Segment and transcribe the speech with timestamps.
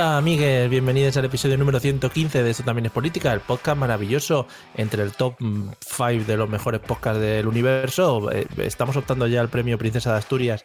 [0.00, 4.46] Hola amigues, bienvenidos al episodio número 115 de Esto también es política, el podcast maravilloso
[4.74, 8.32] entre el top 5 de los mejores podcasts del universo.
[8.32, 10.64] Eh, Estamos optando ya al premio Princesa de Asturias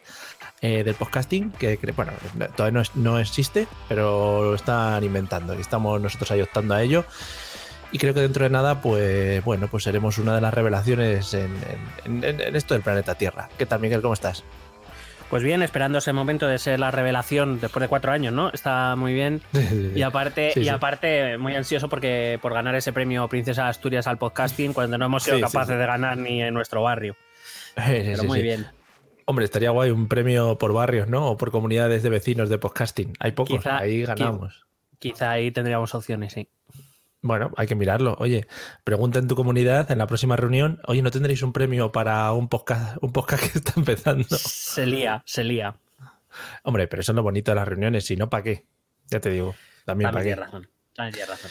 [0.62, 2.12] eh, del podcasting, que que, bueno,
[2.56, 7.04] todavía no, existe, pero lo están inventando y estamos nosotros ahí optando a ello.
[7.92, 11.60] Y creo que dentro de nada, pues bueno, pues seremos una de las revelaciones en-
[12.06, 13.50] en esto del planeta Tierra.
[13.58, 14.00] ¿Qué tal, Miguel?
[14.00, 14.44] ¿Cómo estás?
[15.30, 18.50] Pues bien, esperando ese momento de ser la revelación después de cuatro años, ¿no?
[18.52, 19.42] Está muy bien.
[19.96, 24.06] Y aparte, Sí, y aparte muy ansioso porque por ganar ese premio Princesa de Asturias
[24.06, 27.16] al podcasting cuando no hemos sido Sí, capaces de ganar ni en nuestro barrio.
[27.74, 28.66] Pero muy bien.
[29.24, 31.26] Hombre, estaría guay un premio por barrios, ¿no?
[31.30, 33.12] O por comunidades de vecinos de podcasting.
[33.18, 34.66] Hay pocos, Quizá- ahí ganamos.
[35.00, 36.48] Quizá ahí tendríamos opciones, sí.
[37.26, 38.16] Bueno, hay que mirarlo.
[38.18, 38.46] Oye,
[38.84, 40.80] pregunta en tu comunidad en la próxima reunión.
[40.86, 44.24] Oye, ¿no tendréis un premio para un podcast, un podcast que está empezando?
[44.30, 45.76] Se lía, se lía.
[46.62, 48.04] Hombre, pero eso es lo bonito de las reuniones.
[48.04, 48.64] Si no, ¿para qué?
[49.08, 49.54] Ya te digo.
[49.84, 50.28] También También para qué.
[50.30, 50.68] tienes razón.
[50.94, 51.50] También tienes razón.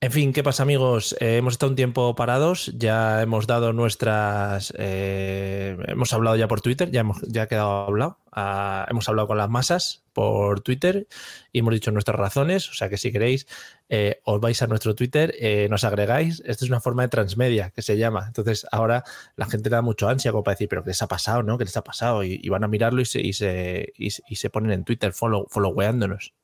[0.00, 1.16] En fin, ¿qué pasa amigos?
[1.18, 4.72] Eh, hemos estado un tiempo parados, ya hemos dado nuestras...
[4.78, 8.20] eh, hemos hablado ya por Twitter, ya, hemos, ya quedado hablado.
[8.30, 11.08] Ah, hemos hablado con las masas por Twitter
[11.50, 13.48] y hemos dicho nuestras razones, o sea que si queréis
[13.88, 17.70] eh, os vais a nuestro Twitter, eh, nos agregáis, esta es una forma de transmedia
[17.70, 18.24] que se llama.
[18.28, 19.02] Entonces ahora
[19.34, 21.42] la gente da mucho ansia como para decir, pero ¿qué les ha pasado?
[21.42, 21.58] ¿no?
[21.58, 22.22] ¿Qué les ha pasado?
[22.22, 26.34] Y, van a mirarlo y se, y se, y se- ponen en Twitter follow, followweándonos.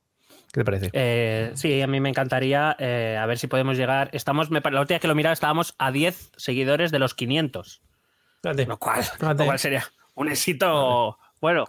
[0.55, 0.91] ¿Qué te parece?
[0.93, 4.09] Eh, sí, a mí me encantaría eh, a ver si podemos llegar.
[4.13, 7.83] Estamos, me, la última vez que lo miraba estábamos a 10 seguidores de los 500.
[8.41, 8.67] Fíjate.
[8.67, 9.43] Lo cual, Fíjate.
[9.43, 9.83] lo cual sería
[10.15, 11.19] un éxito.
[11.41, 11.65] Bueno,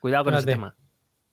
[0.00, 0.56] cuidado con ese Fíjate.
[0.56, 0.74] tema.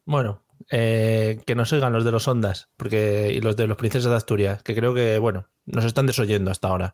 [0.05, 4.11] Bueno, eh, que nos oigan los de los Ondas porque, y los de los Princesas
[4.11, 6.93] de Asturias, que creo que, bueno, nos están desoyendo hasta ahora.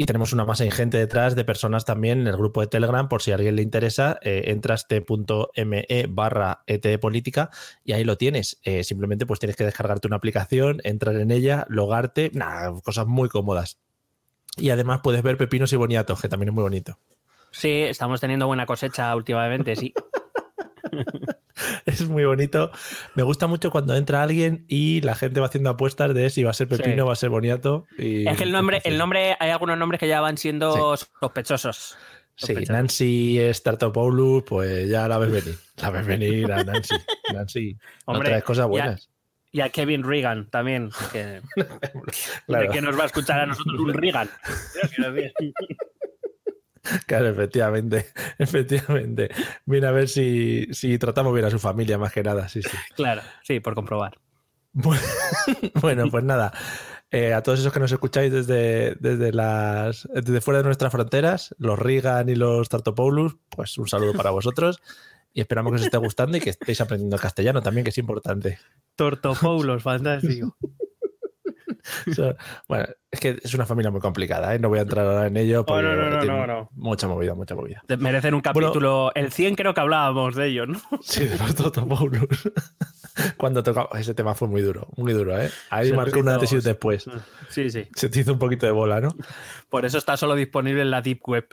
[0.00, 3.20] Y tenemos una masa ingente detrás de personas también en el grupo de Telegram, por
[3.20, 7.50] si a alguien le interesa, eh, entras t.me barra etpolítica
[7.82, 8.60] y ahí lo tienes.
[8.62, 13.28] Eh, simplemente pues tienes que descargarte una aplicación, entrar en ella, logarte, nada, cosas muy
[13.28, 13.80] cómodas.
[14.56, 17.00] Y además puedes ver pepinos y boniatos, que también es muy bonito.
[17.50, 19.92] Sí, estamos teniendo buena cosecha últimamente, sí.
[21.86, 22.70] Es muy bonito.
[23.14, 26.50] Me gusta mucho cuando entra alguien y la gente va haciendo apuestas de si va
[26.50, 27.06] a ser pepino, Sí.
[27.06, 27.86] va a ser boniato.
[27.98, 28.26] Y...
[28.28, 31.96] Es que el nombre, el nombre, hay algunos nombres que ya van siendo sospechosos.
[32.36, 32.54] Sí.
[32.68, 35.58] Nancy Startopoulos, pues ya la ves venir.
[35.82, 36.94] La ves venir a Nancy.
[37.34, 37.74] Nancy,
[38.06, 39.10] no Hombre, traes cosas buenas.
[39.50, 41.40] Y a Kevin Reagan también, que,
[42.46, 42.62] Claro.
[42.62, 44.28] de que nos va a escuchar a nosotros un Reagan.
[47.06, 48.06] Claro, efectivamente.
[48.38, 49.30] Efectivamente.
[49.66, 52.48] Mira a ver si, si tratamos bien a su familia, más que nada.
[52.48, 52.76] Sí, sí.
[52.94, 54.18] Claro, sí, por comprobar.
[54.72, 55.02] Bueno,
[55.80, 56.52] bueno, pues nada.
[57.10, 61.54] Eh, a todos esos que nos escucháis desde, desde, las, desde fuera de nuestras fronteras,
[61.58, 64.80] los Reagan y los Tartopoulos, pues un saludo para vosotros
[65.32, 68.58] y esperamos que os esté gustando y que estéis aprendiendo castellano también, que es importante.
[68.94, 70.56] Tortopoulos, fantástico.
[72.68, 74.58] Bueno, es que es una familia muy complicada, ¿eh?
[74.58, 76.68] no voy a entrar ahora en ello porque no, no, no, tiene no, no.
[76.72, 77.82] mucha movida, mucha movida.
[77.98, 79.10] Merecen un capítulo.
[79.14, 80.80] el 100 creo que hablábamos de ello, ¿no?
[81.02, 82.26] Sí, de los Tartopoulos.
[83.36, 85.50] Cuando tocaba, ese tema fue muy duro, muy duro, ¿eh?
[85.70, 87.04] Ahí Se marcó una hizo- antes y un después.
[87.48, 87.88] Sí, sí.
[87.94, 89.16] Se te hizo un poquito de bola, ¿no?
[89.68, 91.48] Por eso está solo disponible en la Deep Web.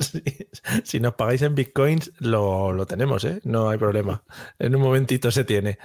[0.00, 0.22] Sí.
[0.84, 3.40] Si nos pagáis en bitcoins, lo, lo tenemos, ¿eh?
[3.44, 4.22] No hay problema.
[4.58, 5.78] En un momentito se tiene.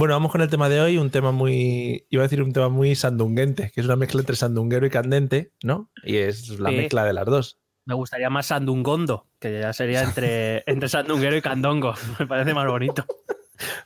[0.00, 2.70] Bueno, vamos con el tema de hoy, un tema muy, iba a decir un tema
[2.70, 5.90] muy sandunguente, que es una mezcla entre sandunguero y candente, ¿no?
[6.02, 6.76] Y es la Sí.
[6.76, 7.58] mezcla de las dos.
[7.84, 11.92] Me gustaría más Sandungondo, que ya sería entre, entre Sandunguero y Candongo.
[12.18, 13.04] Me parece más bonito.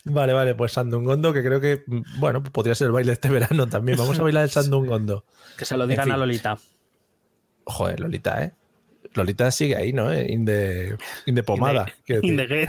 [0.05, 1.83] Vale, vale, pues sandungondo, que creo que,
[2.19, 3.99] bueno, podría ser el baile este verano también.
[3.99, 5.25] Vamos a bailar el sandungondo.
[5.59, 6.13] Que se lo digan fin.
[6.15, 6.57] a Lolita.
[7.65, 8.53] Joder, Lolita, ¿eh?
[9.15, 10.13] Lolita sigue ahí, ¿no?
[10.13, 10.97] Eh, In de,
[11.27, 11.87] in de pomada.
[12.07, 12.69] quiero decir.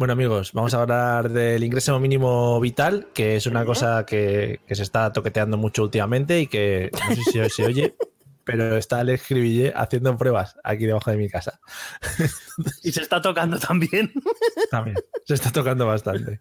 [0.00, 4.74] Bueno amigos, vamos a hablar del ingreso mínimo vital, que es una cosa que, que
[4.74, 7.94] se está toqueteando mucho últimamente y que no sé si se oye,
[8.44, 11.60] pero está Alex Cribillé haciendo pruebas aquí debajo de mi casa.
[12.82, 14.10] Y se está tocando también.
[14.70, 14.96] También.
[15.26, 16.40] Se está tocando bastante.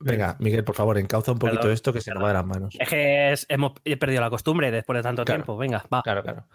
[0.00, 2.74] Venga, Miguel, por favor, encauza un poquito esto que se nos va de las manos.
[2.80, 5.40] Es que es- hemos he perdido la costumbre después de tanto Claro.
[5.42, 5.58] tiempo.
[5.58, 6.00] Venga, va.
[6.00, 6.46] Claro, claro.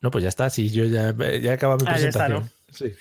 [0.00, 2.50] No, pues ya está, sí, yo ya, ya he acabado mi Ah, ya está, presentación.
[2.72, 2.94] Sí.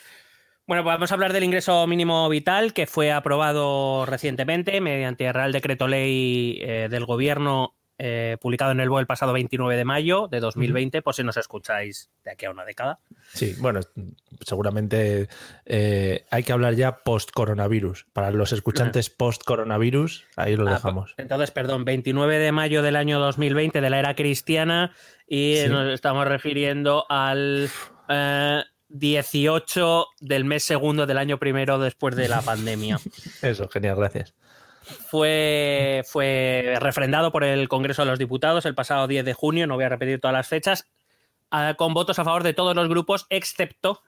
[0.68, 5.54] Bueno, pues vamos a hablar del ingreso mínimo vital que fue aprobado recientemente mediante Real
[5.54, 10.28] Decreto Ley eh, del Gobierno eh, publicado en el BOE el pasado 29 de mayo
[10.28, 13.00] de 2020, por si nos escucháis de aquí a una década.
[13.34, 13.80] Sí, bueno,
[14.46, 15.30] seguramente
[15.66, 18.06] eh, hay que hablar ya post-coronavirus.
[18.14, 21.16] Para los escuchantes post-coronavirus, ahí lo Ah, dejamos.
[21.18, 24.94] Entonces, perdón, 29 de mayo del año 2020 de la era cristiana
[25.28, 25.70] y Sí.
[25.70, 27.68] nos estamos refiriendo al
[28.10, 33.00] eh, 18 del mes segundo del año primero después de la pandemia.
[33.42, 34.34] Eso, genial, gracias.
[35.10, 39.76] fue, fue refrendado por el Congreso de los Diputados el pasado 10 de junio, no
[39.76, 40.88] voy a repetir todas las fechas,
[41.78, 44.02] con votos a favor de todos los grupos, excepto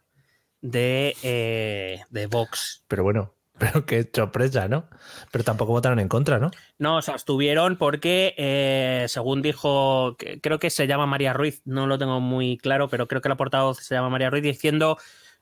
[0.62, 2.84] de, eh, de Vox.
[2.88, 4.88] Pero bueno, pero qué sorpresa, ¿no?
[5.32, 6.52] Pero tampoco votaron en contra, ¿no?
[6.78, 11.86] No, se abstuvieron porque, eh, según dijo, que- creo que se llama María Ruiz, no
[11.88, 14.98] lo tengo muy claro, pero creo que la portavoz se llama María Ruiz, diciendo,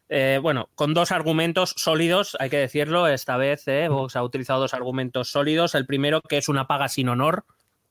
[0.10, 4.62] eh, bueno, con dos argumentos sólidos, hay que decirlo, esta vez eh, Vox ha utilizado
[4.62, 5.76] dos argumentos sólidos.
[5.76, 7.46] El primero, que es una paga sin honor.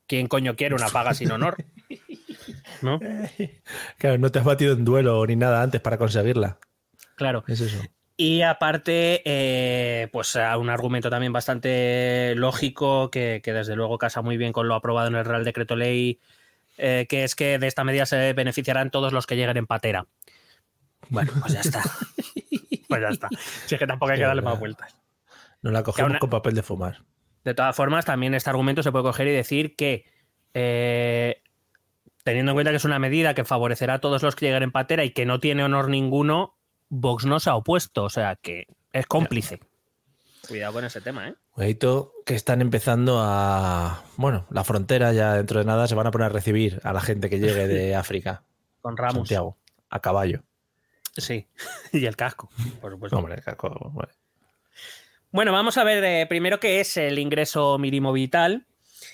[0.07, 1.57] ¿Quién coño quiere una paga sin honor?
[2.81, 2.99] ¿No?
[3.97, 6.57] Claro, no te has batido en duelo ni nada antes para conseguirla.
[7.15, 7.43] Claro.
[7.47, 7.77] Es eso.
[8.19, 14.37] Y aparte, eh, pues un argumento también bastante lógico que, que desde luego casa muy
[14.37, 16.19] bien con lo aprobado en el Real Decreto Ley,
[16.79, 20.07] eh, que es que de esta medida se beneficiarán todos los que lleguen en patera.
[21.09, 21.83] Bueno, pues ya está.
[22.87, 23.29] pues ya está.
[23.67, 24.97] Si es que tampoco hay que darle más vueltas.
[25.61, 27.03] No la cogemos una- con papel de fumar.
[27.43, 30.05] De todas formas, también este argumento se puede coger y decir que,
[30.55, 31.43] eh,
[32.23, 34.71] teniendo en cuenta que es una medida que favorecerá a todos los que lleguen en
[34.71, 36.56] patera y que no tiene honor ninguno,
[36.89, 39.59] Vox no se ha opuesto, o sea que es cómplice.
[40.47, 41.35] Cuidado con ese tema, ¿eh?
[41.51, 44.03] Cuidadito, que están empezando a.
[44.15, 47.01] Bueno, la frontera ya dentro de nada se van a poner a recibir a la
[47.01, 48.43] gente que llegue de África.
[48.81, 49.15] Con Ramos.
[49.15, 49.57] Santiago,
[49.89, 50.43] a caballo.
[51.17, 51.47] Sí.
[51.91, 52.49] y el casco,
[52.79, 53.17] por supuesto.
[53.17, 54.13] Hombre, caco, bueno.
[55.31, 58.65] Bueno, vamos a ver eh, primero qué es el ingreso mínimo vital.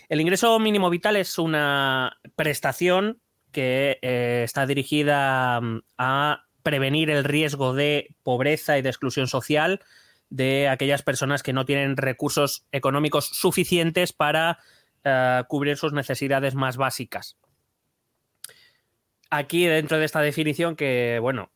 [0.09, 3.19] El ingreso mínimo vital es una prestación
[3.51, 9.81] que eh, está dirigida mm, a prevenir el riesgo de pobreza y de exclusión social
[10.29, 14.57] de aquellas personas que no tienen recursos económicos suficientes para
[15.03, 17.37] eh, cubrir sus necesidades más básicas.
[19.29, 21.51] Aquí, dentro de esta definición, que bueno,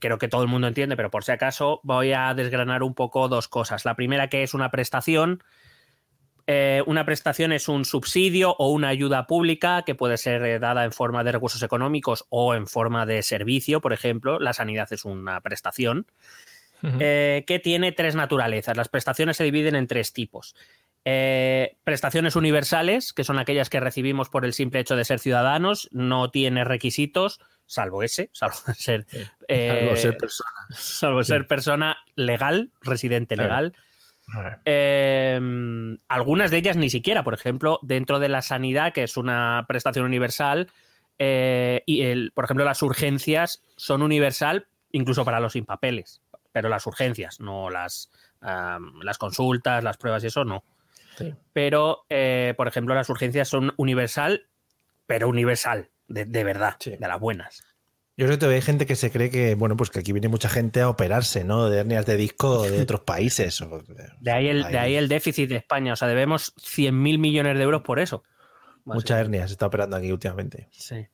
[0.00, 3.28] creo que todo el mundo entiende, pero por si acaso voy a desgranar un poco
[3.28, 3.84] dos cosas.
[3.84, 5.42] La primera que es una prestación.
[6.46, 10.84] Eh, una prestación es un subsidio o una ayuda pública que puede ser eh, dada
[10.84, 14.40] en forma de recursos económicos o en forma de servicio, por ejemplo.
[14.40, 16.06] La sanidad es una prestación
[16.98, 18.76] eh, que tiene tres naturalezas.
[18.76, 20.56] Las prestaciones se dividen en tres tipos.
[21.04, 26.30] Prestaciones universales, que son aquellas que recibimos por el simple hecho de ser ciudadanos, no
[26.30, 29.06] tiene requisitos, salvo ese, salvo ser,
[29.48, 30.50] Algo ser persona.
[30.70, 33.72] salvo ser persona legal, residente Claro.
[34.64, 35.40] Eh,
[36.08, 40.04] algunas de ellas ni siquiera, por ejemplo, dentro de la sanidad, que es una prestación
[40.04, 40.70] universal,
[41.18, 46.20] eh, y el, por ejemplo, las urgencias son universal incluso para los sin papeles,
[46.52, 50.64] pero las urgencias, no las, las consultas, las pruebas y eso no.
[51.16, 51.34] Sí.
[51.52, 54.46] Pero, eh, por ejemplo, las urgencias son universal,
[55.06, 56.90] pero universal, de, de verdad, Sí.
[56.96, 57.64] de las buenas.
[58.16, 60.28] Yo creo que todavía hay gente que se cree que, bueno, pues que aquí viene
[60.28, 61.70] mucha gente a operarse, ¿no?
[61.70, 63.60] De hernias de disco de otros países.
[63.62, 63.82] o-
[64.20, 67.62] De ahí el, de ahí el déficit de España, o sea, debemos 100.000 millones de
[67.64, 68.22] euros por eso.
[68.84, 70.68] Muchas hernias se está operando aquí últimamente.
[70.72, 71.06] Sí.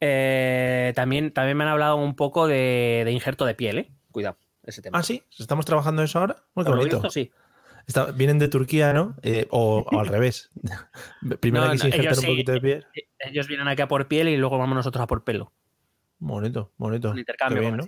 [0.00, 3.90] Eh, también, también me han hablado un poco de, de injerto de piel, ¿eh?
[4.12, 4.98] Cuidado, ese tema.
[4.98, 6.36] Ah, sí, estamos trabajando eso ahora.
[6.54, 6.96] Muy bonito.
[7.00, 7.30] visto, sí.
[7.86, 9.16] Está- vienen de Turquía, ¿no?
[9.22, 10.50] Eh, o, o al revés.
[11.40, 12.26] Primero No, hay que no, injertar un sí.
[12.28, 12.86] poquito de piel.
[13.18, 15.52] Ellos vienen aquí a por piel y luego vamos nosotros a por pelo.
[16.20, 17.10] Bonito, bonito.
[17.10, 17.86] Un intercambio bien, ¿no?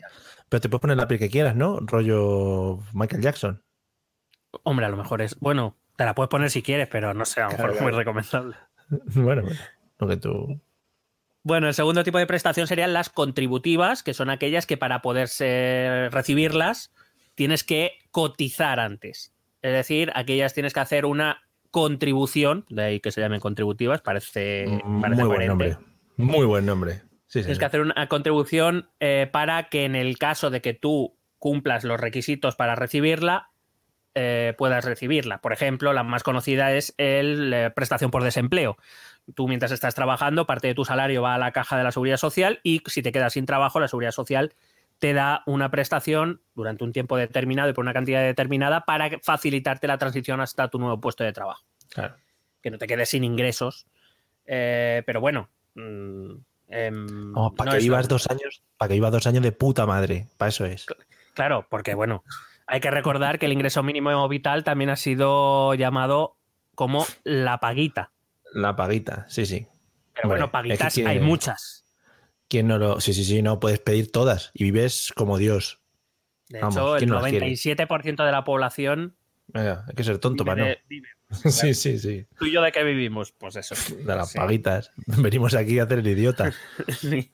[0.48, 1.78] Pero te puedes poner la piel que quieras, ¿no?
[1.80, 3.62] Rollo Michael Jackson.
[4.62, 5.38] Hombre, a lo mejor es.
[5.40, 7.82] Bueno, te la puedes poner si quieres, pero no sé, a lo Claro, mejor es
[7.82, 7.98] muy claro.
[7.98, 8.56] recomendable.
[9.24, 9.60] bueno, bueno.
[9.98, 10.60] Lo que tú.
[11.42, 15.28] Bueno, el segundo tipo de prestación serían las contributivas, que son aquellas que para poder
[15.28, 16.92] ser- recibirlas
[17.34, 19.32] tienes que cotizar antes.
[19.62, 24.66] Es decir, aquellas tienes que hacer una contribución, de ahí que se llamen contributivas, parece,
[24.84, 25.76] Mm, parece Muy buen nombre.
[26.16, 27.02] Muy buen nombre.
[27.30, 27.44] Sí, sí.
[27.44, 31.84] Tienes que hacer una contribución eh, para que en el caso de que tú cumplas
[31.84, 33.50] los requisitos para recibirla,
[34.16, 35.40] eh, puedas recibirla.
[35.40, 38.78] Por ejemplo, la más conocida es el eh, prestación por desempleo.
[39.36, 42.16] Tú mientras estás trabajando, parte de tu salario va a la caja de la seguridad
[42.16, 44.52] social y si te quedas sin trabajo, la seguridad social
[44.98, 49.86] te da una prestación durante un tiempo determinado y por una cantidad determinada para facilitarte
[49.86, 51.64] la transición hasta tu nuevo puesto de trabajo.
[51.90, 52.16] Claro.
[52.60, 53.86] Que no te quedes sin ingresos.
[54.46, 55.48] Eh, pero bueno.
[55.76, 56.32] mm,
[56.70, 59.86] em, Vamos, para no que vivas dos años, para que vivas dos años de puta
[59.86, 60.28] madre.
[60.36, 60.86] Para eso es.
[61.34, 62.24] Claro, porque bueno,
[62.66, 66.36] hay que recordar que el ingreso mínimo vital también ha sido llamado
[66.74, 68.12] como la paguita.
[68.52, 69.66] La paguita, sí, sí.
[70.14, 71.84] Pero Hombre, bueno, paguitas es que hay muchas.
[72.48, 73.00] ¿Quién no lo.?
[73.00, 75.80] Sí, sí, sí, no puedes pedir todas y vives como Dios.
[76.48, 77.46] De Vamos, hecho, el ¿quién no las quiere?
[77.46, 79.16] 97% de la población
[79.54, 80.76] hay que ser tonto vive para no.
[80.88, 81.08] vive.
[81.50, 82.26] Sí, sí, sí.
[82.38, 83.32] ¿Tú y yo de qué vivimos?
[83.32, 83.74] Pues eso.
[83.96, 84.38] De las Sí.
[84.38, 84.90] paguitas.
[85.06, 86.52] Venimos aquí a hacer el idiota.
[86.98, 87.30] Sí.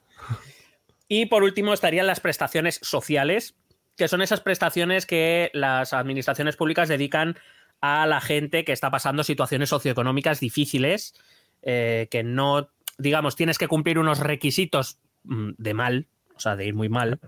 [1.09, 3.55] Y por último estarían las prestaciones sociales,
[3.97, 7.39] que son esas prestaciones que las administraciones públicas dedican
[7.81, 11.15] a la gente que está pasando situaciones socioeconómicas difíciles,
[11.63, 16.67] eh, que no, digamos, tienes que cumplir unos requisitos mm, de mal, o sea, de
[16.67, 17.21] ir muy mal,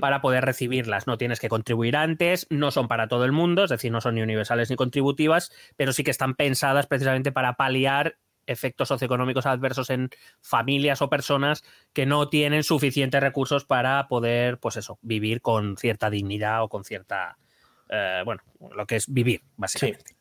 [0.00, 1.06] para poder recibirlas.
[1.06, 4.14] No tienes que contribuir antes, no son para todo el mundo, es decir, no son
[4.14, 9.90] ni universales ni contributivas, pero sí que están pensadas precisamente para paliar efectos socioeconómicos adversos
[9.90, 15.76] en familias o personas que no tienen suficientes recursos para poder, pues eso, vivir con
[15.76, 17.36] cierta dignidad o con cierta,
[17.90, 18.42] eh, bueno,
[18.74, 20.16] lo que es vivir, básicamente.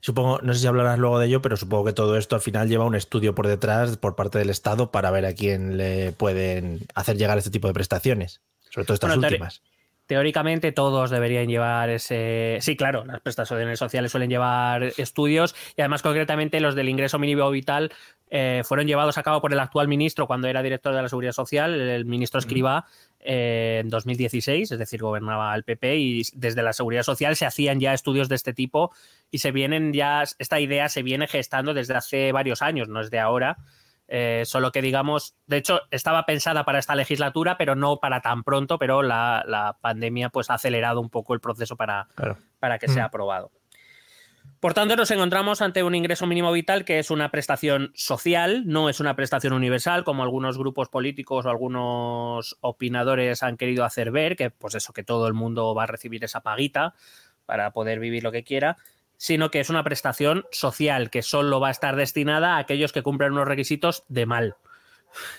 [0.00, 2.68] Supongo, no sé si hablarás luego de ello, pero supongo que todo esto al final
[2.68, 6.80] lleva un estudio por detrás por parte del Estado para ver a quién le pueden
[6.94, 8.42] hacer llegar este tipo de prestaciones.
[8.70, 9.62] Sobre todo estas Bueno, últimas.
[10.06, 12.58] Teóricamente todos deberían llevar ese...
[12.62, 17.48] Sí, claro, las prestaciones sociales suelen llevar estudios y además concretamente los del ingreso mínimo
[17.48, 17.92] vital
[18.28, 21.30] eh, fueron llevados a cabo por el actual ministro cuando era director de la Seguridad
[21.30, 22.86] Social, el ministro Escribá,
[23.20, 27.78] eh, en 2016, es decir, gobernaba el PP y desde la Seguridad Social se hacían
[27.78, 28.90] ya estudios de este tipo
[29.30, 33.12] y se vienen ya, esta idea se viene gestando desde hace varios años, no es
[33.12, 33.58] de ahora.
[34.12, 38.42] Eh, solo que digamos, de hecho, estaba pensada para esta legislatura, pero no para tan
[38.42, 42.36] pronto, pero la, la pandemia pues ha acelerado un poco el proceso para, Claro.
[42.58, 43.52] para que sea aprobado.
[44.58, 48.88] Por tanto, nos encontramos ante un ingreso mínimo vital que es una prestación social, no
[48.90, 54.36] es una prestación universal, como algunos grupos políticos o algunos opinadores han querido hacer ver,
[54.36, 56.94] que pues eso, que todo el mundo va a recibir esa paguita
[57.46, 58.76] para poder vivir lo que quiera,
[59.20, 63.02] sino que es una prestación social que solo va a estar destinada a aquellos que
[63.02, 64.56] cumplen unos requisitos de mal.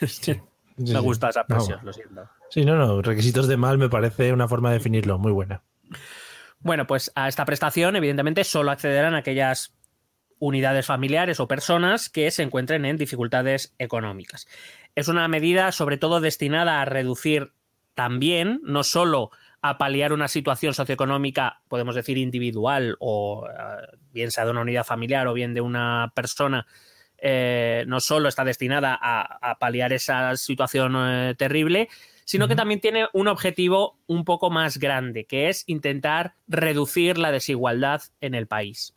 [0.07, 0.39] Sí,
[0.77, 0.97] Me sí.
[0.97, 1.85] gusta esa expresión, Vamos.
[1.85, 2.29] lo siento.
[2.51, 3.01] Sí, no, no.
[3.01, 5.63] Requisitos de mal me parece una forma de definirlo muy buena.
[6.59, 9.73] Bueno, pues a esta prestación, evidentemente, solo accederán aquellas
[10.37, 14.47] unidades familiares o personas que se encuentren en dificultades económicas.
[14.93, 17.53] Es una medida, sobre todo, destinada a reducir
[17.95, 24.45] también, no solo a paliar una situación socioeconómica, podemos decir, individual, o eh, bien sea
[24.45, 26.65] de una unidad familiar o bien de una persona,
[27.17, 31.89] eh, no solo está destinada a, a paliar esa situación eh, terrible,
[32.25, 37.31] sino que también tiene un objetivo un poco más grande, que es intentar reducir la
[37.31, 38.95] desigualdad en el país.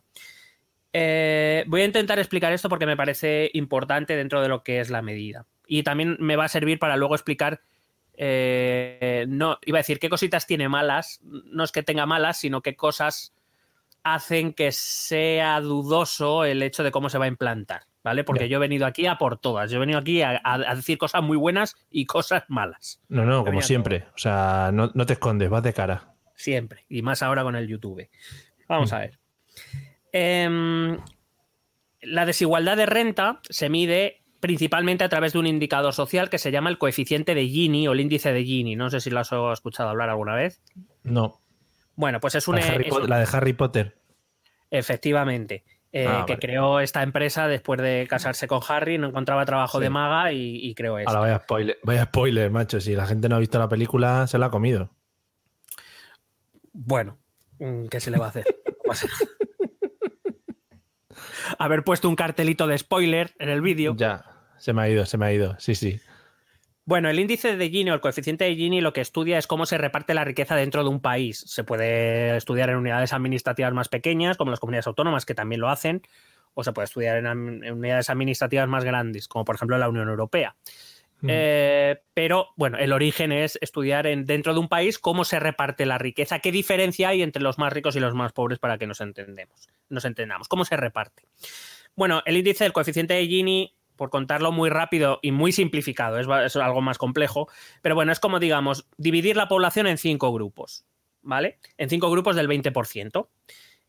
[0.93, 4.89] Eh, voy a intentar explicar esto porque me parece importante dentro de lo que es
[4.89, 5.45] la medida.
[5.67, 7.59] Y también me va a servir para luego explicar,
[8.17, 12.61] eh, no, iba a decir qué cositas tiene malas, no es que tenga malas, sino
[12.61, 13.33] qué cosas
[14.03, 18.23] hacen que sea dudoso el hecho de cómo se va a implantar, ¿vale?
[18.23, 20.39] Porque yo he venido aquí a por todas, yo he venido aquí a,
[20.75, 24.05] decir cosas muy buenas y cosas malas, No, no, como siempre.
[24.13, 26.13] O sea, no, no te escondes, vas de cara.
[26.35, 28.07] siempre, y más ahora con el YouTube.
[28.67, 29.19] Vamos a ver.
[30.11, 30.99] Em,
[32.01, 36.51] la desigualdad de renta se mide principalmente a través de un indicador social que se
[36.51, 38.75] llama el coeficiente de Gini o el índice de Gini.
[38.75, 40.61] No sé si lo has escuchado hablar alguna vez.
[41.03, 41.41] No.
[41.95, 42.59] Bueno, pues es La un...
[42.59, 43.97] de Harry, es Pot- un- la de Harry Potter.
[44.69, 45.63] Efectivamente.
[45.91, 46.39] eh, Ah, que vale.
[46.41, 49.83] creó esta empresa después de casarse con Harry, no encontraba trabajo Sí.
[49.85, 51.09] de maga y, y creó esto.
[51.09, 52.81] Ahora vaya spoiler, vaya spoiler, macho.
[52.81, 54.89] Si la gente no ha visto la película, se la ha comido.
[56.73, 57.17] Bueno,
[57.59, 58.43] mm, ¿qué se le va a hacer?
[61.57, 63.95] Haber puesto un cartelito de spoiler en el vídeo.
[63.97, 64.25] Ya,
[64.57, 65.55] se me ha ido, se me ha ido.
[65.59, 65.99] Sí, sí.
[66.87, 69.65] Bueno, el índice de Gini o el coeficiente de Gini lo que estudia es cómo
[69.65, 71.43] se reparte la riqueza dentro de un país.
[71.47, 75.69] Se puede estudiar en unidades administrativas más pequeñas, como las comunidades autónomas, que también lo
[75.69, 76.03] hacen,
[76.53, 80.09] o se puede estudiar en, en unidades administrativas más grandes, como por ejemplo la Unión
[80.09, 80.55] Europea.
[81.27, 85.85] Eh, pero bueno, el origen es estudiar en, dentro de un país cómo se reparte
[85.85, 88.85] la riqueza, qué diferencia hay entre los más ricos y los más pobres para que
[88.85, 91.23] nos entendemos, nos entendamos, cómo se reparte.
[91.95, 96.55] Bueno, el índice del coeficiente de Gini, por contarlo muy rápido y muy simplificado, es
[96.57, 97.47] algo más complejo,
[97.81, 100.85] pero bueno, es como digamos, dividir la población en cinco grupos.
[101.25, 101.59] ¿vale?
[101.77, 103.27] En cinco grupos del 20%.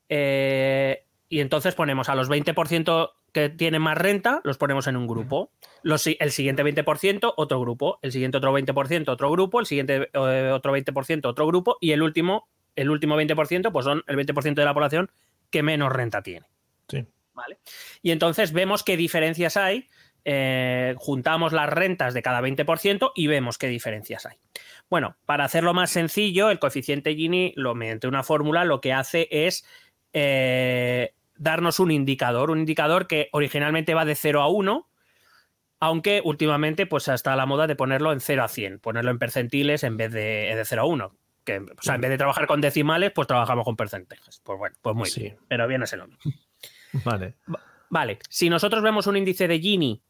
[0.08, 5.06] Eh, y entonces ponemos a los 20% que tienen más renta, los ponemos en un
[5.06, 5.50] grupo.
[5.82, 7.98] Los, el siguiente 20%, otro grupo.
[8.02, 9.60] El siguiente otro 20%, otro grupo.
[9.60, 11.76] El siguiente eh, otro 20%, otro grupo.
[11.80, 15.10] Y el último, el último 20%, pues son el 20% de la población
[15.50, 16.46] que menos renta tiene.
[16.88, 17.04] Sí.
[17.34, 17.58] ¿Vale?
[18.00, 19.88] Y entonces vemos qué diferencias hay.
[20.28, 24.36] eh, juntamos las rentas de cada 20% y vemos qué diferencias hay.
[24.90, 29.28] Bueno, para hacerlo más sencillo, el coeficiente Gini, lo, mediante una fórmula, lo que hace
[29.30, 29.64] es
[30.18, 34.88] eh, darnos un indicador, un indicador que originalmente va de 0 a 1,
[35.78, 39.84] aunque últimamente pues está la moda de ponerlo en 0 a 100, ponerlo en percentiles
[39.84, 41.16] en vez de, de 0 a 1.
[41.44, 44.40] Que, o sea, en vez de trabajar con decimales, pues trabajamos con porcentajes.
[44.42, 45.20] Pues bueno, pues muy Sí.
[45.20, 45.36] bien.
[45.48, 46.32] Pero viene lo mismo.
[47.04, 47.34] Vale.
[47.90, 50.00] Vale, si nosotros vemos un índice de Gini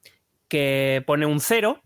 [0.48, 1.82] que pone un 0,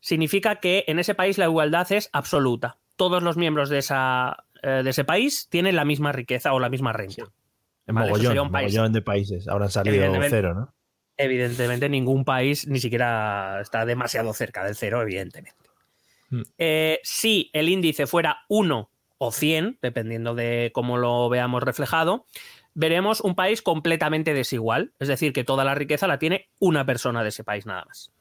[0.00, 2.78] significa que en ese país la igualdad es absoluta.
[2.94, 6.70] Todos los miembros de, esa, eh, de ese país tienen la misma riqueza o la
[6.70, 7.24] misma renta.
[7.86, 8.72] En Vale, mogollón, sería un país.
[8.74, 9.48] mogollón de países.
[9.48, 10.36] Habrán salido Evidentemente.
[10.36, 10.74] cero, ¿no?
[11.16, 15.70] Evidentemente, ningún país ni siquiera está demasiado cerca del cero, evidentemente.
[16.30, 16.42] Mm.
[16.58, 22.26] Eh, si el índice fuera 1 o 100, dependiendo de cómo lo veamos reflejado,
[22.74, 24.92] veremos un país completamente desigual.
[24.98, 28.12] Es decir, que toda la riqueza la tiene una persona de ese país nada más.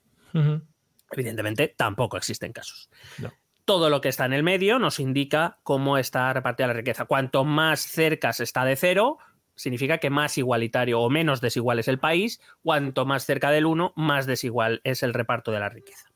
[1.12, 2.90] Evidentemente, tampoco existen casos.
[3.18, 3.34] No.
[3.66, 7.06] Todo lo que está en el medio nos indica cómo está repartida la riqueza.
[7.06, 9.18] Cuanto más cerca se está de cero,
[9.56, 12.42] significa que más igualitario o menos desigual es el país.
[12.62, 16.10] Cuanto más cerca del 1, más desigual es el reparto de la riqueza.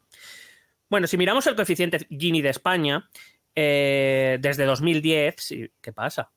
[0.90, 3.10] Bueno, si miramos el coeficiente Gini de España,
[3.56, 6.32] eh, desde 2010, sí, ¿qué pasa?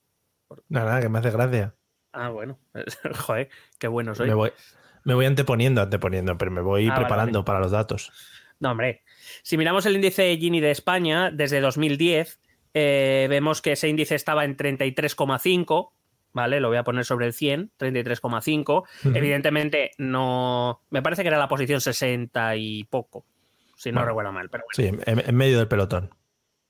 [0.68, 1.74] Nada, que me hace gracia.
[2.12, 2.58] Ah, bueno,
[3.20, 4.28] joder, qué bueno soy.
[4.28, 4.52] Me voy,
[5.04, 7.46] me voy anteponiendo, anteponiendo, pero me voy Ah, preparando vale.
[7.46, 8.12] para los datos.
[8.60, 9.02] No, hombre.
[9.42, 12.38] Si miramos el índice Gini de España desde 2010,
[12.74, 15.92] eh, vemos que ese índice estaba en 33,5,
[16.32, 16.60] ¿vale?
[16.60, 18.82] Lo voy a poner sobre el 100, 33,5.
[19.04, 19.16] Ujú.
[19.16, 20.80] Evidentemente no...
[20.90, 23.24] Me parece que era la posición 60 y poco,
[23.76, 24.08] si no Bueno.
[24.08, 24.96] recuerdo mal, pero bueno.
[24.96, 26.10] Sí, en, en medio del pelotón.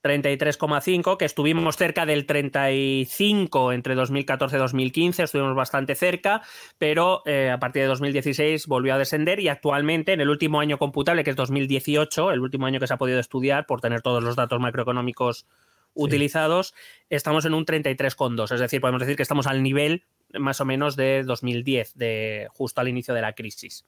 [0.03, 6.41] 33,5, que estuvimos cerca del 35 entre 2014 y 2015, estuvimos bastante cerca,
[6.77, 10.77] pero eh, a partir de 2016 volvió a descender y actualmente en el último año
[10.77, 14.21] computable, que es 2018, el último año que se ha podido estudiar por tener todos
[14.21, 15.47] los datos macroeconómicos
[15.93, 16.73] utilizados,
[17.09, 20.05] estamos en un 33,2, es decir, podemos decir que estamos al nivel
[20.39, 23.85] más o menos de 2010, de justo al inicio de la crisis.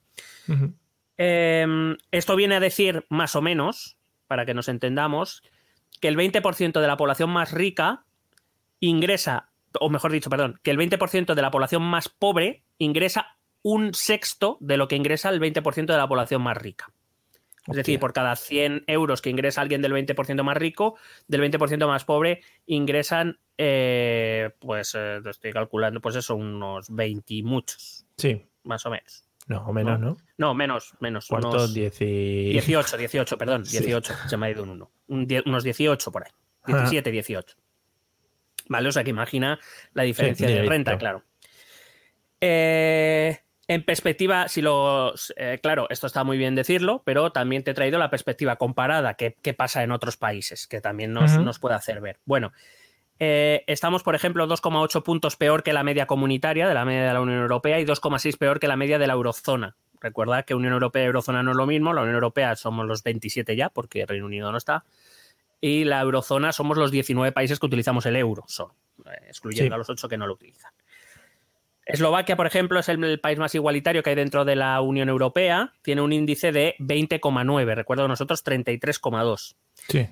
[1.18, 5.44] Eh, esto viene a decir, más o menos, para que nos entendamos,
[6.02, 8.06] que el 20% de la población más rica
[8.80, 13.94] ingresa, o mejor dicho, perdón, que el 20% de la población más pobre ingresa un
[13.94, 16.94] sexto de lo que ingresa el 20% de la población más rica.
[17.68, 20.98] Es decir, por cada 100 euros que ingresa alguien del 20% más rico,
[21.28, 27.44] del 20% más pobre ingresan, eh, pues eh, estoy calculando, pues eso, unos 20 y
[27.44, 29.28] muchos, Sí, más o menos.
[29.48, 30.18] no, o menos, ¿no?
[30.38, 31.30] No, menos, menos.
[31.32, 32.50] Unos- diez y...
[32.52, 33.78] 18, 18, perdón, Sí.
[33.80, 34.92] 18, se me ha ido un 1.
[35.08, 36.32] Un die- unos 18 por ahí.
[36.68, 37.56] 17, 18.
[38.70, 39.60] Vale, o sea que imagina
[39.94, 40.72] la diferencia de dinerito.
[40.72, 41.24] renta, claro.
[42.42, 45.34] Eh, en perspectiva, si los.
[45.38, 49.16] eh, claro, esto está muy bien decirlo, pero también te he traído la perspectiva comparada,
[49.16, 52.20] que, que pasa en otros países, que también nos, nos puede hacer ver.
[52.26, 52.52] Bueno,
[53.20, 57.14] eh, estamos, por ejemplo, 2,8 puntos peor que la media comunitaria, de la media de
[57.14, 59.76] la Unión Europea, y 2,6 peor que la media de la eurozona.
[60.02, 61.94] Recuerda que Unión Europea y Eurozona no es lo mismo.
[61.94, 64.84] La Unión Europea somos los 27 ya, porque Reino Unido no está.
[65.62, 68.46] Y la Eurozona somos los 19 países que utilizamos el euro,
[69.06, 69.74] eh, excluyendo Sí.
[69.74, 70.72] a los 8 que no lo utilizan.
[71.86, 75.08] Eslovaquia, por ejemplo, es el, el país más igualitario que hay dentro de la Unión
[75.10, 75.74] Europea.
[75.84, 77.76] Tiene un índice de 20,9.
[77.76, 79.56] Recuerdo nosotros 33,2.
[79.88, 80.08] Sí.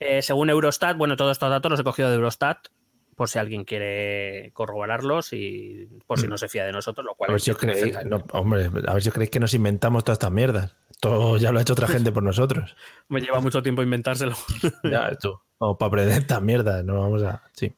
[0.00, 2.66] Eh, según Eurostat, bueno, todos estos datos los he cogido de Eurostat,
[3.14, 7.28] por si alguien quiere corroborarlos y por si no se fía de nosotros, lo cual
[7.28, 7.30] Mm.
[7.30, 9.38] A ver es si os creéis, perfectamente- no, hombre, a ver si os creéis que
[9.40, 10.74] nos inventamos todas estas mierdas.
[11.00, 12.74] Todo ya lo ha hecho otra gente por nosotros.
[13.08, 14.34] Me lleva mucho tiempo inventárselo.
[14.82, 15.38] Ya, tú.
[15.58, 17.42] O para aprender estas mierdas, no vamos a.
[17.52, 17.72] Sí.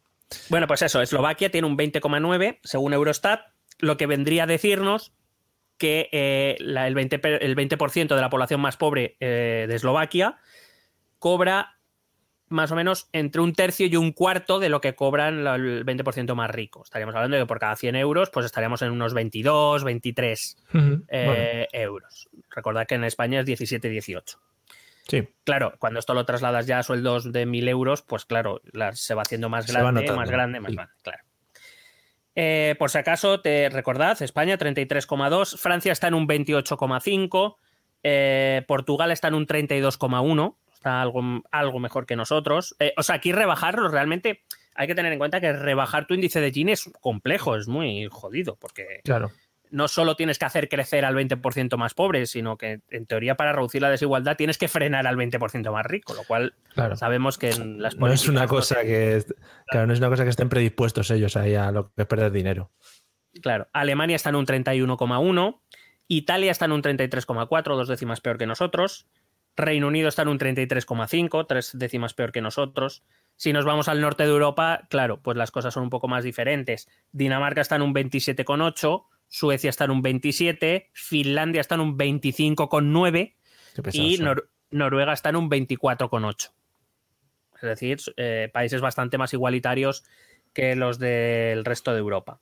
[0.48, 3.42] Bueno, pues eso, Eslovaquia tiene un 20,9 según Eurostat,
[3.78, 5.12] lo que vendría a decirnos
[5.78, 9.74] que eh, la- el 20%, per- el 20 de la población más pobre eh, de
[9.74, 10.38] Eslovaquia
[11.18, 11.74] cobra
[12.48, 16.34] más o menos entre un tercio y un cuarto de lo que cobran el 20%
[16.36, 16.82] más rico.
[16.84, 21.04] Estaríamos hablando de que por cada 100 euros pues estaríamos en unos 22, 23 Ujú.
[21.08, 22.28] eh, euros.
[22.50, 24.38] Recordad que en España es 17, 18.
[25.08, 25.28] Sí.
[25.44, 29.14] Claro, cuando esto lo trasladas ya a sueldos de 1.000 euros, pues claro, la- se
[29.14, 30.76] va haciendo más grande, más grande, más sí.
[30.76, 31.22] grande, claro.
[32.34, 37.56] Eh, por si acaso, te recordad, España 33,2, Francia está en un 28,5,
[38.02, 42.76] eh, Portugal está en un 32,1, está algo, algo mejor que nosotros.
[42.78, 44.42] Eh, o sea, aquí rebajarlo realmente,
[44.74, 48.06] hay que tener en cuenta que rebajar tu índice de Gini es complejo, es muy
[48.10, 49.30] jodido, porque Claro.
[49.70, 53.52] No solo tienes que hacer crecer al 20% más pobre, sino que en teoría para
[53.52, 56.96] reducir la desigualdad tienes que frenar al 20% más rico, lo cual Claro.
[56.96, 59.24] sabemos que en las No es una cosa que.
[59.66, 62.32] Claro, no es una cosa que estén predispuestos ellos ahí a lo que es perder
[62.32, 62.70] dinero.
[63.42, 65.60] Claro, Alemania está en un 31,1,
[66.08, 69.08] Italia está en un 33,4, dos décimas peor que nosotros,
[69.56, 73.02] Reino Unido está en un 33,5, tres décimas peor que nosotros.
[73.36, 76.24] Si nos vamos al norte de Europa, claro, pues las cosas son un poco más
[76.24, 76.88] diferentes.
[77.12, 83.34] Dinamarca está en un 27,8, Suecia está en un 27, Finlandia está en un 25,9
[83.74, 84.18] Qué pesados y.
[84.18, 86.50] Nor- Noruega está en un 24,8.
[87.56, 90.04] Es decir, eh, países bastante más igualitarios
[90.52, 92.40] que los del resto de Europa.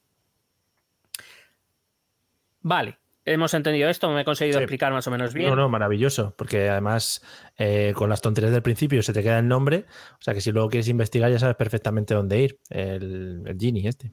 [2.63, 4.65] Vale, hemos entendido esto, me he conseguido Sí.
[4.65, 5.51] explicar más o menos bien.
[5.51, 7.23] No, no, maravilloso, porque además
[7.59, 9.85] eh, con las tonterías del principio se te queda el nombre,
[10.19, 13.89] o sea que si luego quieres investigar ya sabes perfectamente dónde ir, el, el Genie
[13.89, 14.13] este.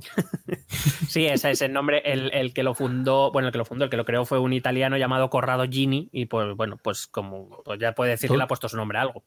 [1.08, 3.84] Sí, ese es el nombre, el, el que lo fundó, bueno, el que lo fundó,
[3.84, 7.62] el que lo creó fue un italiano llamado Corrado Gini y pues bueno, pues como
[7.64, 9.24] pues ya puede decir que Todo- le ha puesto su nombre a algo.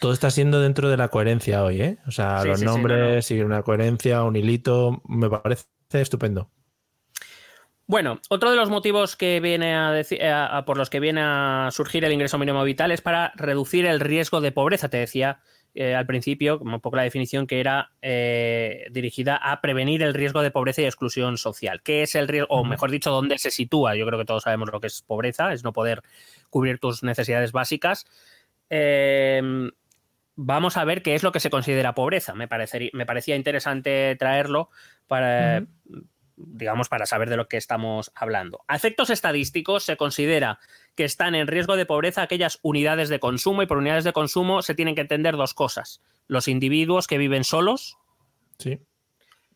[0.00, 1.98] Todo está siendo dentro de la coherencia hoy, ¿eh?
[2.08, 3.22] O sea, Sí, los sí, sí, nombres no, no.
[3.22, 6.50] siguen una coherencia, un hilito, me parece estupendo.
[7.86, 11.20] Bueno, otro de los motivos que viene a deci- a- a- por los que viene
[11.22, 14.88] a surgir el ingreso mínimo vital es para reducir el riesgo de pobreza.
[14.88, 15.40] Te decía
[15.74, 20.14] eh, al principio, como un poco la definición, que era eh, dirigida a prevenir el
[20.14, 21.82] riesgo de pobreza y exclusión social.
[21.82, 22.48] ¿Qué es el riesgo?
[22.50, 23.94] O mejor dicho, ¿dónde se sitúa?
[23.96, 26.02] Yo creo que todos sabemos lo que es pobreza, es no poder
[26.50, 28.04] cubrir tus necesidades básicas.
[28.68, 29.70] Eh,
[30.36, 32.34] vamos a ver qué es lo que se considera pobreza.
[32.34, 34.70] Me, parecería- me parecía interesante traerlo
[35.06, 35.64] para,
[36.36, 38.64] digamos, para saber de lo que estamos hablando.
[38.68, 40.58] A efectos estadísticos, se considera
[40.94, 44.62] que están en riesgo de pobreza aquellas unidades de consumo y por unidades de consumo
[44.62, 46.02] se tienen que entender dos cosas.
[46.26, 47.96] Los individuos que viven solos
[48.58, 48.80] Sí.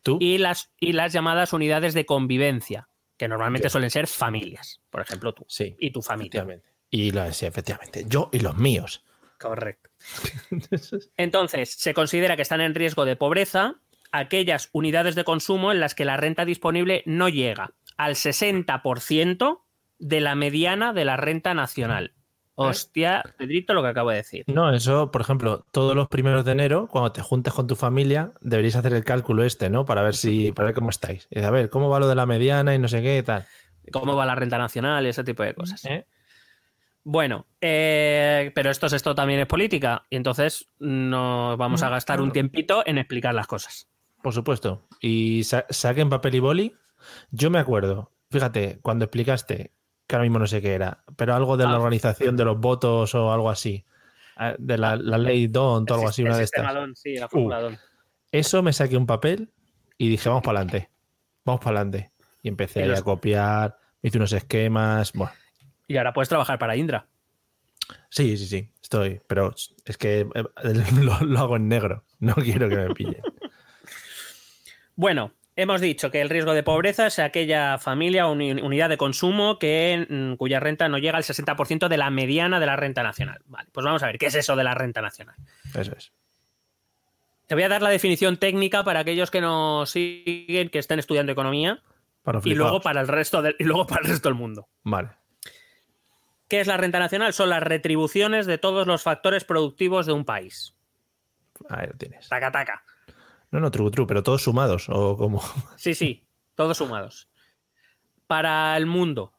[0.03, 0.17] ¿Tú?
[0.19, 4.81] y las, y las llamadas unidades de convivencia, que normalmente suelen ser familias.
[4.89, 5.75] Por ejemplo, tú Sí.
[5.79, 6.27] y tu familia.
[6.41, 6.69] Efectivamente.
[6.89, 8.05] Y sí, efectivamente.
[8.07, 9.03] Yo y los míos.
[9.39, 9.89] Correcto.
[11.17, 13.75] Entonces, se considera que están en riesgo de pobreza
[14.11, 19.63] aquellas unidades de consumo en las que la renta disponible no llega al 60%
[19.99, 22.13] de la mediana de la renta nacional.
[22.59, 24.43] Hostia, Pedrito, lo que acabo de decir.
[24.47, 28.31] No, eso, por ejemplo, todos los primeros de enero, cuando te juntes con tu familia,
[28.41, 29.85] deberíais hacer el cálculo este, ¿no?
[29.85, 31.27] Para ver si, para ver cómo estáis.
[31.29, 33.45] Y a ver, ¿cómo va lo de la mediana y no sé qué y tal?
[33.91, 35.85] ¿Cómo va la renta nacional y ese tipo de cosas?
[35.85, 36.07] ¿Eh?
[37.03, 42.21] Bueno, eh, pero esto, es- esto también es política y entonces nos vamos a gastar
[42.21, 43.87] un tiempito en explicar las cosas.
[44.27, 44.85] Por supuesto.
[44.99, 46.75] Y sa- saquen papel y boli.
[47.31, 49.71] Yo me acuerdo, fíjate, cuando explicaste,
[50.05, 51.77] que ahora mismo no sé qué era, pero algo de la Ah.
[51.77, 53.85] organización de los votos o algo así,
[54.35, 56.73] ah, de la, la ley DONT o algo así, una de estas.
[56.73, 57.77] DON, sí, la fórmula DON.
[58.29, 59.49] Eso me saqué un papel
[59.97, 60.89] y dije, vamos para adelante,
[61.45, 62.11] vamos para adelante.
[62.43, 65.31] Y empecé Y los- a copiar, hice unos esquemas, bueno.
[65.87, 67.07] Y ahora puedes trabajar para Indra.
[68.09, 70.43] Sí, sí, sí, estoy, pero es que eh,
[71.01, 73.21] lo, lo hago en negro, no quiero que me pillen.
[74.97, 78.97] Bueno, hemos dicho que el riesgo de pobreza es aquella familia o uni- unidad de
[78.97, 83.03] consumo que, mm, cuya renta no llega al 60% de la mediana de la renta
[83.03, 83.39] nacional.
[83.45, 85.35] Vale, pues vamos a ver, ¿qué es eso de la renta nacional?
[85.73, 86.11] Eso es.
[87.45, 91.31] Te voy a dar la definición técnica para aquellos que nos siguen, que estén estudiando
[91.31, 91.81] economía,
[92.23, 94.67] Para y luego para el resto del, y luego para el resto del mundo.
[94.83, 95.11] Vale.
[96.49, 97.33] ¿Qué es la renta nacional?
[97.33, 100.75] Son las retribuciones de todos los factores productivos de un país.
[101.69, 102.27] Ahí lo tienes.
[102.29, 102.83] Taca, taca.
[103.51, 105.41] No, no, true, true, pero todos sumados, o como.
[105.77, 107.29] Sí, sí, todos sumados.
[108.27, 109.33] Para el mundo,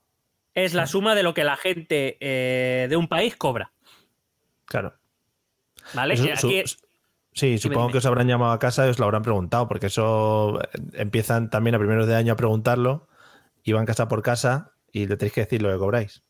[0.55, 3.73] es la suma de lo que la gente eh, de un país cobra.
[4.64, 4.94] Claro.
[5.94, 6.14] ¿Vale?
[6.14, 6.79] Eso- Eh, aquí- su-
[7.35, 7.92] sí, supongo dime.
[7.92, 11.51] que os habrán llamado a casa y os lo habrán preguntado, porque eso eh, empiezan
[11.51, 13.09] también a primeros de año a preguntarlo
[13.62, 16.23] y van casa por casa y le tenéis que decir lo que cobráis.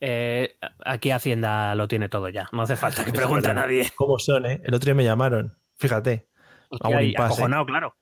[0.00, 2.48] eh, aquí Hacienda lo tiene todo ya.
[2.52, 3.92] No hace falta que pregunte a nadie.
[3.96, 4.60] ¿Cómo son, eh?
[4.64, 6.28] El otro día me llamaron, fíjate.
[6.80, 7.44] Hago un impasse.
[7.66, 7.96] claro.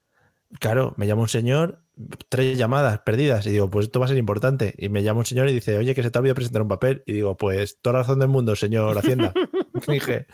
[0.60, 1.80] Claro, me llama un señor,
[2.28, 4.74] tres llamadas perdidas, y digo, pues esto va a ser importante.
[4.78, 6.68] Y me llama un señor y dice, oye, que se te ha olvidado presentar un
[6.68, 7.02] papel.
[7.04, 9.32] Y digo, pues toda la razón del mundo, señor Hacienda.
[9.88, 10.26] Dije,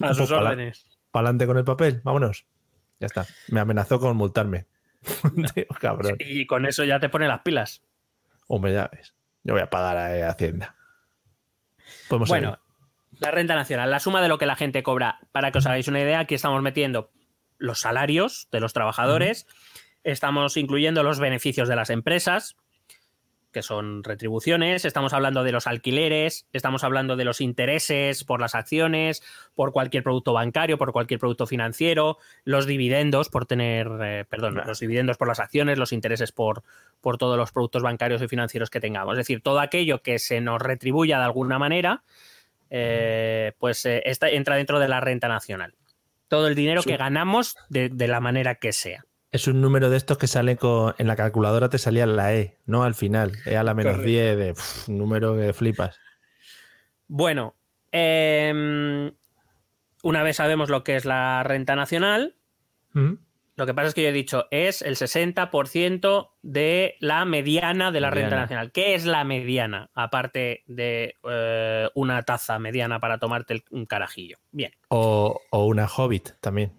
[0.00, 0.86] A sus pues, órdenes.
[1.10, 2.46] Pa'lante con el papel, vámonos.
[2.98, 3.26] Ya está.
[3.48, 4.66] Me amenazó con multarme.
[5.80, 6.16] Cabrón.
[6.18, 7.82] Y con eso ya te pone las pilas.
[8.46, 9.14] Hombre, ya ves.
[9.44, 10.74] Yo voy a pagar a eh, Hacienda.
[12.08, 12.58] Podemos Bueno,
[13.10, 13.20] seguir.
[13.20, 15.20] la renta nacional, la suma de lo que la gente cobra.
[15.30, 17.10] Para que os hagáis una idea, aquí estamos metiendo
[17.58, 19.46] los salarios de los trabajadores,
[20.04, 22.56] estamos incluyendo los beneficios de las empresas,
[23.52, 28.54] que son retribuciones, estamos hablando de los alquileres, estamos hablando de los intereses por las
[28.54, 29.22] acciones,
[29.54, 34.80] por cualquier producto bancario, por cualquier producto financiero, los dividendos por tener, eh, perdón, los
[34.80, 36.62] dividendos por las acciones, los intereses por,
[37.00, 39.14] por todos los productos bancarios y financieros que tengamos.
[39.14, 42.02] Es decir, todo aquello que se nos retribuya de alguna manera,
[42.70, 45.74] eh, pues eh, esta, entra dentro de la renta nacional.
[46.28, 46.90] Todo el dinero Sí.
[46.90, 49.04] que ganamos de, de la manera que sea.
[49.30, 52.56] Es un número de estos que sale con, en la calculadora, te salía la E,
[52.64, 52.84] ¿no?
[52.84, 54.08] Al final, E a la menos Correcto.
[54.10, 54.36] 10,
[54.86, 55.98] de número que flipas.
[57.08, 57.54] Bueno,
[57.92, 59.12] em,
[60.02, 62.36] una vez sabemos lo que es la renta nacional,
[62.94, 63.18] Ujú.
[63.58, 68.00] Lo que pasa es que yo he dicho, es el 60% de la mediana de
[68.00, 68.72] la renta nacional.
[68.72, 69.90] ¿Qué es la mediana?
[69.94, 74.38] Aparte de eh, una taza mediana para tomarte el- un carajillo.
[74.52, 74.72] Bien.
[74.88, 76.72] O, o una hobbit también.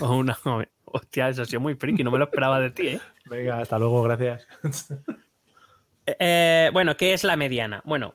[0.00, 0.38] O una...
[0.84, 3.00] Hostia, eso ha sido muy friki, no me lo esperaba de ti, ¿eh?
[3.24, 4.46] Venga, hasta luego, gracias.
[6.20, 7.82] Eh, bueno, ¿qué es la mediana?
[7.84, 8.14] Bueno,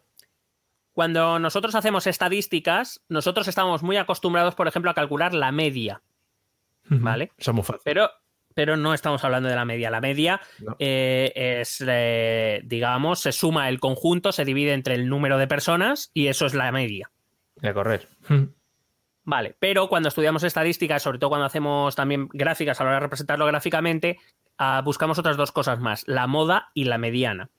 [0.94, 6.02] cuando nosotros hacemos estadísticas, nosotros estamos muy acostumbrados, por ejemplo, a calcular la media,
[6.90, 7.32] ¿vale?
[7.38, 7.76] Fácil.
[7.84, 8.10] Pero,
[8.54, 9.90] pero no estamos hablando de la media.
[9.90, 10.76] La media No.
[10.80, 16.12] eh, es, eh, digamos, se suma el conjunto, se divide entre el número de personas
[16.14, 17.12] y eso es la media.
[17.56, 18.08] De correr.
[19.24, 23.04] Vale, pero cuando estudiamos estadísticas, sobre todo cuando hacemos también gráficas a la hora de
[23.04, 24.18] representarlo gráficamente,
[24.58, 27.50] ah, buscamos otras dos cosas más, la moda y la mediana.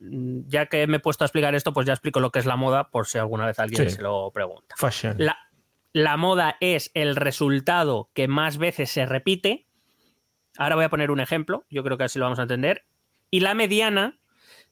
[0.00, 2.46] Mm, Ya que me he puesto a explicar esto, pues ya explico lo que es
[2.46, 3.96] la moda por si alguna vez alguien Sí.
[3.96, 4.74] se lo pregunta.
[4.76, 5.14] Fashion.
[5.18, 5.38] La,
[5.92, 9.66] la moda es el resultado que más veces se repite.
[10.56, 12.84] Ahora voy a poner un ejemplo, yo creo que así lo vamos a entender.
[13.30, 14.18] Y la mediana,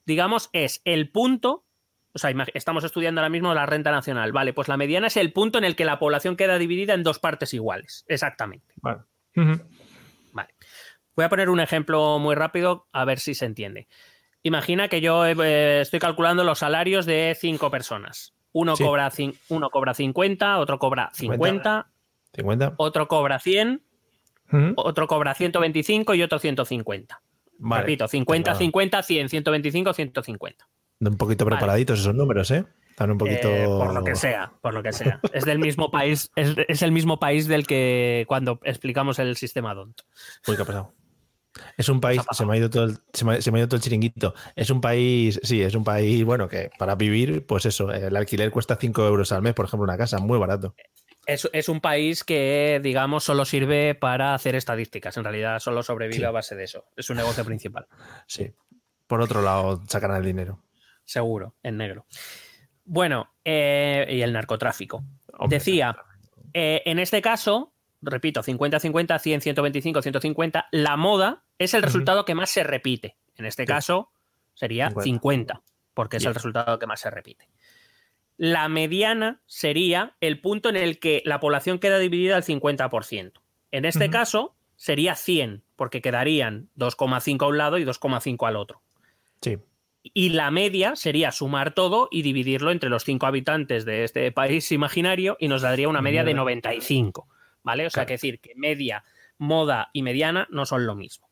[0.05, 1.65] digamos, es el punto,
[2.13, 5.31] o sea, estamos estudiando ahora mismo la renta nacional, vale, pues la mediana es el
[5.31, 8.73] punto en el que la población queda dividida en dos partes iguales, exactamente.
[10.33, 10.53] Vale.
[11.15, 13.87] Voy a poner un ejemplo muy rápido a ver si se entiende.
[14.41, 18.33] Imagina que yo eh, estoy calculando los salarios de cinco personas.
[18.51, 18.83] Uno, Sí.
[18.83, 19.11] cobra,
[19.49, 21.87] uno cobra 50, otro cobra 50,
[22.33, 22.73] 50.
[22.77, 23.81] otro cobra 100,
[24.51, 24.73] Ujú.
[24.75, 27.21] otro cobra 125 y otro 150.
[27.59, 27.81] Vale.
[27.81, 28.59] Repito, 50, Venga.
[28.59, 30.67] 50, 100, 125, 150.
[31.01, 31.57] Un poquito Vale.
[31.57, 32.65] preparaditos esos números, ¿eh?
[32.89, 33.47] Están un poquito.
[33.49, 35.19] Eh, por lo que sea, por lo que sea.
[35.33, 39.73] Es del mismo país, es, es el mismo país del que cuando explicamos el sistema
[39.73, 40.01] DONT.
[40.47, 40.93] Uy, ¿qué ha pasado?
[41.77, 43.61] Es un país, Se me, ha ido todo el, se, me, ha- se me ha
[43.61, 44.33] ido todo el chiringuito.
[44.55, 48.51] Es un país, sí, es un país, bueno, que para vivir, pues eso, el alquiler
[48.51, 50.75] cuesta 5 euros al mes, por ejemplo, una casa, muy barato.
[51.25, 55.15] Es, es un país que, digamos, solo sirve para hacer estadísticas.
[55.17, 56.23] En realidad, solo sobrevive Sí.
[56.23, 56.85] a base de eso.
[56.95, 57.87] Es su negocio principal.
[58.27, 58.51] Sí.
[59.07, 60.61] Por otro lado, sacan el dinero.
[61.03, 62.05] Seguro, en negro.
[62.85, 65.03] Bueno, eh, y el narcotráfico.
[65.37, 65.95] Hombre, Decía,
[66.53, 72.25] eh, en este caso, repito, 50, 50, 100, 125, 150, la moda es el resultado
[72.25, 73.17] que más se repite.
[73.35, 73.67] En este Sí.
[73.67, 74.11] caso
[74.53, 75.61] sería 50, 50.
[75.93, 77.47] porque es el resultado que más se repite.
[78.37, 83.41] La mediana sería el punto en el que la población queda dividida al 50%.
[83.71, 88.81] En este caso sería 100, porque quedarían 2,5 a un lado y 2,5 al otro.
[89.41, 89.57] Sí.
[90.01, 94.71] Y la media sería sumar todo y dividirlo entre los cinco habitantes de este país
[94.71, 96.39] imaginario y nos daría una media de Mierda.
[96.43, 97.27] 95.
[97.63, 97.85] ¿Vale?
[97.85, 98.07] O sea, Claro.
[98.07, 99.03] que decir que media,
[99.37, 101.29] moda y mediana no son lo mismo.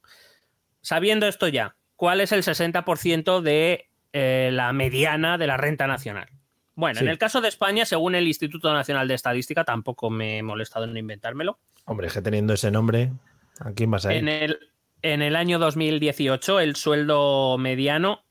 [0.81, 6.29] Sabiendo esto ya, ¿cuál es el 60% de eh, la mediana de la renta nacional?
[6.75, 10.43] Bueno, en el caso de España, según el Instituto Nacional de Estadística, tampoco me he
[10.43, 11.57] molestado en inventármelo.
[11.85, 13.11] Hombre, es que teniendo ese nombre,
[13.59, 14.19] ¿a quién vas a ir?
[14.19, 14.59] En el,
[15.01, 18.23] en el año 2018, el sueldo mediano,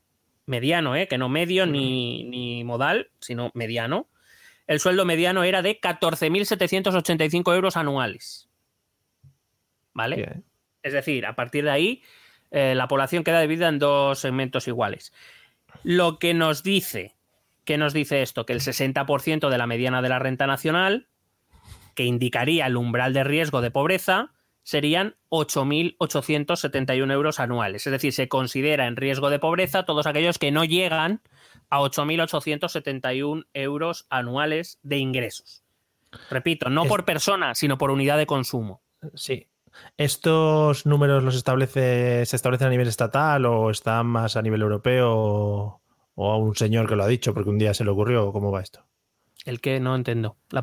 [0.46, 1.08] mediano, ¿eh?
[1.08, 4.06] que no medio ni, ni modal, sino mediano,
[4.66, 8.48] el sueldo mediano era de 14.785 euros anuales.
[9.94, 10.16] ¿Vale?
[10.16, 10.44] Bien.
[10.82, 12.02] Es decir, a partir de ahí,
[12.50, 15.12] eh, la población queda dividida en dos segmentos iguales.
[15.82, 17.16] Lo que nos dice,
[17.64, 18.46] ¿qué nos dice esto?
[18.46, 21.08] Que el 60% de la mediana de la renta nacional,
[21.94, 27.86] que indicaría el umbral de riesgo de pobreza, serían 8.871 euros anuales.
[27.86, 31.20] Es decir, se considera en riesgo de pobreza todos aquellos que no llegan
[31.70, 35.62] a 8.871 euros anuales de ingresos.
[36.30, 38.82] Repito, no Es- por persona, sino por unidad de consumo.
[39.14, 39.48] Sí.
[39.98, 45.10] ¿Estos números los establece, se establecen a nivel estatal o están más a nivel europeo
[45.12, 48.32] o, a un señor que lo ha dicho porque un día se le ocurrió?
[48.32, 48.86] ¿Cómo va esto?
[49.44, 50.36] El que no entiendo.
[50.50, 50.62] La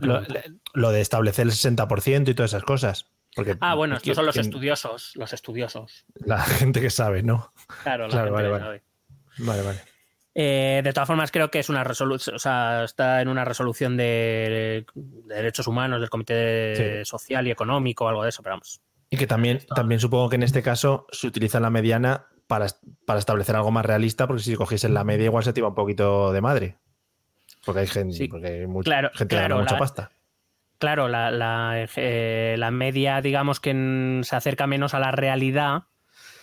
[0.74, 3.06] Lo, de establecer el 60% y todas esas cosas.
[3.36, 6.06] Porque Ah, bueno, estos son los ¿quién- estudiosos, los estudiosos.
[6.16, 7.54] La gente que sabe, ¿no?
[7.84, 8.64] Claro, la Claro, gente vale, que vale.
[8.64, 8.84] sabe.
[9.40, 9.82] Vale, vale.
[10.36, 13.96] Eh, de todas formas, creo que es una resolución, o sea, está en una resolución
[13.98, 18.82] de, de derechos humanos del Comité Social y Económico o algo de eso, pero vamos.
[19.12, 22.66] Y que también, también supongo que en este caso se utiliza la mediana para,
[23.06, 25.76] para establecer algo más realista, porque si cogiese la media igual se te iba un
[25.76, 26.78] poquito de madre.
[27.64, 30.12] Porque hay gente, Sí, porque hay mucha claro, gente que gana mucha la- pasta.
[30.80, 35.84] Claro, la, la, eh, la media, digamos que se acerca menos a la realidad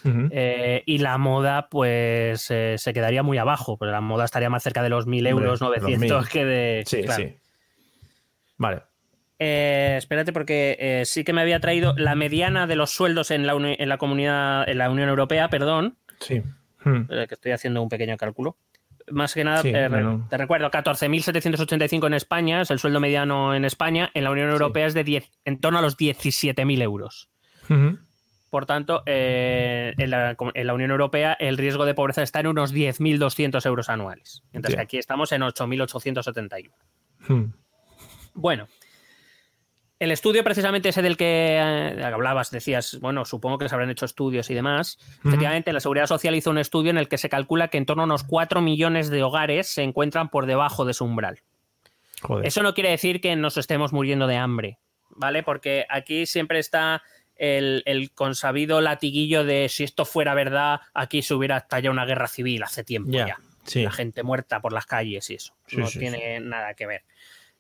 [0.05, 4.63] Eh, y la moda, pues eh, se quedaría muy abajo, pero la moda estaría más
[4.63, 6.29] cerca de los 1000 Hombre, euros, los 900 1000.
[6.33, 6.83] que de.
[6.87, 7.23] sí, claro.
[7.25, 7.37] sí.
[8.57, 8.83] Vale.
[9.39, 13.55] Eh, espérate, porque sí que me había traído la mediana de los sueldos en la,
[13.55, 16.43] en la comunidad, en la Unión Europea, perdón, Sí.
[16.85, 17.07] Hmm.
[17.11, 18.57] eh, que estoy haciendo un pequeño cálculo.
[19.11, 20.27] Más que nada, Sí, bueno.
[20.31, 24.87] te recuerdo, 14.785 en España, es el sueldo mediano en España, en la Unión Europea
[24.87, 27.29] es de 10, en torno a los 17.000 euros.
[27.69, 27.99] Ujú.
[28.51, 32.49] Por tanto, eh, en, la, en la Unión Europea el riesgo de pobreza está en
[32.49, 36.71] unos 10.200 euros anuales, mientras que aquí estamos en 8.871.
[37.29, 37.53] Hmm.
[38.35, 38.69] Bueno,
[40.01, 44.07] el estudio precisamente ese del que eh, hablabas, decías, bueno, supongo que se habrán hecho
[44.07, 44.99] estudios y demás.
[45.23, 48.05] Efectivamente, la Seguridad Social hizo un estudio en el que se calcula que en torno
[48.05, 51.41] a unos 4 millones de hogares se encuentran por debajo de su umbral.
[52.23, 52.47] Joder.
[52.47, 54.79] Eso no quiere decir que nos estemos muriendo de hambre,
[55.11, 55.43] ¿vale?
[55.43, 57.03] Porque aquí siempre está
[57.41, 62.29] el, el consabido latiguillo de si esto fuera verdad, aquí se hubiera estallado una guerra
[62.29, 63.39] civil hace tiempo Ya, ya.
[63.65, 63.83] sí.
[63.83, 65.55] La gente muerta por las calles y eso.
[65.67, 67.05] Sí, no sí, tiene nada que ver.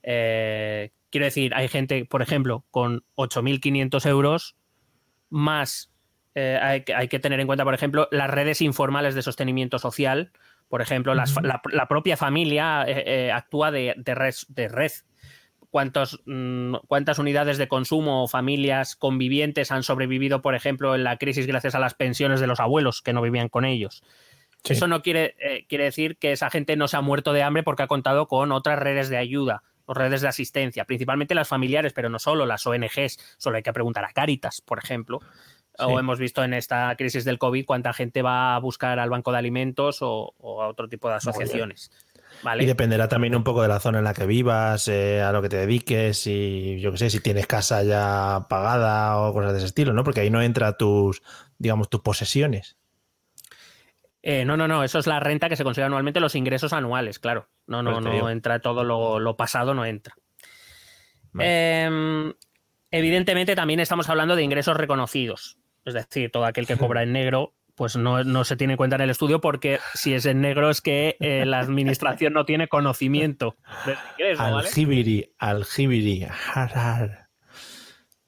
[0.02, 4.56] Eh, quiero decir, hay gente, por ejemplo, con 8.500 euros
[5.28, 5.90] más.
[6.36, 9.78] eh, hay, que- hay que tener en cuenta, por ejemplo, las redes informales de sostenimiento
[9.80, 10.30] social.
[10.68, 14.34] Por ejemplo, las la, la propia familia eh, eh, actúa de, de red.
[14.48, 14.92] De red.
[15.70, 21.16] ¿Cuántos, mm, ¿Cuántas unidades de consumo o familias convivientes han sobrevivido, por ejemplo, en la
[21.16, 24.02] crisis gracias a las pensiones de los abuelos que no vivían con ellos?
[24.64, 24.74] Sí.
[24.74, 27.62] Eso no quiere, eh, quiere decir que esa gente no se ha muerto de hambre
[27.62, 31.92] porque ha contado con otras redes de ayuda o redes de asistencia, principalmente las familiares,
[31.92, 33.37] pero no solo las ONGs.
[33.38, 35.20] Solo hay que preguntar a Cáritas, por ejemplo.
[35.78, 39.33] O hemos visto en esta crisis del COVID cuánta gente va a buscar al banco
[39.33, 41.90] de alimentos o, o a otro tipo de asociaciones.
[42.42, 42.62] ¿Vale?
[42.62, 45.42] Y dependerá también un poco de la zona en la que vivas, eh, a lo
[45.42, 49.59] que te dediques, y yo qué sé, si tienes casa ya pagada o cosas de
[49.59, 50.05] ese estilo, ¿no?
[50.05, 51.22] Porque ahí no entra tus,
[51.59, 52.76] digamos, tus posesiones.
[54.22, 57.18] Eh, no, no, no, eso es la renta que se considera anualmente los ingresos anuales,
[57.18, 57.48] claro.
[57.66, 60.14] No, no, Pues no entra todo lo, lo pasado, no entra.
[61.33, 61.48] Vale.
[61.48, 62.35] Eh,
[62.90, 65.59] evidentemente también estamos hablando de ingresos reconocidos.
[65.85, 68.96] Es decir, todo aquel que cobra en negro, pues no, no se tiene en cuenta
[68.96, 72.68] en el estudio porque si es en negro es que eh, la administración no tiene
[72.68, 74.68] conocimiento del ingreso, ¿vale?
[74.68, 76.26] Aljibiri, aljibiri.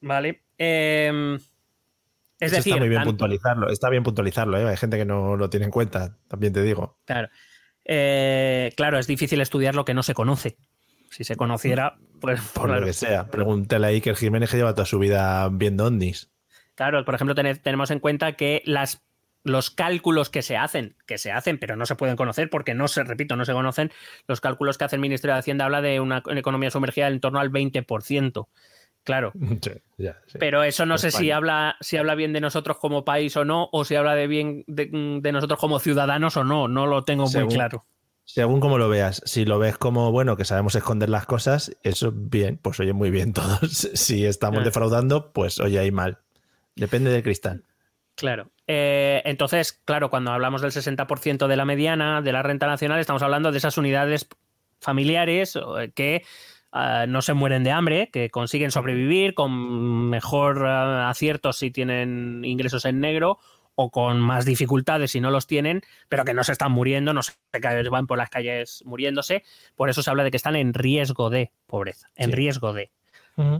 [0.00, 0.42] ¿Vale?
[0.56, 1.36] Eh,
[2.40, 4.70] es Eso decir, está muy bien tanto- puntualizarlo, está bien puntualizarlo, ¿eh?
[4.70, 6.98] Hay gente que no lo tiene en cuenta, también te digo.
[7.04, 7.28] Claro.
[7.84, 10.56] Eh, claro, es difícil estudiar lo que no se conoce.
[11.10, 12.80] Si se conociera, pues Por claro.
[12.80, 13.26] lo que sea.
[13.26, 16.30] Pregúntale ahí que el Jiménez que lleva toda su vida viendo ondis.
[16.74, 19.04] Claro, por ejemplo, tene- tenemos en cuenta que las,
[19.44, 22.86] los cálculos que se hacen, que se hacen, pero no se pueden conocer porque no
[22.88, 23.90] se, repito, no se conocen,
[24.28, 27.40] los cálculos que hace el Ministerio de Hacienda habla de una economía sumergida en torno
[27.40, 28.46] al 20%.
[29.04, 30.38] Claro, Sí, ya, sí.
[30.38, 33.68] pero eso no sé si habla, si habla bien de nosotros como país o no,
[33.72, 34.88] o si habla de bien de,
[35.20, 37.84] de nosotros como ciudadanos o no, no lo tengo Según- muy claro.
[38.24, 42.12] Según como lo veas, si lo ves como, bueno, que sabemos esconder las cosas, eso
[42.14, 43.58] bien, pues oye, muy bien todos.
[43.94, 46.18] Si estamos defraudando, pues oye, ahí mal.
[46.76, 47.64] Depende del cristal.
[48.14, 48.50] Claro.
[48.66, 53.22] Eh, entonces, claro, cuando hablamos del 60% de la mediana de la renta nacional, estamos
[53.22, 54.28] hablando de esas unidades
[54.80, 56.22] familiares eh, que
[56.72, 62.84] ah, no se mueren de hambre, que consiguen sobrevivir con mejor acierto si tienen ingresos
[62.84, 63.38] en negro
[63.74, 67.22] o con más dificultades si no los tienen, pero que no se están muriendo, no
[67.22, 67.32] se
[67.90, 69.42] van por las calles muriéndose.
[69.74, 72.36] Por eso se habla de que están en riesgo de pobreza, en Sí.
[72.36, 72.90] riesgo de.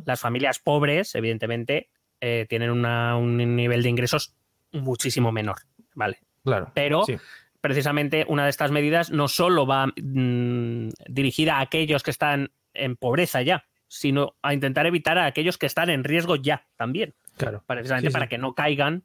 [0.04, 1.88] Las familias pobres, evidentemente,
[2.20, 4.34] eh, tienen una- un nivel de ingresos
[4.72, 5.56] muchísimo menor,
[5.94, 6.18] ¿vale?
[6.44, 6.70] Claro.
[6.74, 7.16] Pero Sí.
[7.60, 12.96] precisamente una de estas medidas no solo va mm, dirigida a aquellos que están en
[12.96, 17.62] pobreza ya, sino a intentar evitar a aquellos que están en riesgo ya también, Claro.
[17.66, 18.14] precisamente Sí, sí.
[18.14, 19.04] para que no caigan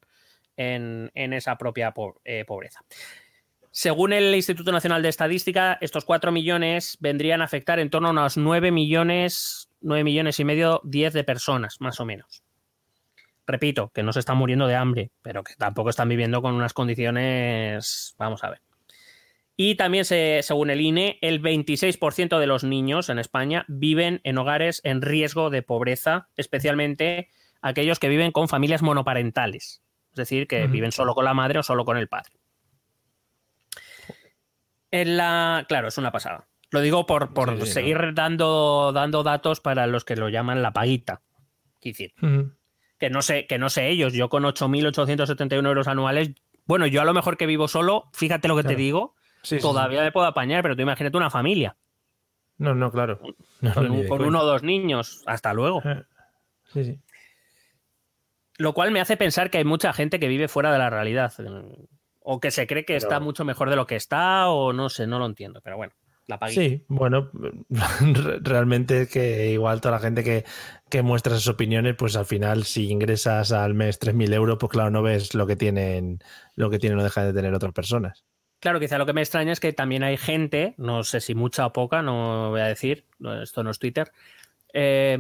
[0.56, 2.80] en, en esa propia po- eh, pobreza.
[3.70, 8.12] Según el Instituto Nacional de Estadística, estos 4 millones vendrían a afectar en torno a
[8.12, 12.44] unos 9 millones, 9 millones y medio, 10 de personas, más o menos.
[13.48, 16.74] Repito, que no se están muriendo de hambre, pero que tampoco están viviendo con unas
[16.74, 18.62] condiciones, vamos a ver.
[19.56, 24.38] Y también, se, según el INE, el 26% de los niños en España viven en
[24.38, 27.30] hogares en riesgo de pobreza, especialmente
[27.62, 29.82] aquellos que viven con familias monoparentales,
[30.12, 32.34] es decir, que viven solo con la madre o solo con el padre.
[34.92, 36.48] En la, claro, es una pasada.
[36.70, 40.74] Lo digo por, por Sí, seguir dando, dando datos para los que lo llaman la
[40.74, 41.22] paguita.
[41.82, 42.14] Decir.
[43.00, 44.14] Que no sé, que no sé ellos.
[44.14, 46.32] Yo con 8.871 euros anuales,
[46.66, 49.62] Bueno, yo a lo mejor que vivo solo, fíjate lo que te digo, Sí, sí,
[49.62, 51.78] todavía me puedo apañar, pero tú imagínate una familia
[52.58, 53.20] No, no, claro.
[53.62, 55.24] No, con, no, uno o dos niños.
[55.26, 55.82] Hasta luego.
[55.86, 56.04] Eh,
[56.74, 57.00] Sí, sí.
[58.58, 61.32] Lo cual me hace pensar que hay mucha gente que vive fuera de la realidad.
[62.20, 65.08] O que se cree que está mucho mejor de lo que está, o no sé,
[65.08, 65.62] no lo entiendo.
[65.62, 65.94] Pero bueno,
[66.28, 66.54] la pagué.
[66.54, 67.32] Sí, bueno,
[68.00, 70.46] re- realmente que igual toda la gente que,
[70.90, 74.90] que muestra esas opiniones, pues al final si ingresas al mes 3.000 euros, pues claro,
[74.92, 76.20] no ves lo que tienen,
[76.56, 78.26] lo que tienen o dejan de tener otras personas.
[78.60, 81.66] Claro, quizá lo que me extraña es que también hay gente, no sé si mucha
[81.68, 83.06] o poca, no voy a decir,
[83.42, 84.12] esto no es Twitter,
[84.74, 85.18] eh,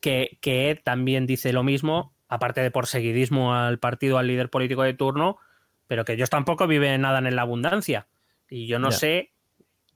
[0.00, 4.82] que, que también dice lo mismo, aparte de por seguidismo al partido, al líder político
[4.82, 5.38] de turno,
[5.86, 8.06] pero que ellos tampoco viven nada en la abundancia.
[8.48, 9.32] Y yo no sé,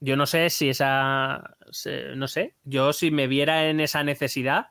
[0.01, 1.55] yo no sé si esa,
[2.15, 4.67] no sé, yo si me viera en esa necesidad,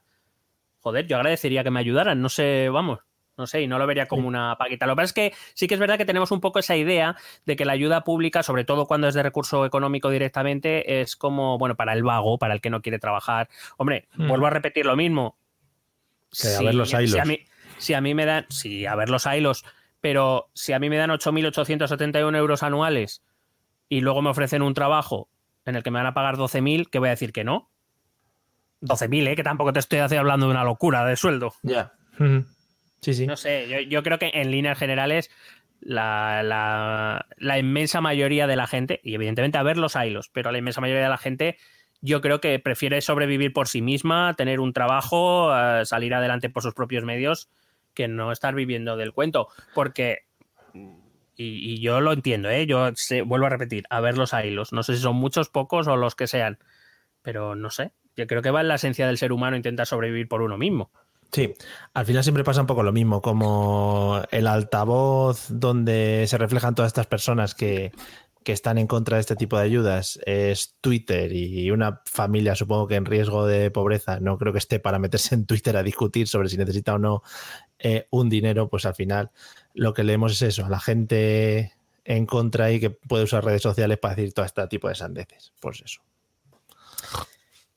[0.81, 2.99] joder, yo agradecería que me ayudaran, no sé, vamos.
[3.39, 4.29] No sé, y no lo vería como Sí.
[4.29, 4.85] una paquita.
[4.87, 7.17] Lo que pasa es que sí que es verdad que tenemos un poco esa idea
[7.47, 11.57] de que la ayuda pública, sobre todo cuando es de recurso económico directamente, es como,
[11.57, 13.49] bueno, para el vago, para el que no quiere trabajar.
[13.79, 14.29] Hombre, Mm.
[14.29, 15.39] vuelvo a repetir lo mismo.
[16.39, 17.19] Que a ver los Si hilos.
[17.19, 17.39] a mí,
[17.79, 19.65] si a mí me dan, sí, a ver los hilos,
[20.03, 23.23] pero si a mí me dan 8.871 euros anuales
[23.91, 25.29] y luego me ofrecen un trabajo
[25.67, 27.69] en el que me van a pagar 12.000, ¿qué voy a decir que no?
[28.81, 29.37] 12.000, ¿eh?
[29.37, 31.53] Que tampoco te estoy hablando de una locura de sueldo.
[31.63, 31.93] Ya.
[33.03, 33.27] Sí, sí.
[33.27, 35.31] No sé, yo, yo creo que en líneas generales
[35.81, 40.51] la, la- la inmensa mayoría de la gente, y evidentemente a ver los hilos, pero
[40.53, 41.57] la inmensa mayoría de la gente
[42.03, 46.63] yo creo que prefiere sobrevivir por sí misma, tener un trabajo, eh, salir adelante por
[46.63, 47.51] sus propios medios,
[47.93, 49.49] que no estar viviendo del cuento.
[49.75, 50.21] Porque,
[51.43, 52.67] y, yo lo entiendo, ¿eh?
[52.67, 52.91] yo
[53.25, 54.73] vuelvo a repetir, a ver los hilos.
[54.73, 56.59] No sé si son muchos, pocos o los que sean,
[57.23, 57.93] pero no sé.
[58.17, 60.91] Yo creo que va en la esencia del ser humano intentar sobrevivir por uno mismo.
[61.33, 61.55] Sí,
[61.95, 66.89] al final siempre pasa un poco lo mismo, como el altavoz donde se reflejan todas
[66.89, 67.93] estas personas que,
[68.43, 72.89] que están en contra de este tipo de ayudas es Twitter y una familia, supongo
[72.89, 76.27] que en riesgo de pobreza, no creo que esté para meterse en Twitter a discutir
[76.27, 77.23] sobre si necesita o no
[77.79, 79.31] eh, un dinero, pues al final
[79.75, 81.73] lo que leemos es eso, a la gente
[82.05, 85.53] en contra y que puede usar redes sociales para decir todo este tipo de sandeces.
[85.61, 86.01] Pues eso.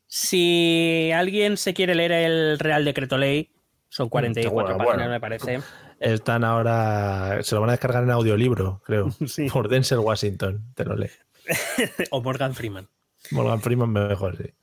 [0.08, 3.52] Si alguien se quiere leer el Real Decreto Ley,
[3.90, 5.12] son 44 Mm, bueno, páginas, bueno.
[5.12, 5.60] me parece.
[6.00, 9.50] Están ahora, se lo van a descargar en audiolibro, creo, Sí.
[9.50, 11.10] por Denzel Washington, te lo lee.
[12.12, 12.88] o Morgan Freeman.
[13.32, 14.54] Morgan Freeman mejor, sí.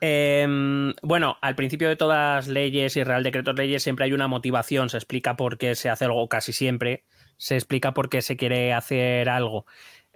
[0.00, 4.88] Eh, bueno, al principio de todas leyes y Real Decretos leyes siempre hay una motivación,
[4.88, 7.04] se explica por qué se hace algo, casi siempre
[7.38, 9.64] se explica por qué se quiere hacer algo.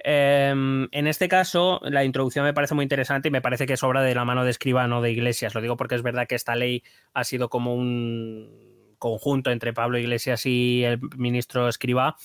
[0.05, 3.83] Eh, en este caso, la introducción me parece muy interesante y me parece que es
[3.83, 5.55] obra de la mano de escribano de Iglesias.
[5.55, 6.83] Lo digo porque es verdad que esta ley
[7.14, 12.16] ha sido como un conjunto entre Pablo Iglesias y el ministro Escriba,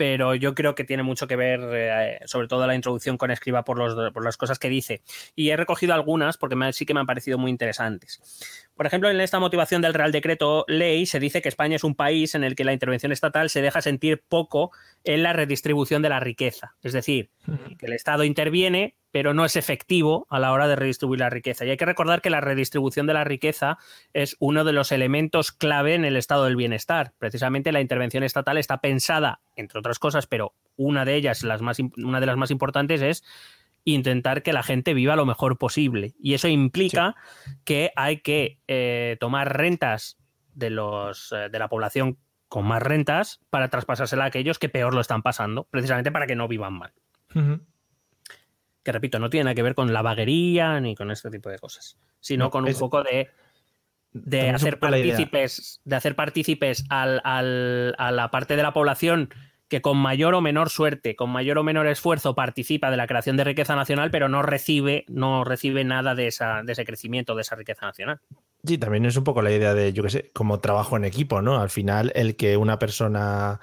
[0.00, 3.64] pero yo creo que tiene mucho que ver, eh, sobre todo la introducción con Escriba,
[3.64, 5.02] por, los, por las cosas que dice.
[5.36, 8.18] Y he recogido algunas porque me- sí que me han parecido muy interesantes.
[8.74, 11.94] Por ejemplo, en esta motivación del Real Decreto Ley se dice que España es un
[11.94, 14.70] país en el que la intervención estatal se deja sentir poco
[15.04, 16.76] en la redistribución de la riqueza.
[16.82, 17.28] Es decir,
[17.76, 21.64] que el Estado interviene, pero no es efectivo a la hora de redistribuir la riqueza.
[21.64, 23.78] Y hay que recordar que la redistribución de la riqueza
[24.12, 27.12] es uno de los elementos clave en el estado del bienestar.
[27.18, 31.78] Precisamente la intervención estatal está pensada, entre otras cosas, pero una de ellas, las más,
[31.96, 33.24] una de las más importantes es
[33.84, 36.14] intentar que la gente viva lo mejor posible.
[36.20, 37.16] Y eso implica
[37.64, 40.18] que hay que eh, tomar rentas
[40.54, 44.94] de, los, eh, de la población con más rentas para traspasársela a aquellos que peor
[44.94, 46.92] lo están pasando, precisamente para que no vivan mal.
[48.82, 51.58] Que repito, no tiene nada que ver con la vaguería ni con este tipo de
[51.58, 53.28] cosas, sino No, con un es- poco de,
[54.12, 59.28] de hacer partícipes, de hacer partícipes al- al- a la parte de la población
[59.68, 63.36] que con mayor o menor suerte, con mayor o menor esfuerzo participa de la creación
[63.36, 67.42] de riqueza nacional, pero no recibe, no recibe nada de, esa, de ese crecimiento, de
[67.42, 68.18] esa riqueza nacional.
[68.64, 71.40] Sí, también es un poco la idea de, yo qué sé, como trabajo en equipo,
[71.40, 71.60] ¿no?
[71.60, 73.60] Al final, el que una persona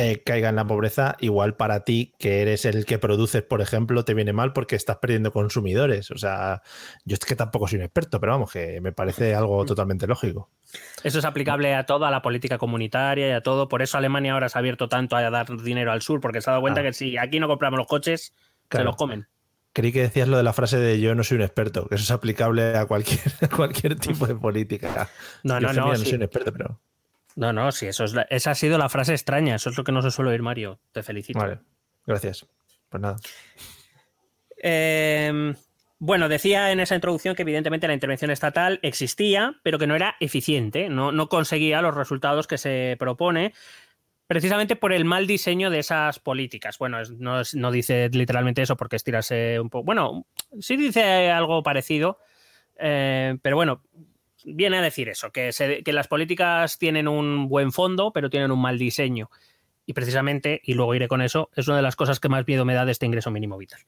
[0.00, 4.04] eh, caiga en la pobreza, igual para ti, que eres el que produces, por ejemplo,
[4.04, 6.10] te viene mal porque estás perdiendo consumidores.
[6.12, 6.62] O sea,
[7.04, 10.50] yo es que tampoco soy un experto, pero vamos, que me parece algo totalmente lógico.
[11.02, 13.68] Eso es aplicable a toda la política comunitaria y a todo.
[13.68, 16.48] Por eso Alemania ahora se ha abierto tanto a dar dinero al sur, porque se
[16.48, 16.84] ha dado cuenta Ah.
[16.84, 18.32] que si aquí no compramos los coches,
[18.70, 19.26] se los comen.
[19.72, 22.04] Creí que decías lo de la frase de yo no soy un experto, que eso
[22.04, 25.08] es aplicable a cualquier, a cualquier tipo de política.
[25.42, 26.04] No, Yo no, no, sí.
[26.06, 26.80] soy un experto, pero
[27.38, 29.54] No, no, sí, eso es la- esa ha sido la frase extraña.
[29.54, 30.80] Eso es lo que no se suele oír, Mario.
[30.92, 31.38] Te felicito.
[31.38, 31.58] vale,
[32.04, 32.46] gracias.
[32.88, 33.16] Pues nada.
[34.62, 35.54] Eh,
[35.98, 40.16] bueno, decía en esa introducción que evidentemente la intervención estatal existía, pero que no era
[40.20, 43.52] eficiente, no, no conseguía los resultados que se propone.
[44.26, 46.76] precisamente por el mal diseño de esas políticas.
[46.76, 49.84] Bueno, no, no dice literalmente eso porque es tirarse un poco.
[49.84, 50.26] Bueno,
[50.60, 52.18] sí dice algo parecido,
[52.78, 53.82] eh, pero bueno,
[54.54, 58.50] viene a decir eso, que, se- que las políticas tienen un buen fondo, pero tienen
[58.50, 59.30] un mal diseño.
[59.86, 62.64] Y precisamente, y luego iré con eso, es una de las cosas que más miedo
[62.64, 63.80] me da de este ingreso mínimo vital.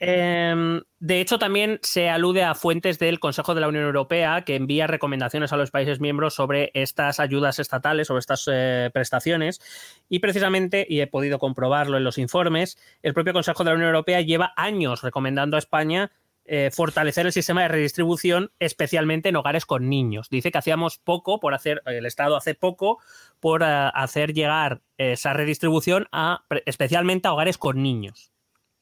[0.00, 4.56] Eh, de hecho, también se alude a fuentes del Consejo de la Unión Europea que
[4.56, 9.60] envía recomendaciones a los países miembros sobre estas ayudas estatales, sobre estas eh, prestaciones.
[10.08, 13.90] Y precisamente, y he podido comprobarlo en los informes, el propio Consejo de la Unión
[13.90, 16.10] Europea lleva años recomendando a España
[16.44, 20.28] eh, fortalecer el sistema de redistribución, especialmente en hogares con niños.
[20.30, 22.98] Dice que hacíamos poco por hacer, el Estado hace poco
[23.38, 28.32] por eh, hacer llegar esa redistribución a, especialmente a hogares con niños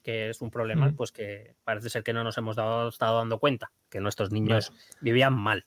[0.02, 0.96] que es un problema, Mm.
[0.96, 4.72] pues que parece ser que no nos hemos dado, estado dando cuenta, que nuestros niños
[5.02, 5.66] vivían mal.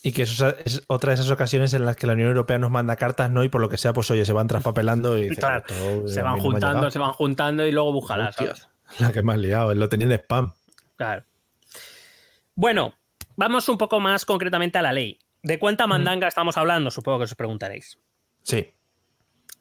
[0.00, 2.70] Y que eso es otra de esas ocasiones en las que la Unión Europea nos
[2.70, 3.42] manda cartas, ¿no?
[3.42, 6.36] Y por lo que sea, pues oye, se van traspapelando y Claro, "Esto, se van
[6.36, 6.90] no juntando, llegado".
[6.92, 8.68] se van juntando y luego ¿sabes?
[9.00, 10.52] La que me has liado, lo tenía en spam.
[10.96, 11.24] Claro.
[12.54, 12.94] Bueno,
[13.36, 15.18] vamos un poco más concretamente a la ley.
[15.42, 16.90] ¿De cuánta mandanga estamos hablando?
[16.90, 17.98] Supongo que os preguntaréis.
[18.42, 18.72] Sí.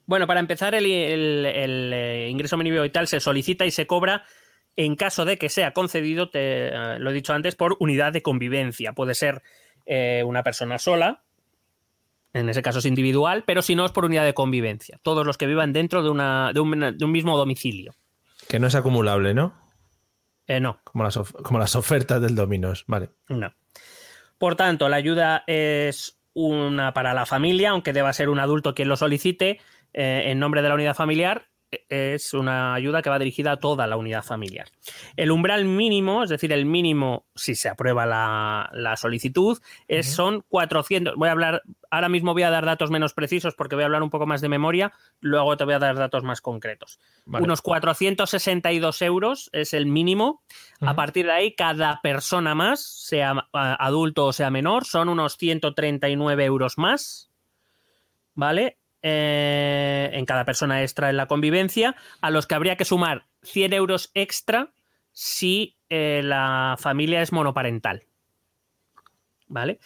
[0.06, 4.24] Bueno, para empezar, el, el- el, eh, ingreso mínimo vital se solicita y se cobra
[4.76, 8.22] en caso de que sea concedido, te, eh, lo he dicho antes, por unidad de
[8.22, 8.94] convivencia.
[8.94, 9.42] Puede ser
[9.86, 11.24] eh, una persona sola,
[12.34, 15.00] en ese caso es individual, pero si no es por unidad de convivencia.
[15.04, 17.94] Todos los que vivan dentro de, una, de, un, de un mismo domicilio.
[18.50, 19.54] Que no es acumulable, ¿no?
[20.48, 22.84] Eh, no, Como las, como las ofertas del Dominos.
[22.88, 23.10] Vale.
[23.30, 23.54] no.
[24.38, 28.89] Por tanto, la ayuda es una para la familia, aunque deba ser un adulto quien
[28.89, 29.62] lo solicite
[29.94, 31.48] eh, en nombre de la unidad familiar.
[31.90, 34.68] Es una ayuda que va dirigida a toda la unidad familiar.
[35.16, 40.44] El umbral mínimo, es decir, el mínimo, si se aprueba la, la solicitud, es, son
[40.50, 41.16] 400.
[41.16, 44.04] Voy a hablar, ahora mismo voy a dar datos menos precisos porque voy a hablar
[44.04, 47.00] un poco más de memoria, luego te voy a dar datos más concretos.
[47.26, 47.44] Vale.
[47.44, 50.44] Unos 462 euros es el mínimo.
[50.82, 56.46] A partir de ahí, cada persona más, sea adulto o sea menor, son unos 139
[56.46, 57.30] euros más.
[58.36, 58.80] ¿Vale?
[59.06, 63.74] Eh, en cada persona extra en la convivencia, a los que habría que sumar 100
[63.74, 64.72] euros extra
[65.12, 68.06] si eh, la familia es monoparental.
[69.47, 69.82] ¿Vale?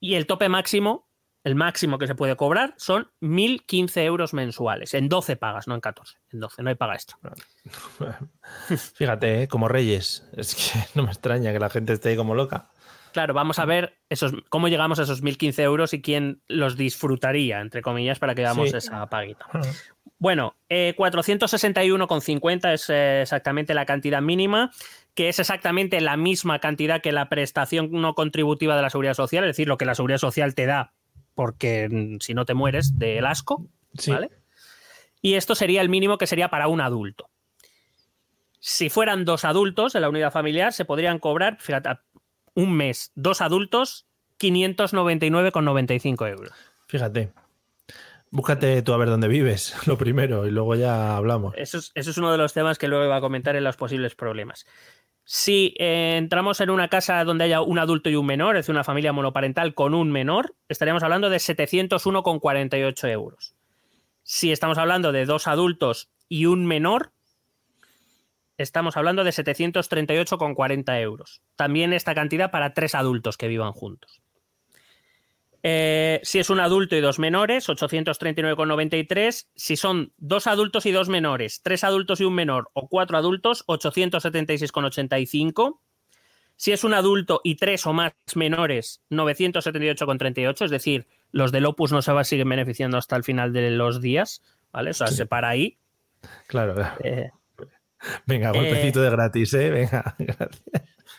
[0.00, 1.06] Y el tope máximo,
[1.44, 5.82] el máximo que se puede cobrar, son 1.015 euros mensuales, en 12 pagas, no en
[5.82, 6.16] 14.
[6.32, 7.18] En 12, no hay paga extra.
[8.94, 9.48] Fíjate, ¿eh?
[9.48, 10.26] como Reyes.
[10.34, 12.70] Es que no me extraña que la gente esté ahí como loca.
[13.16, 17.62] Claro, vamos a ver esos, cómo llegamos a esos 1.015 euros y quién los disfrutaría,
[17.62, 18.76] entre comillas, para que hagamos Sí.
[18.76, 19.46] esa paguita.
[20.18, 24.70] Bueno, eh, 461,50 es eh, exactamente la cantidad mínima,
[25.14, 29.44] que es exactamente la misma cantidad que la prestación no contributiva de la seguridad social,
[29.44, 30.92] es decir, lo que la seguridad social te da,
[31.34, 34.10] porque mm, si no te mueres del asco, Sí.
[34.10, 34.28] ¿vale?
[35.22, 37.30] Y esto sería el mínimo que sería para un adulto.
[38.60, 41.88] Si fueran dos adultos en la unidad familiar, se podrían cobrar, fíjate,
[42.56, 44.06] un mes, dos adultos,
[44.40, 46.52] 599,95 euros.
[46.88, 47.32] Fíjate.
[48.30, 51.54] Búscate tú a ver dónde vives, lo primero, y luego ya hablamos.
[51.56, 53.76] Eso es, eso es uno de los temas que luego iba a comentar en los
[53.76, 54.66] posibles problemas.
[55.24, 58.74] Si eh, entramos en una casa donde haya un adulto y un menor, es decir,
[58.74, 63.54] una familia monoparental con un menor, estaríamos hablando de 701,48 euros.
[64.22, 67.12] Si estamos hablando de dos adultos y un menor,
[68.58, 71.42] estamos hablando de 738,40 euros.
[71.56, 74.22] También esta cantidad para tres adultos que vivan juntos.
[75.68, 79.48] Eh, si es un adulto y dos menores, 839,93.
[79.56, 83.64] Si son dos adultos y dos menores, tres adultos y un menor o cuatro adultos,
[83.66, 85.80] 876,85.
[86.54, 90.66] Si es un adulto y tres o más menores, 978,38.
[90.66, 93.72] Es decir, los del Opus no se va a seguir beneficiando hasta el final de
[93.72, 94.42] los días.
[94.72, 94.90] ¿Vale?
[94.90, 95.78] O sea, se para ahí.
[96.46, 96.76] Claro.
[97.02, 97.32] Eh,
[98.26, 99.70] Venga, golpecito de gratis, ¿eh?
[99.70, 100.14] Venga.
[100.18, 100.62] gracias.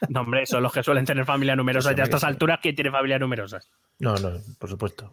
[0.10, 1.94] no, hombre, son los que suelen tener familia numerosa.
[1.94, 3.70] Ya a estas alturas, ¿quién tiene familia numerosas?
[4.00, 5.12] No, no, por supuesto.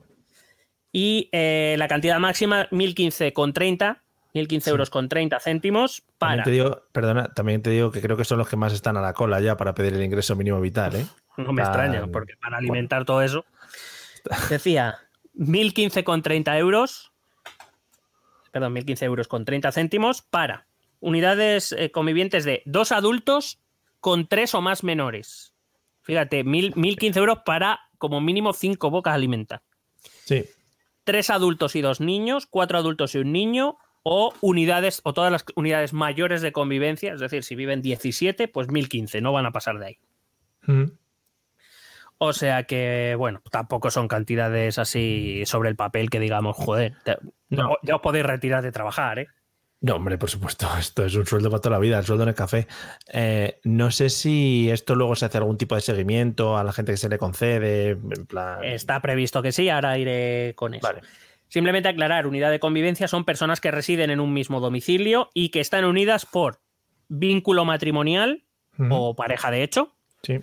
[0.92, 3.98] Y eh, la cantidad máxima, 1.015,30,
[4.32, 6.42] 1.015 euros con 30 céntimos También para...
[6.44, 9.00] te digo, perdona, también te digo que creo que son los que más están a
[9.00, 11.06] la cola ya para pedir el ingreso mínimo vital, ¿eh?
[11.36, 13.44] No me extraña, porque para alimentar todo eso...
[14.48, 14.98] Decía,
[15.36, 17.12] 1.015,30 euros,
[18.52, 20.66] perdón, 1.015 euros con 30 céntimos para
[21.04, 23.60] unidades eh, convivientes de dos adultos
[24.00, 25.52] con tres o más menores.
[26.02, 29.62] Fíjate, 1.000 1.015 euros para como mínimo cinco bocas alimentar.
[30.24, 30.44] Sí.
[31.04, 35.44] tres adultos y dos niños, cuatro adultos y un niño, o unidades, o todas las
[35.54, 39.78] unidades mayores de convivencia, es decir, si viven 17, pues 1015, no van a pasar
[39.78, 39.98] de ahí.
[40.66, 40.84] Mm.
[42.18, 47.16] O sea que, bueno, tampoco son cantidades así sobre el papel que digamos, joder, te-
[47.48, 47.76] No.
[47.82, 49.28] ya os podéis retirar de trabajar, ¿eh?
[49.84, 52.30] No, hombre, por supuesto, esto es un sueldo para toda la vida, el sueldo en
[52.30, 52.66] el café.
[53.12, 56.92] Eh, no sé si esto luego se hace algún tipo de seguimiento a la gente
[56.92, 58.64] que se le concede, en plan...
[58.64, 60.86] Está previsto que sí, ahora iré con eso.
[60.86, 61.02] Vale.
[61.48, 65.60] Simplemente aclarar, unidad de convivencia son personas que residen en un mismo domicilio y que
[65.60, 66.60] están unidas por
[67.08, 68.42] vínculo matrimonial
[68.90, 70.40] o pareja de hecho Sí,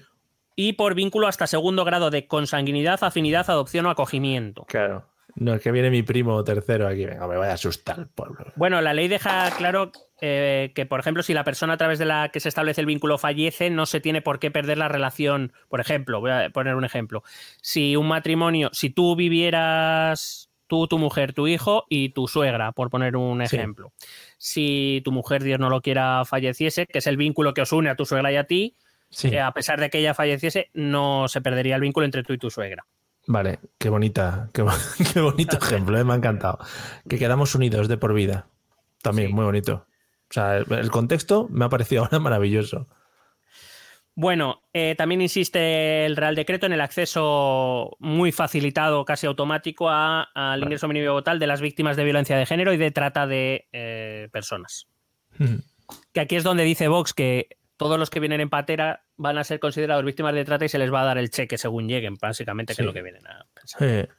[0.56, 4.66] y por vínculo hasta segundo grado de consanguinidad, afinidad, adopción o acogimiento.
[4.66, 5.11] claro.
[5.36, 8.46] No, es que viene mi primo tercero aquí, venga, me vaya a asustar el pueblo.
[8.56, 12.06] Bueno, la ley deja claro eh, que, por ejemplo, si la persona a través de
[12.06, 15.54] la que se establece el vínculo fallece, no se tiene por qué perder la relación.
[15.70, 17.24] Por ejemplo, voy a poner un ejemplo.
[17.62, 22.90] Si un matrimonio, si tú vivieras tú, tu mujer, tu hijo y tu suegra, por
[22.90, 23.56] poner un Sí.
[23.58, 23.92] ejemplo.
[24.38, 27.90] Si tu mujer, Dios no lo quiera, falleciese, que es el vínculo que os une
[27.90, 28.76] a tu suegra y a ti,
[29.14, 32.32] Sí, eh, a pesar de que ella falleciese, no se perdería el vínculo entre tú
[32.32, 32.86] y tu suegra.
[33.28, 34.72] Vale, qué bonita, qué, bo-
[35.14, 36.60] qué bonito ejemplo, eh, me ha encantado.
[37.10, 38.48] Que quedamos unidos de por vida.
[39.02, 39.34] También, Sí.
[39.34, 39.86] muy bonito.
[40.30, 42.88] O sea, el, el contexto me ha parecido ahora maravilloso.
[44.14, 50.24] Bueno, eh, también insiste el Real Decreto en el acceso muy facilitado, casi automático, a-
[50.36, 53.68] al ingreso mínimo vital de las víctimas de violencia de género y de trata de
[53.72, 54.88] eh, personas.
[56.14, 59.44] Que aquí es donde dice Vox que todos los que vienen en patera van a
[59.44, 62.14] ser considerados víctimas de trata y se les va a dar el cheque según lleguen,
[62.22, 62.82] básicamente, que Sí.
[62.84, 64.10] es lo que vienen a pensar.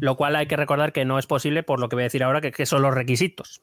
[0.00, 2.24] Lo cual hay que recordar que no es posible por lo que voy a decir
[2.24, 3.60] ahora, que, que son los requisitos.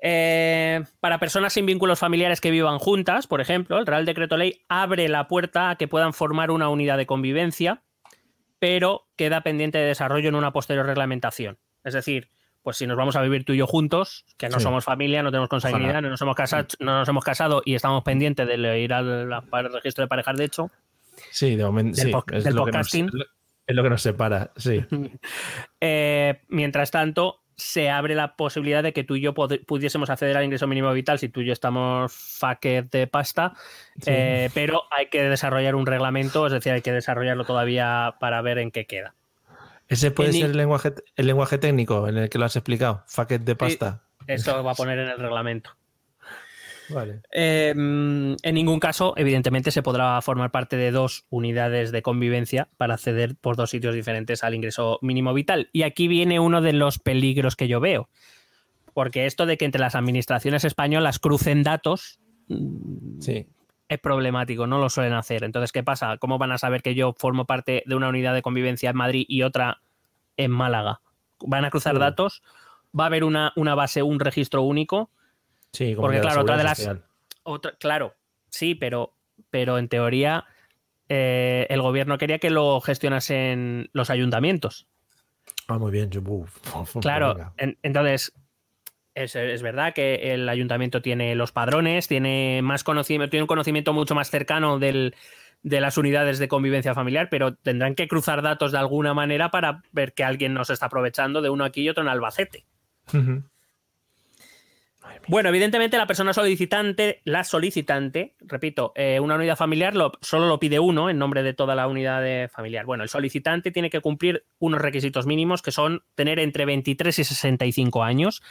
[0.00, 4.64] Eh, para personas sin vínculos familiares que vivan juntas, por ejemplo, el Real Decreto Ley
[4.70, 7.82] abre la puerta a que puedan formar una unidad de convivencia,
[8.58, 11.58] pero queda pendiente de desarrollo en una posterior reglamentación.
[11.84, 12.30] Es decir,
[12.62, 14.62] pues si nos vamos a vivir tú y yo juntos, que no Sí.
[14.64, 16.00] somos familia, no tenemos consanguinidad, Ojalá.
[16.02, 19.72] no nos, hemos casado, no nos hemos casado y estamos pendientes de ir al, al
[19.72, 20.70] registro de parejas de hecho,
[21.30, 21.96] sí, de momento.
[21.96, 23.10] Del sí, po- es del lo que nos- podcasting.
[23.66, 24.84] es lo que nos separa, sí.
[25.80, 30.44] Eh, mientras tanto, se abre la posibilidad de que tú y yo pudiésemos acceder al
[30.44, 33.52] ingreso mínimo vital si tú y yo estamos fucked de pasta,
[34.06, 38.58] eh, pero hay que desarrollar un reglamento, es decir, hay que desarrollarlo todavía para ver
[38.58, 39.14] en qué queda.
[39.88, 43.04] Ese puede En ser el lenguaje, el lenguaje técnico en el que lo has explicado.
[43.06, 44.02] Faquet de pasta.
[44.26, 45.70] Eso va a poner en el reglamento.
[46.88, 47.20] Vale.
[47.30, 52.68] Eh, mm, en ningún caso, evidentemente, se podrá formar parte de dos unidades de convivencia
[52.76, 55.70] para acceder por dos sitios diferentes al ingreso mínimo vital.
[55.72, 58.08] Y aquí viene uno de los peligros que yo veo.
[58.94, 62.20] Porque esto de que entre las administraciones españolas crucen datos
[63.20, 63.46] Sí.
[63.88, 65.44] Es problemático, no lo suelen hacer.
[65.44, 66.16] Entonces, ¿qué pasa?
[66.18, 69.24] ¿Cómo van a saber que yo formo parte de una unidad de convivencia en Madrid
[69.28, 69.80] y otra
[70.36, 71.00] en Málaga?
[71.40, 72.42] ¿Van a cruzar datos?
[72.98, 75.10] ¿Va a haber una, una base, un registro único?
[75.72, 76.90] Sí, como Porque, que la claro, otra de las-.
[77.44, 78.14] Otra, claro,
[78.48, 79.14] sí, pero,
[79.50, 80.44] pero en teoría
[81.08, 84.86] eh, el gobierno quería que lo gestionasen los ayuntamientos.
[85.68, 86.08] Ah, muy bien.
[86.10, 88.32] yo- uf, uf, Claro, en- entonces
[89.14, 93.92] es, es verdad que el ayuntamiento tiene los padrones, tiene más conocimiento, tiene un conocimiento
[93.92, 95.14] mucho más cercano del,
[95.62, 99.82] de las unidades de convivencia familiar, pero tendrán que cruzar datos de alguna manera para
[99.92, 102.64] ver que alguien nos está aprovechando de uno aquí y otro en Albacete.
[105.28, 110.58] Bueno, evidentemente la persona solicitante, la solicitante, repito, eh, una unidad familiar lo- solo lo
[110.58, 112.86] pide uno en nombre de toda la unidad de familiar.
[112.86, 117.24] Bueno, el solicitante tiene que cumplir unos requisitos mínimos que son tener entre 23 y
[117.24, 118.42] 65 años.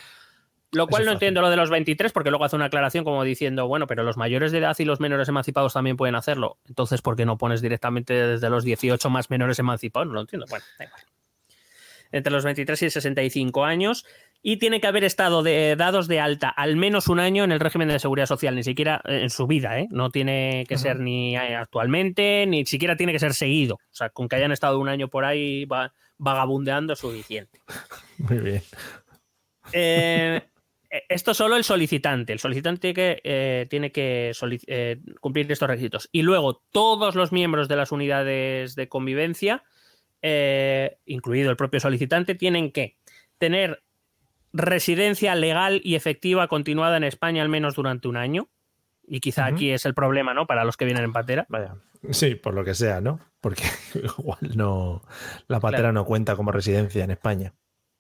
[0.73, 1.15] Lo cual no fácil.
[1.15, 4.15] entiendo lo de los 23 porque luego hace una aclaración como diciendo, bueno, pero los
[4.17, 6.57] mayores de edad y los menores emancipados también pueden hacerlo.
[6.67, 10.07] Entonces, ¿por qué no pones directamente desde los 18 más menores emancipados?
[10.07, 10.45] No lo entiendo.
[10.49, 11.01] Bueno, da igual.
[12.13, 14.05] Entre los 23 y 65 años
[14.43, 17.59] y tiene que haber estado de- dados de alta al menos un año en el
[17.59, 19.87] régimen de seguridad social, ni siquiera eh, en su vida, ¿eh?
[19.91, 23.75] No tiene que ser ni eh, actualmente, ni siquiera tiene que ser seguido.
[23.75, 27.59] O sea, con que hayan estado un año por ahí va- vagabundeando es suficiente.
[28.17, 28.63] Muy bien.
[29.73, 30.41] Eh,
[31.09, 32.33] esto solo el solicitante.
[32.33, 36.09] El solicitante que, eh, tiene que solic- eh, cumplir estos requisitos.
[36.11, 39.63] Y luego todos los miembros de las unidades de convivencia,
[40.21, 42.97] eh, incluido el propio solicitante, tienen que
[43.37, 43.83] tener
[44.53, 48.49] residencia legal y efectiva continuada en España al menos durante un año.
[49.07, 50.45] Y quizá aquí es el problema, ¿no?
[50.47, 51.45] Para los que vienen en patera.
[51.49, 51.75] Vaya.
[52.11, 53.19] Sí, por lo que sea, ¿no?
[53.41, 53.63] Porque
[54.19, 55.01] igual no.
[55.47, 55.93] La patera Claro.
[55.93, 57.53] no cuenta como residencia en España.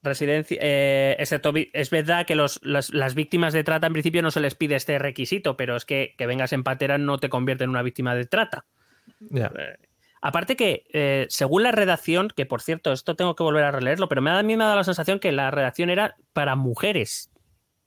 [0.03, 4.31] Residencia, eh, excepto es verdad que los, las, las víctimas de trata en principio no
[4.31, 7.65] se les pide este requisito, pero es que que vengas en patera no te convierte
[7.65, 8.65] en una víctima de trata.
[9.19, 9.51] Ya.
[10.21, 14.07] Aparte que, eh, según la redacción, que por cierto, esto tengo que volver a releerlo,
[14.07, 16.55] pero me ha, a mí me ha dado la sensación que la redacción era para
[16.55, 17.31] mujeres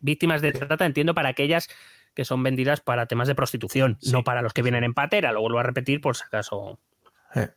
[0.01, 1.69] víctimas de trata, entiendo, para aquellas
[2.15, 5.33] que son vendidas para temas de prostitución, no para los que vienen en patera.
[5.33, 6.79] Lo vuelvo a repetir por si acaso.
[7.35, 7.49] Eh.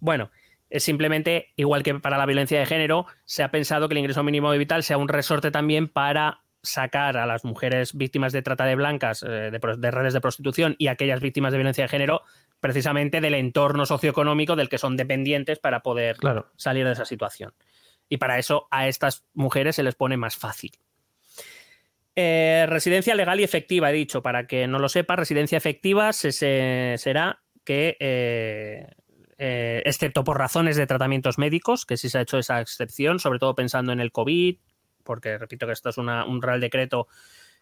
[0.00, 0.30] Bueno,
[0.70, 4.22] es simplemente, igual que para la violencia de género, se ha pensado que el ingreso
[4.22, 8.74] mínimo vital sea un resorte también para sacar a las mujeres víctimas de trata de
[8.74, 12.22] blancas, eh, de, redes de prostitución y aquellas víctimas de violencia de género,
[12.60, 16.48] precisamente del entorno socioeconómico del que son dependientes para poder Claro.
[16.56, 17.54] salir de esa situación.
[18.08, 20.72] Y para eso a estas mujeres se les pone más fácil.
[22.16, 26.32] Eh, residencia legal y efectiva, he dicho, para que no lo sepa, residencia efectiva se-
[26.32, 28.88] se- será que, eh,
[29.38, 33.38] eh, excepto por razones de tratamientos médicos, que sí se ha hecho esa excepción, sobre
[33.38, 34.56] todo pensando en el COVID,
[35.04, 37.06] porque repito que esto es una- un real decreto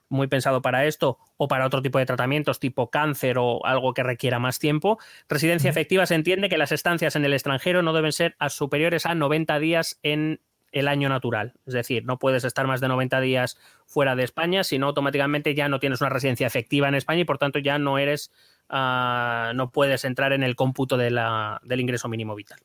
[0.08, 4.02] muy pensado para esto o para otro tipo de tratamientos tipo cáncer o algo que
[4.04, 4.98] requiera más tiempo.
[5.28, 9.04] Residencia efectiva se entiende que las estancias en el extranjero no deben ser a superiores
[9.04, 10.40] a 90 días en
[10.72, 11.54] el año natural.
[11.66, 15.68] Es decir, no puedes estar más de 90 días fuera de España, sino automáticamente ya
[15.68, 18.30] no tienes una residencia efectiva en España y por tanto ya no eres,
[18.68, 22.58] ah, no puedes entrar en el cómputo de la- del ingreso mínimo vital.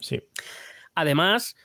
[0.00, 0.22] Sí.
[0.94, 1.56] Además,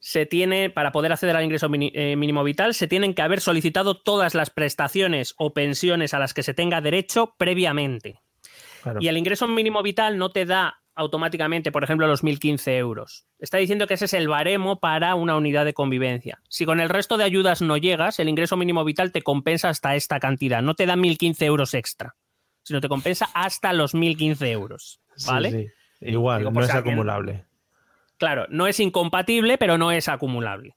[0.00, 3.96] se tiene, para poder acceder al ingreso eh, mínimo vital, se tienen que haber solicitado
[4.00, 8.20] todas las prestaciones o pensiones a las que se tenga derecho previamente.
[8.82, 8.98] Claro.
[9.02, 13.26] Y el ingreso mínimo vital no te da automáticamente, por ejemplo, los 1.015 euros.
[13.38, 16.40] Está diciendo que ese es el baremo para una unidad de convivencia.
[16.48, 19.94] Si con el resto de ayudas no llegas, el ingreso mínimo vital te compensa hasta
[19.94, 20.60] esta cantidad.
[20.60, 22.16] No te da 1.015 euros extra,
[22.68, 25.00] sino te compensa hasta los 1.015 euros.
[25.26, 25.50] ¿Vale?
[25.50, 25.66] sí.
[26.00, 27.44] Igual, Digo, no si es alguien- acumulable.
[28.18, 30.76] Claro, no es incompatible, pero no es acumulable.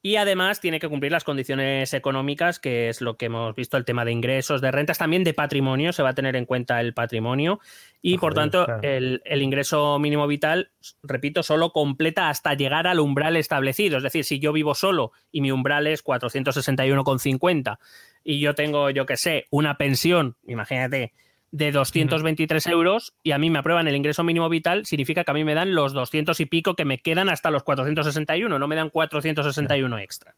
[0.00, 3.84] Y además tiene que cumplir las condiciones económicas, que es lo que hemos visto, el
[3.84, 6.94] tema de ingresos, de rentas, también de patrimonio, se va a tener en cuenta el
[6.94, 7.58] patrimonio.
[8.00, 8.80] Y por tanto, claro.
[8.82, 10.70] el, el ingreso mínimo vital,
[11.02, 13.96] repito, solo completa hasta llegar al umbral establecido.
[13.96, 17.78] Es decir, si yo vivo solo y mi umbral es 461,50
[18.22, 21.12] y yo tengo, yo qué sé, una pensión, imagínate,
[21.50, 25.34] de 223 euros y a mí me aprueban el ingreso mínimo vital, significa que a
[25.34, 28.76] mí me dan los 200 y pico que me quedan hasta los 461, no me
[28.76, 30.34] dan 461 extra.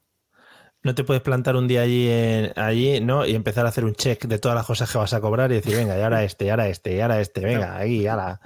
[0.82, 3.26] No te puedes plantar un día allí, en- allí, ¿no?
[3.26, 5.56] Y empezar a hacer un check de todas las cosas que vas a cobrar y
[5.56, 8.40] decir, venga, y ahora este, y ahora este, y ahora este, venga, ahí, ala.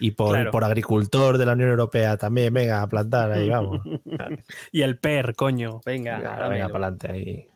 [0.00, 0.50] Y por, Claro.
[0.50, 3.80] por agricultor de la Unión Europea también, venga, a plantar, ahí vamos.
[4.72, 6.18] Y el PER, coño, venga.
[6.48, 7.48] Venga, para adelante, ahí.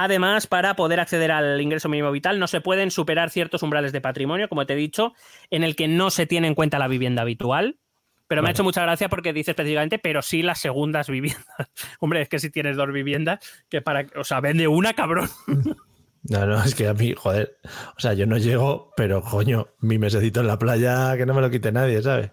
[0.00, 4.00] Además, para poder acceder al ingreso mínimo vital, no se pueden superar ciertos umbrales de
[4.00, 5.12] patrimonio, como te he dicho,
[5.50, 7.80] en el que no se tiene en cuenta la vivienda habitual.
[8.28, 11.44] Pero me ha hecho mucha gracia porque dice específicamente, pero sí las segundas viviendas.
[11.98, 14.06] Hombre, es que si tienes dos viviendas, que para.
[14.14, 15.28] O sea, vende una, cabrón.
[16.24, 17.56] No, no, es que a mí, joder,
[17.96, 21.40] o sea, yo no llego, pero coño, mi mesecito en la playa que no me
[21.40, 22.32] lo quite nadie, ¿sabes?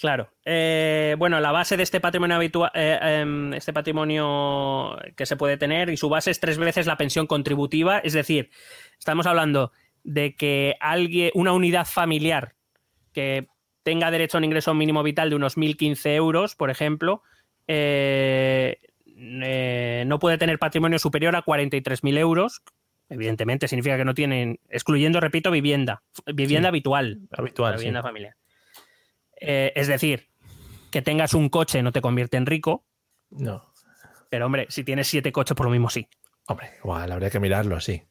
[0.00, 0.30] Claro.
[0.44, 5.56] Eh, bueno, la base de este patrimonio habitual, eh, em, este patrimonio que se puede
[5.56, 7.98] tener, y su base es tres veces la pensión contributiva.
[7.98, 8.50] Es decir,
[8.98, 9.72] estamos hablando
[10.04, 12.54] de que alguien, una unidad familiar
[13.12, 13.48] que
[13.82, 17.22] tenga derecho a un ingreso mínimo vital de unos 1.015 euros, por ejemplo,
[17.66, 18.78] eh,
[19.16, 22.62] eh, no puede tener patrimonio superior a 43.000 euros.
[23.10, 26.68] Evidentemente, significa que no tienen, excluyendo, repito, vivienda, vivienda Sí.
[26.68, 27.82] habitual, Habitual, la sí.
[27.82, 28.34] vivienda familiar.
[29.40, 30.28] Eh, es decir,
[30.90, 32.84] que tengas un coche no te convierte en rico,
[33.30, 33.72] No.
[34.30, 36.08] pero hombre, si tienes siete coches, por lo mismo sí.
[36.46, 38.02] Hombre, igual, habría que mirarlo, sí.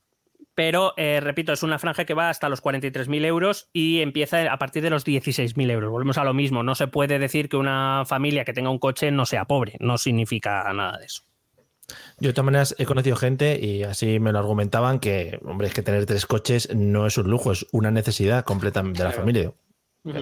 [0.53, 4.57] Pero, eh, repito, es una franja que va hasta los 43.000 euros y empieza a
[4.57, 5.91] partir de los 16.000 euros.
[5.91, 6.63] Volvemos a lo mismo.
[6.63, 9.75] No se puede decir que una familia que tenga un coche no sea pobre.
[9.79, 11.21] No significa nada de eso.
[12.19, 15.75] Yo de todas maneras he conocido gente y así me lo argumentaban que, hombre, es
[15.75, 19.53] que tener tres coches no es un lujo, es una necesidad completa de la familia.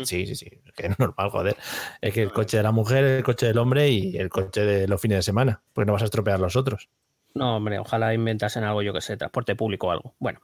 [0.03, 1.57] Sí, sí, sí, que es normal, joder.
[2.01, 4.87] Es que el coche de la mujer, el coche del hombre y el coche de
[4.87, 6.89] los fines de semana, porque no vas a estropear los otros.
[7.35, 10.15] No, hombre, ojalá inventasen algo, yo que sé, transporte público o algo.
[10.19, 10.39] Bueno,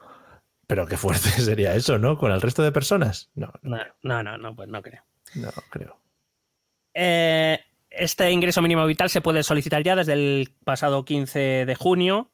[0.68, 2.18] Pero qué fuerte sería eso, ¿no?
[2.18, 3.32] Con el resto de personas.
[3.34, 5.02] No, no, no, no, no, pues no creo.
[5.36, 5.98] no creo.
[6.94, 7.60] Eh,
[7.90, 12.30] este ingreso mínimo vital se puede solicitar ya desde el pasado 15 de junio,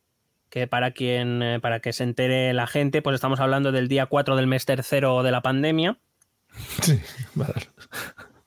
[0.50, 4.06] que para quien eh, para que se entere la gente, pues estamos hablando del día
[4.06, 6.00] 4 del mes tercero de la pandemia.
[6.82, 6.99] Sí,
[7.36, 7.53] vale.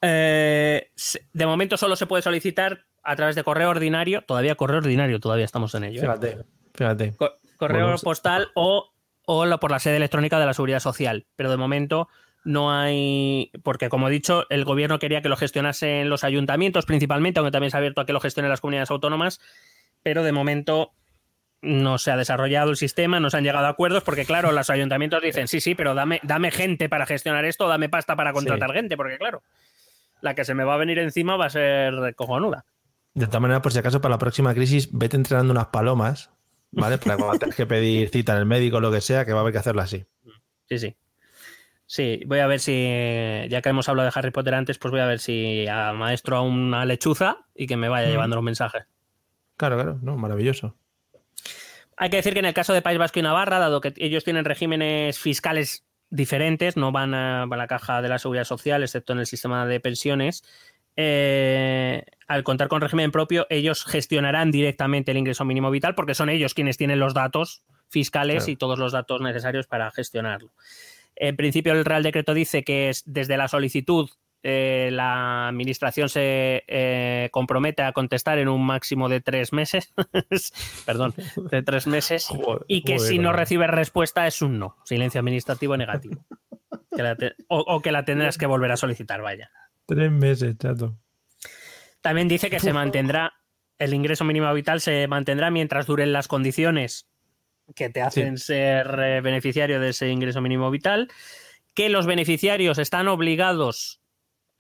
[0.03, 0.91] Eh,
[1.33, 5.45] de momento solo se puede solicitar a través de correo ordinario, todavía correo ordinario, todavía
[5.45, 5.99] estamos en ello.
[5.99, 6.03] ¿eh?
[6.03, 6.39] Fíjate,
[6.75, 7.17] fíjate.
[7.17, 8.93] Co- correo Bueno, postal o,
[9.27, 11.27] o por la sede electrónica de la Seguridad Social.
[11.37, 12.09] Pero de momento
[12.45, 13.51] no hay.
[13.63, 17.71] Porque, como he dicho, el gobierno quería que lo gestionasen los ayuntamientos principalmente, aunque también
[17.71, 19.41] se ha abierto a que lo gestionen las comunidades autónomas.
[20.03, 20.93] Pero de momento
[21.63, 24.71] no se ha desarrollado el sistema, no se han llegado a acuerdos, porque, claro, los
[24.71, 28.73] ayuntamientos dicen: sí, sí, pero dame, dame gente para gestionar esto, dame pasta para contratar
[28.73, 29.43] gente, porque, claro,
[30.21, 32.65] la que se me va a venir encima va a ser cojonuda.
[33.15, 36.31] De todas maneras, por si acaso, para la próxima crisis, vete entrenando unas palomas
[36.73, 36.99] ¿vale?
[36.99, 39.39] Para cuando tengas que pedir cita en el médico o lo que sea, que va
[39.39, 40.07] a haber que hacerlo así.
[40.69, 40.97] Sí, sí.
[41.87, 42.73] Sí, voy a ver si,
[43.49, 46.37] ya que hemos hablado de Harry Potter antes, pues voy a ver si a maestro
[46.37, 48.11] a una lechuza y que me vaya Mm.
[48.13, 48.85] llevando los mensajes.
[49.57, 50.77] Claro, claro, no, maravilloso.
[52.01, 54.25] Hay que decir que en el caso de País Vasco y Navarra, dado que ellos
[54.25, 59.13] tienen regímenes fiscales diferentes, no van a, a la caja de la seguridad social, excepto
[59.13, 60.43] en el sistema de pensiones,
[60.97, 66.31] eh, al contar con régimen propio, ellos gestionarán directamente el ingreso mínimo vital porque son
[66.31, 68.53] ellos quienes tienen los datos fiscales Claro.
[68.53, 70.53] y todos los datos necesarios para gestionarlo.
[71.17, 74.09] En principio, el Real Decreto dice que es desde la solicitud
[74.43, 79.93] eh, la administración se eh, compromete a contestar en un máximo de tres meses,
[80.87, 81.15] perdón,
[81.51, 85.19] de tres meses, Joder, y que joder, si no recibe respuesta es un no, silencio
[85.21, 86.25] administrativo negativo.
[86.95, 89.51] Que la te- o, o que la tendrás que volver a solicitar, vaya.
[89.87, 90.97] Tres meses, chato.
[92.01, 93.35] También dice que se mantendrá,
[93.79, 97.07] el ingreso mínimo vital se mantendrá mientras duren las condiciones
[97.75, 101.09] que te hacen ser eh, beneficiario de ese ingreso mínimo vital,
[101.75, 104.00] que los beneficiarios están obligados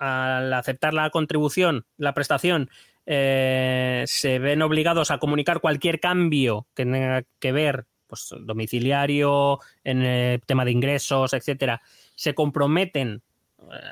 [0.01, 2.69] al aceptar la contribución, la prestación,
[3.07, 10.03] eh, se ven obligados a comunicar cualquier cambio que tenga que ver, pues domiciliario, en
[10.03, 11.81] el tema de ingresos, etcétera,
[12.15, 13.23] se comprometen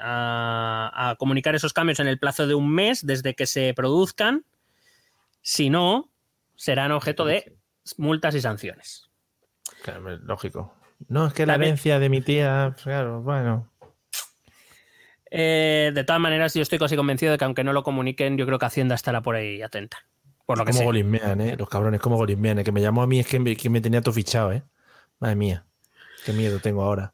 [0.03, 4.45] a, a comunicar esos cambios en el plazo de un mes desde que se produzcan.
[5.43, 6.11] Si no,
[6.57, 7.57] serán objeto de
[7.97, 9.09] multas y sanciones.
[9.83, 10.75] Claro, lógico.
[11.09, 13.71] No, es que la También- herencia de mi tía, claro, bueno.
[15.31, 18.47] Eh, de todas maneras, yo estoy casi convencido de que aunque no lo comuniquen, yo
[18.47, 19.99] creo que Hacienda estará por ahí atenta.
[20.47, 21.57] Por lo que Como golismean, ¿eh?
[21.59, 22.59] Los cabrones, como golismean.
[22.59, 24.63] El que me llamó a mí es que me, que me tenía todo fichado, ¿eh?
[25.19, 25.67] Madre mía.
[26.25, 27.13] Qué miedo tengo ahora.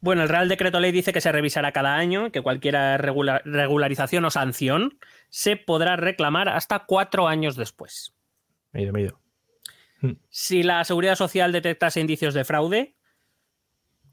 [0.00, 4.24] Bueno, el Real Decreto Ley dice que se revisará cada año, que cualquier regula- regularización
[4.24, 8.14] o sanción se podrá reclamar hasta cuatro años después.
[8.72, 9.20] Me he ido, me he ido.
[10.30, 12.94] Si la Seguridad Social detectase indicios de fraude,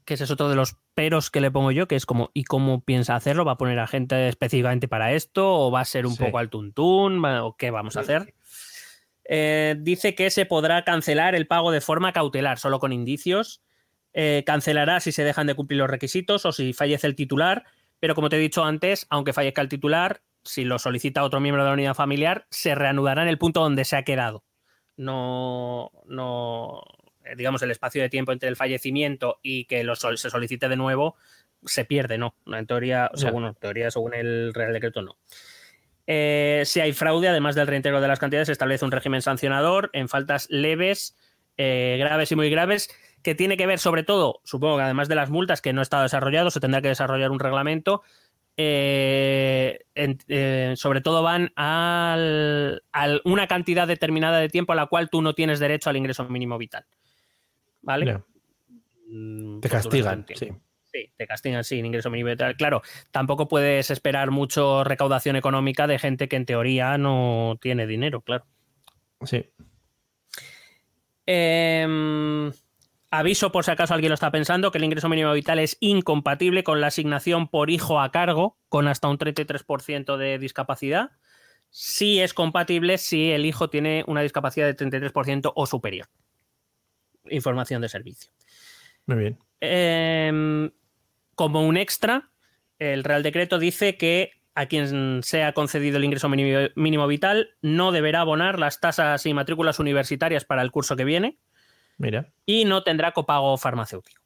[0.08, 2.44] que ese es otro de los peros que le pongo yo, que es como, ¿y
[2.44, 3.44] cómo piensa hacerlo?
[3.44, 5.54] ¿Va a poner a gente específicamente para esto?
[5.54, 6.24] ¿O va a ser un Sí.
[6.24, 7.22] poco al tuntún?
[7.22, 8.32] ¿Va- ¿O qué vamos a hacer?
[9.24, 13.60] Eh, dice que se podrá cancelar el pago de forma cautelar, solo con indicios.
[14.14, 17.64] Eh, cancelará si se dejan de cumplir los requisitos o si fallece el titular,
[18.00, 21.62] pero como te he dicho antes, aunque fallezca el titular, si lo solicita otro miembro
[21.62, 24.44] de la unidad familiar, se reanudará en el punto donde se ha quedado.
[24.96, 26.82] No, no,
[27.36, 30.76] digamos, el espacio de tiempo entre el fallecimiento y que lo sol- se solicite de
[30.76, 31.16] nuevo
[31.64, 32.34] se pierde, no.
[32.46, 33.28] En teoría, Ya.
[33.28, 35.16] según, teoría, según el Real Decreto, no.
[36.06, 39.90] Eh, si hay fraude, además del reintegro de las cantidades, se establece un régimen sancionador
[39.92, 41.16] en faltas leves,
[41.56, 42.88] eh, graves y muy graves,
[43.22, 46.00] que tiene que ver sobre todo, supongo que además de las multas que no está
[46.02, 48.02] desarrollado, se tendrá que desarrollar un reglamento.
[48.60, 54.86] eh, en- eh, sobre todo van al, al una cantidad determinada de tiempo a la
[54.86, 56.84] cual tú no tienes derecho al ingreso mínimo vital.
[57.88, 58.22] ¿Vale?
[59.06, 60.52] Mm, Te pues castigan, sí.
[60.92, 62.54] Sí, te castigan sin ingreso mínimo vital.
[62.54, 68.20] Claro, tampoco puedes esperar mucho recaudación económica de gente que en teoría no tiene dinero,
[68.20, 68.44] claro.
[69.24, 69.46] Sí.
[71.26, 72.50] Eh,
[73.10, 76.62] aviso por si acaso alguien lo está pensando, que el ingreso mínimo vital es incompatible
[76.62, 81.12] con la asignación por hijo a cargo, con hasta un 33% de discapacidad.
[81.70, 86.06] Sí es compatible si el hijo tiene una discapacidad de 33% o superior.
[87.30, 88.30] Información de servicio.
[89.06, 89.38] Muy bien.
[89.60, 90.70] Eh,
[91.34, 92.30] como un extra,
[92.78, 97.92] el Real Decreto dice que a quien sea concedido el ingreso mínimo, mínimo vital no
[97.92, 101.38] deberá abonar las tasas y matrículas universitarias para el curso que viene
[101.96, 102.32] Mira.
[102.44, 104.20] y no tendrá copago farmacéutico.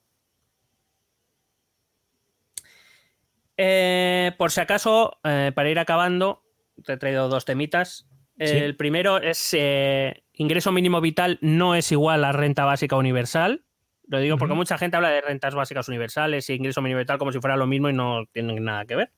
[3.59, 6.43] Eh, por si acaso, eh, para ir acabando,
[6.85, 8.09] te he traído dos temitas.
[8.45, 8.57] Sí.
[8.57, 13.65] El primero es eh, ingreso mínimo vital no es igual a renta básica universal.
[14.09, 17.33] Lo digo porque mucha gente habla de rentas básicas universales y ingreso mínimo vital como
[17.33, 19.13] si fuera lo mismo y no tienen nada que ver.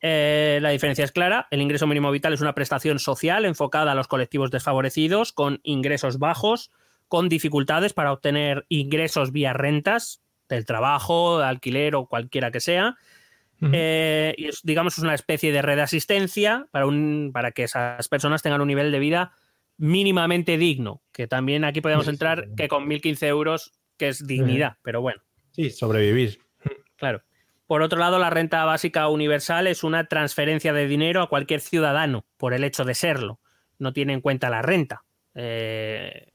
[0.00, 1.46] Eh, la diferencia es clara.
[1.50, 6.18] El ingreso mínimo vital es una prestación social enfocada a los colectivos desfavorecidos con ingresos
[6.18, 6.70] bajos,
[7.08, 12.96] con dificultades para obtener ingresos vía rentas del trabajo, de alquiler o cualquiera que sea.
[13.72, 17.64] Eh, y es, digamos, es una especie de red de asistencia para, un, para que
[17.64, 19.32] esas personas tengan un nivel de vida
[19.78, 21.02] mínimamente digno.
[21.12, 25.22] Que también aquí podemos entrar que con 1.015 euros, que es dignidad, pero bueno.
[25.52, 26.38] Sí, sobrevivir.
[26.96, 27.22] Claro.
[27.66, 32.24] Por otro lado, la renta básica universal es una transferencia de dinero a cualquier ciudadano
[32.36, 33.40] por el hecho de serlo.
[33.78, 35.04] No tiene en cuenta la renta.
[35.34, 36.28] Eh,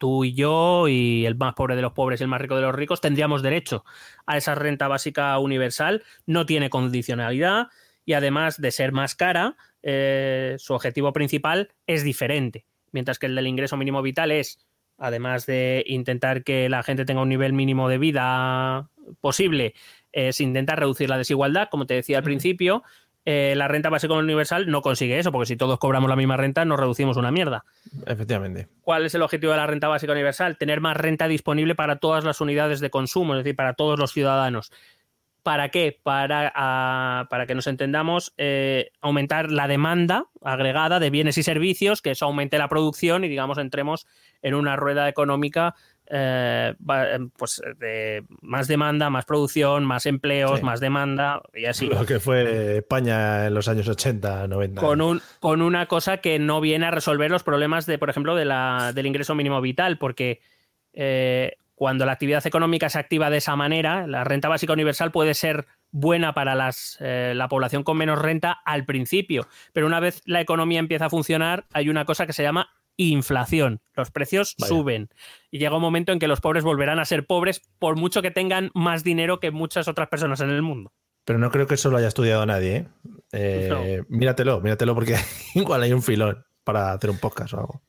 [0.00, 2.62] tú y yo y el más pobre de los pobres y el más rico de
[2.62, 3.84] los ricos tendríamos derecho
[4.26, 6.02] a esa renta básica universal.
[6.26, 7.68] No tiene condicionalidad
[8.06, 12.66] y además de ser más cara, eh, su objetivo principal es diferente.
[12.92, 14.58] mientras que el del ingreso mínimo vital es,
[14.98, 18.90] además de intentar que la gente tenga un nivel mínimo de vida
[19.20, 19.74] posible,
[20.10, 22.82] es intentar reducir la desigualdad, como te decía al principio.
[23.26, 26.64] Eh, la renta básica universal no consigue eso, porque si todos cobramos la misma renta,
[26.64, 27.64] nos reducimos una mierda.
[28.06, 28.68] Efectivamente.
[28.82, 30.56] ¿Cuál es el objetivo de la renta básica universal?
[30.56, 34.12] Tener más renta disponible para todas las unidades de consumo, es decir, para todos los
[34.12, 34.72] ciudadanos.
[35.42, 35.98] ¿Para qué?
[36.02, 42.10] Para, para que nos entendamos, eh, aumentar la demanda agregada de bienes y servicios, que
[42.10, 44.06] eso aumente la producción y, digamos, entremos
[44.42, 45.74] en una rueda económica
[46.12, 50.64] eh, eh, pues, de más demanda, más producción, más empleos, Sí.
[50.64, 51.86] más demanda y así.
[51.86, 54.80] Lo que fue España en los años 80, 90.
[54.80, 58.34] Con, un, con una cosa que no viene a resolver los problemas de, por ejemplo,
[58.34, 60.40] de la, del ingreso mínimo vital, porque
[60.92, 65.32] eh, cuando la actividad económica se activa de esa manera, la renta básica universal puede
[65.32, 70.20] ser buena para las, eh, la población con menos renta al principio, pero una vez
[70.26, 72.68] la economía empieza a funcionar, hay una cosa que se llama
[72.98, 73.80] inflación.
[73.94, 74.68] Los precios Vaya.
[74.68, 75.08] suben
[75.50, 78.30] y llega un momento en que los pobres volverán a ser pobres por mucho que
[78.30, 80.92] tengan más dinero que muchas otras personas en el mundo.
[81.24, 82.76] Pero no creo que eso lo haya estudiado nadie.
[82.76, 82.88] ¿eh?
[83.32, 85.16] Eh, Míratelo, míratelo, porque
[85.54, 87.80] igual hay un filón para hacer un podcast o algo.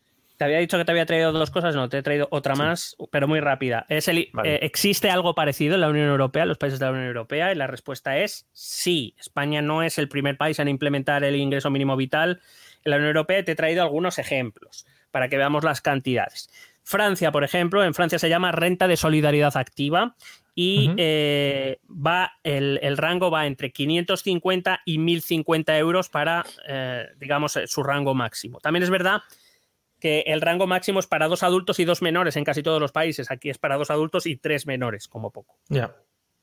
[0.41, 2.97] Te había dicho que te había traído dos cosas, no, te he traído otra más,
[3.11, 3.85] pero muy rápida.
[3.89, 4.55] Es el, Vale.
[4.55, 7.51] eh, ¿Existe algo parecido en la Unión Europea, en los países de la Unión Europea?
[7.51, 9.13] Y la respuesta es sí.
[9.19, 12.41] España no es el primer país en implementar el ingreso mínimo vital
[12.83, 13.45] en la Unión Europea.
[13.45, 16.49] Te he traído algunos ejemplos para que veamos las cantidades.
[16.81, 20.15] Francia, por ejemplo, en Francia se llama renta de solidaridad activa
[20.55, 27.59] y eh, va el, el rango va entre 550 y 1050 euros para, eh, digamos,
[27.67, 28.59] su rango máximo.
[28.59, 29.21] También es verdad
[30.01, 32.91] que el rango máximo es para dos adultos y dos menores en casi todos los
[32.91, 33.31] países.
[33.31, 35.59] Aquí es para dos adultos y tres menores, como poco.
[35.69, 35.95] Ya,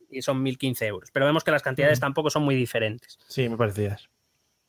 [0.08, 1.10] Y son 1.015 euros.
[1.12, 3.18] Pero vemos que las cantidades tampoco son muy diferentes.
[3.28, 4.08] sí, me parecías.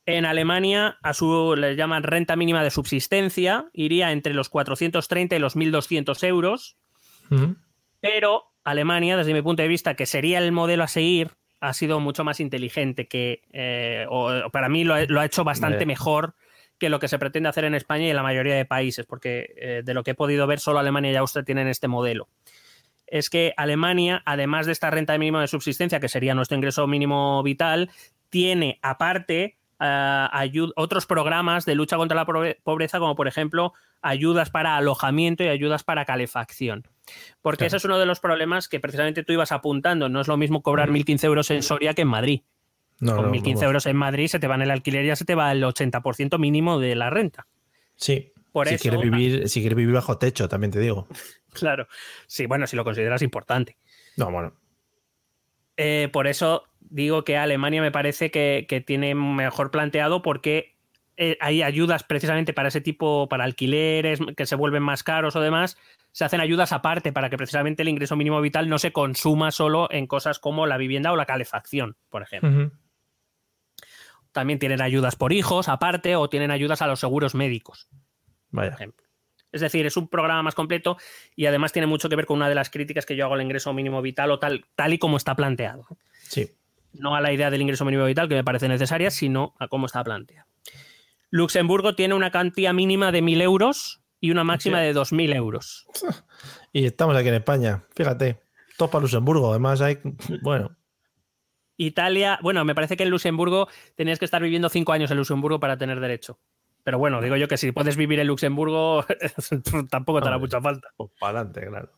[0.06, 5.38] En Alemania, a su le llaman renta mínima de subsistencia, iría entre los 430 y
[5.38, 6.76] los 1.200 euros.
[8.00, 11.30] Pero Alemania, desde mi punto de vista, que sería el modelo a seguir,
[11.60, 15.44] ha sido mucho más inteligente que, eh, o, para mí lo ha, lo ha hecho
[15.44, 16.34] bastante mejor
[16.80, 19.54] que lo que se pretende hacer en España y en la mayoría de países, porque
[19.56, 22.28] eh, de lo que he podido ver, solo Alemania y Austria tienen este modelo.
[23.06, 27.42] Es que Alemania, además de esta renta mínima de subsistencia, que sería nuestro ingreso mínimo
[27.42, 27.90] vital,
[28.30, 33.72] tiene aparte ayu- otros programas de lucha contra la pobre- pobreza, como por ejemplo
[34.02, 36.86] ayudas para alojamiento y ayudas para calefacción.
[37.42, 37.66] Porque Claro.
[37.68, 40.08] ese es uno de los problemas que precisamente tú ibas apuntando.
[40.08, 42.42] No es lo mismo cobrar 1.015 euros en Soria que en Madrid.
[43.00, 43.62] No, Con no, 1.015 vamos.
[43.62, 45.62] euros en Madrid se te va en el alquiler y ya se te va el
[45.64, 47.46] 80% mínimo de la renta.
[47.96, 48.32] Sí.
[48.52, 51.06] Por si, eso- quieres vivir, si quieres vivir bajo techo, también te digo.
[51.52, 51.88] Claro.
[52.28, 53.76] Sí, bueno, si lo consideras importante.
[54.16, 54.52] No, bueno.
[55.76, 60.76] Eh, por eso digo que Alemania me parece que, que tiene mejor planteado porque
[61.16, 65.40] eh, hay ayudas precisamente para ese tipo, para alquileres que se vuelven más caros o
[65.40, 65.76] demás.
[66.12, 69.88] Se hacen ayudas aparte para que precisamente el ingreso mínimo vital no se consuma solo
[69.90, 72.70] en cosas como la vivienda o la calefacción, por ejemplo.
[74.32, 77.88] También tienen ayudas por hijos aparte o tienen ayudas a los seguros médicos.
[78.50, 78.76] Vaya.
[79.52, 80.96] Es decir, es un programa más completo
[81.34, 83.42] y además tiene mucho que ver con una de las críticas que yo hago al
[83.42, 85.86] ingreso mínimo vital o tal, tal y como está planteado.
[86.22, 86.50] Sí.
[86.92, 89.86] No a la idea del ingreso mínimo vital, que me parece necesaria, sino a cómo
[89.86, 90.46] está planteado.
[91.30, 94.84] Luxemburgo tiene una cantidad mínima de 1.000 euros y una máxima Sí.
[94.84, 95.86] de 2.000 euros.
[96.72, 97.82] Y estamos aquí en España.
[97.96, 98.40] Fíjate.
[98.78, 99.50] Todo para Luxemburgo.
[99.50, 99.98] Además, hay.
[100.40, 100.76] Bueno.
[101.86, 105.60] Italia, bueno, me parece que en Luxemburgo tenías que estar viviendo cinco años en Luxemburgo
[105.60, 106.38] para tener derecho.
[106.84, 109.04] Pero bueno, digo yo que si puedes vivir en Luxemburgo,
[109.90, 110.88] tampoco te hará mucha falta.
[110.96, 111.90] Pues para adelante, claro.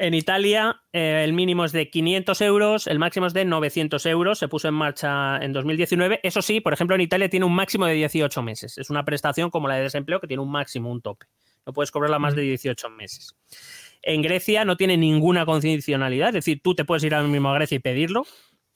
[0.00, 4.38] En Italia, eh, el mínimo es de 500 euros, el máximo es de 900 euros.
[4.38, 6.20] Se puso en marcha en 2019.
[6.22, 8.78] Eso sí, por ejemplo, en Italia tiene un máximo de 18 meses.
[8.78, 11.26] Es una prestación como la de desempleo que tiene un máximo, un tope.
[11.66, 13.34] No puedes cobrarla más de 18 meses.
[14.02, 17.54] En Grecia no tiene ninguna condicionalidad, es decir, tú te puedes ir ahora mismo a
[17.54, 18.24] Grecia y pedirlo.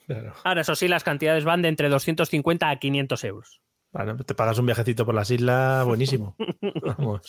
[0.07, 0.35] Claro.
[0.45, 3.61] Ahora, eso sí, las cantidades van de entre 250 a 500 euros.
[3.93, 6.37] Bueno, te pagas un viajecito por las islas, buenísimo.
[6.83, 7.21] Vamos.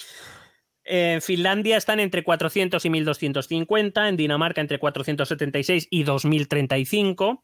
[0.86, 7.44] En Finlandia están entre 400 y 1250, en Dinamarca entre 476 y 2035.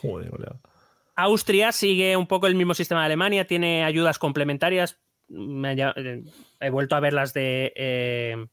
[0.00, 0.30] Joder.
[1.16, 5.00] Austria sigue un poco el mismo sistema de Alemania, tiene ayudas complementarias.
[5.28, 6.22] Me eh,
[6.60, 8.46] he vuelto a ver las de eh,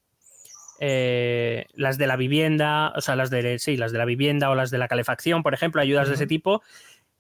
[0.80, 4.56] eh, las de la vivienda, o sea, las de sí, las de la vivienda o
[4.56, 6.62] las de la calefacción, por ejemplo, ayudas de ese tipo.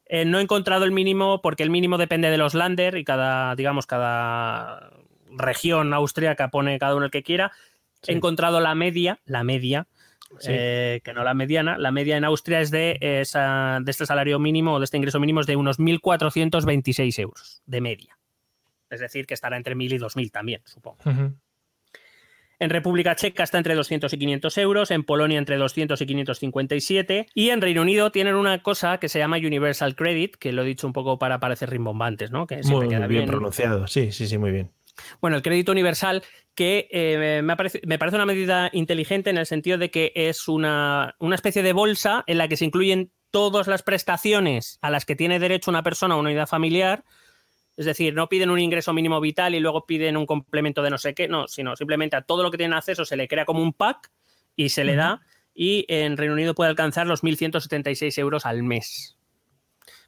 [0.08, 3.56] Eh, no he encontrado el mínimo porque el mínimo depende de los lander y cada,
[3.56, 4.91] digamos, cada
[5.32, 7.51] región austríaca pone cada uno el que quiera.
[8.03, 8.12] Sí.
[8.12, 9.88] He encontrado la media, la media,
[10.39, 10.49] Sí.
[10.51, 11.78] eh, que no la mediana.
[11.78, 15.20] La media en Austria es de, esa, de este salario mínimo o de este ingreso
[15.20, 18.18] mínimo es de unos 1.426 euros de media.
[18.89, 20.97] Es decir, que estará entre 1.000 y 2.000 también, supongo.
[22.60, 27.28] En República Checa está entre 200 y 500 euros, en Polonia entre 200 y 557
[27.34, 30.66] y en Reino Unido tienen una cosa que se llama Universal Credit, que lo he
[30.66, 32.47] dicho un poco para parecer rimbombantes, ¿no?
[32.47, 33.30] Que siempre Muy queda bien, bien.
[33.30, 33.88] pronunciado.
[33.88, 34.72] Sí, sí, sí, muy bien.
[35.22, 39.45] Bueno, el crédito universal que eh, me, parece, me, parece, una medida inteligente en el
[39.45, 43.68] sentido de que es una, una, especie de bolsa en la que se incluyen todas
[43.68, 47.03] las prestaciones a las que tiene derecho una persona o una unidad familiar.
[47.78, 50.97] Es decir, no piden un ingreso mínimo vital y luego piden un complemento de no
[50.97, 53.61] sé qué, no, sino simplemente a todo lo que tienen acceso se le crea como
[53.61, 54.11] un pack
[54.55, 55.21] y se le da
[55.53, 59.17] y en Reino Unido puede alcanzar los 1.176 euros al mes.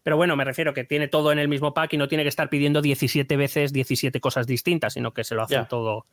[0.04, 2.30] Pero bueno, me refiero que tiene todo en el mismo pack y no tiene que
[2.30, 5.68] estar pidiendo 17 veces 17 cosas distintas, sino que se lo hacen yeah.
[5.68, 6.06] todo.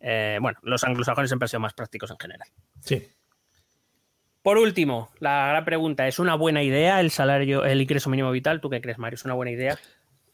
[0.00, 2.48] Eh, bueno, los anglosajones siempre han sido más prácticos en general.
[2.80, 3.02] Sí.
[4.42, 8.60] Por último, la gran pregunta: ¿es una buena idea el salario, el ingreso mínimo vital?
[8.60, 9.14] ¿Tú qué crees, Mario?
[9.14, 9.78] ¿Es una buena idea?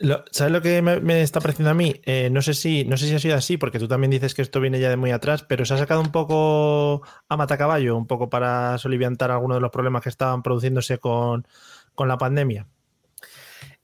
[0.03, 2.01] Lo, ¿Sabes lo que me, me, está pareciendo a mí?
[2.07, 4.41] Eh, no, sé si, no sé si ha sido así, porque tú también dices que
[4.41, 8.07] esto viene ya de muy atrás, pero se ha sacado un poco a matacaballo, un
[8.07, 11.47] poco para soliviantar algunos de los problemas que estaban produciéndose con,
[11.95, 12.67] con la pandemia.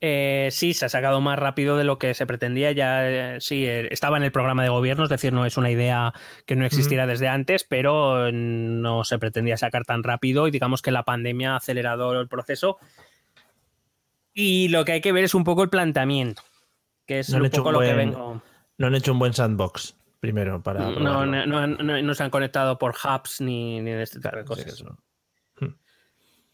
[0.01, 2.71] Eh, sí, se ha sacado más rápido de lo que se pretendía.
[2.71, 5.69] Ya eh, sí, eh, estaba en el programa de gobierno, es decir, no es una
[5.69, 6.13] idea
[6.47, 7.11] que no existiera uh -huh.
[7.11, 11.57] desde antes, pero no se pretendía sacar tan rápido y digamos que la pandemia ha
[11.57, 12.77] acelerado el proceso.
[14.39, 16.43] Y lo que hay que ver es un poco el planteamiento,
[17.07, 18.43] que es no un poco un lo que vengo.
[18.77, 20.91] No han hecho un buen sandbox primero para.
[20.91, 24.45] No, no, no, no, se han conectado por hubs ni, ni de este tipo de
[24.45, 24.75] cosas.
[24.75, 25.65] Sí,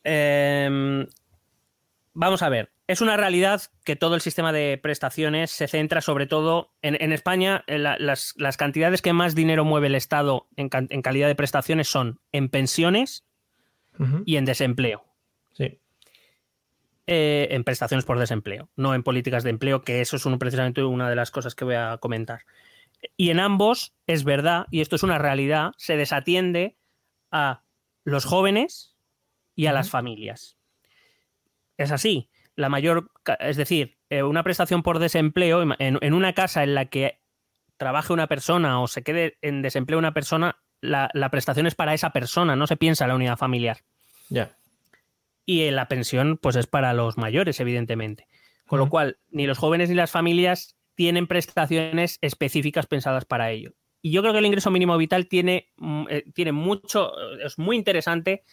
[0.05, 1.05] eh,
[2.13, 2.71] vamos a ver.
[2.87, 7.11] Es una realidad que todo el sistema de prestaciones se centra sobre todo en, en
[7.11, 7.65] España.
[7.67, 11.89] La, las, las, cantidades que más dinero mueve el Estado en, en calidad de prestaciones
[11.89, 13.25] son en pensiones
[13.99, 14.23] uh -huh.
[14.25, 15.03] y en desempleo.
[17.05, 20.83] Eh, en prestaciones por desempleo, no en políticas de empleo, que eso es un, precisamente
[20.83, 22.45] una de las cosas que voy a comentar.
[23.17, 26.77] Y en ambos, es verdad, y esto es una realidad, se desatiende
[27.29, 27.63] a
[28.05, 28.95] los jóvenes
[29.53, 29.75] y a uh -huh.
[29.75, 30.57] las familias.
[31.75, 36.63] Es así la mayor, es decir, eh, una prestación por desempleo en, en, una casa
[36.63, 37.19] en la que
[37.77, 41.93] trabaje una persona o se quede en desempleo una persona, la, la prestación es para
[41.93, 43.79] esa persona, no se piensa en la unidad familiar.
[44.29, 44.45] Ya.
[44.45, 44.57] Yeah.
[45.45, 48.27] Y en la pensión, pues es para los mayores, evidentemente.
[48.65, 48.85] Con uh -huh.
[48.85, 53.73] lo cual, ni los jóvenes ni las familias tienen prestaciones específicas pensadas para ello.
[54.01, 55.71] Y yo creo que el ingreso mínimo vital tiene,
[56.09, 58.43] eh, tiene mucho, es muy interesante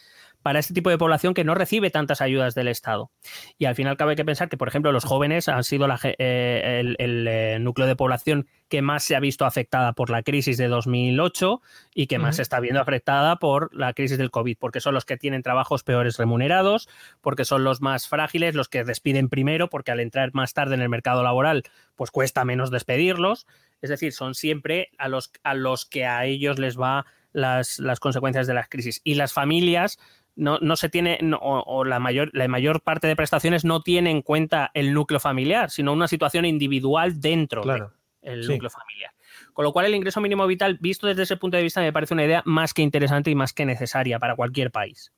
[0.42, 3.10] para este tipo de población que no recibe tantas ayudas del Estado.
[3.58, 6.78] Y al final cabe que pensar que, por ejemplo, los jóvenes han sido la, eh,
[6.80, 10.56] el, el eh, núcleo de población que más se ha visto afectada por la crisis
[10.56, 11.60] de 2008
[11.94, 12.22] y que uh -huh.
[12.22, 15.42] más se está viendo afectada por la crisis del COVID, porque son los que tienen
[15.42, 16.88] trabajos peores remunerados,
[17.20, 20.82] porque son los más frágiles, los que despiden primero, porque al entrar más tarde en
[20.82, 21.64] el mercado laboral,
[21.96, 23.46] pues cuesta menos despedirlos.
[23.82, 28.00] Es decir, son siempre a los, a los que a ellos les va las, las
[28.00, 29.00] consecuencias de las crisis.
[29.04, 29.98] Y las familias
[30.36, 33.82] no, no se tiene, no, o, o, la, mayor, la mayor parte de prestaciones no
[33.82, 38.52] tiene en cuenta el núcleo familiar, sino una situación individual dentro claro, del sí.
[38.52, 39.12] núcleo familiar.
[39.52, 42.14] Con lo cual, el ingreso mínimo vital, visto desde ese punto de vista, me parece
[42.14, 45.12] una idea más que interesante y más que necesaria para cualquier país.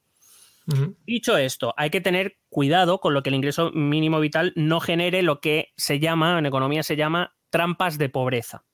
[0.67, 0.97] Uh -huh.
[1.07, 5.23] Dicho esto, hay que tener cuidado con lo que el ingreso mínimo vital no genere
[5.23, 8.65] lo que se llama, en economía se llama trampas de pobreza.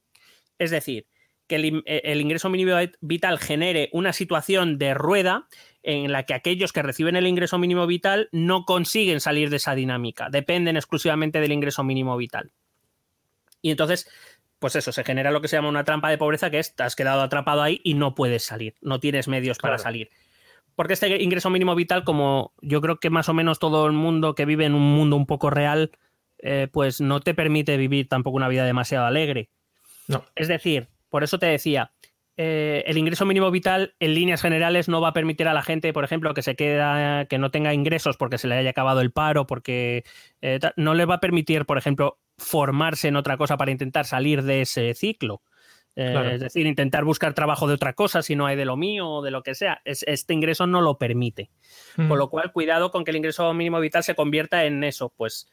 [0.58, 1.06] Es decir,
[1.48, 5.48] que el, el, ingreso mínimo vital genere una situación de rueda
[5.82, 9.74] en la que aquellos que reciben el ingreso mínimo vital no consiguen salir de esa
[9.74, 12.52] dinámica, dependen exclusivamente del ingreso mínimo vital.
[13.62, 14.08] Y entonces,
[14.58, 16.82] pues eso, se genera lo que se llama una trampa de pobreza, que es, te
[16.82, 19.72] has quedado atrapado ahí y no puedes salir, no tienes medios Claro.
[19.74, 20.10] para salir.
[20.76, 24.34] Porque este ingreso mínimo vital, como yo creo que más o menos todo el mundo
[24.34, 25.90] que vive en un mundo un poco real,
[26.38, 29.50] eh, pues no te permite vivir tampoco una vida demasiado alegre.
[30.06, 30.24] No.
[30.36, 31.92] Es decir, por eso te decía,
[32.36, 35.92] eh, el ingreso mínimo vital en líneas generales no va a permitir a la gente,
[35.92, 39.10] por ejemplo, que se queda, que no tenga ingresos porque se le haya acabado el
[39.10, 40.04] paro, porque
[40.40, 44.42] eh, no le va a permitir, por ejemplo, formarse en otra cosa para intentar salir
[44.44, 45.42] de ese ciclo.
[45.96, 46.30] Eh, Claro.
[46.30, 49.22] Es decir, intentar buscar trabajo de otra cosa si no hay de lo mío o
[49.22, 49.80] de lo que sea.
[49.84, 51.50] Es- este ingreso no lo permite.
[51.96, 52.06] Mm.
[52.06, 55.50] Con lo cual, cuidado con que el ingreso mínimo vital se convierta en eso, pues,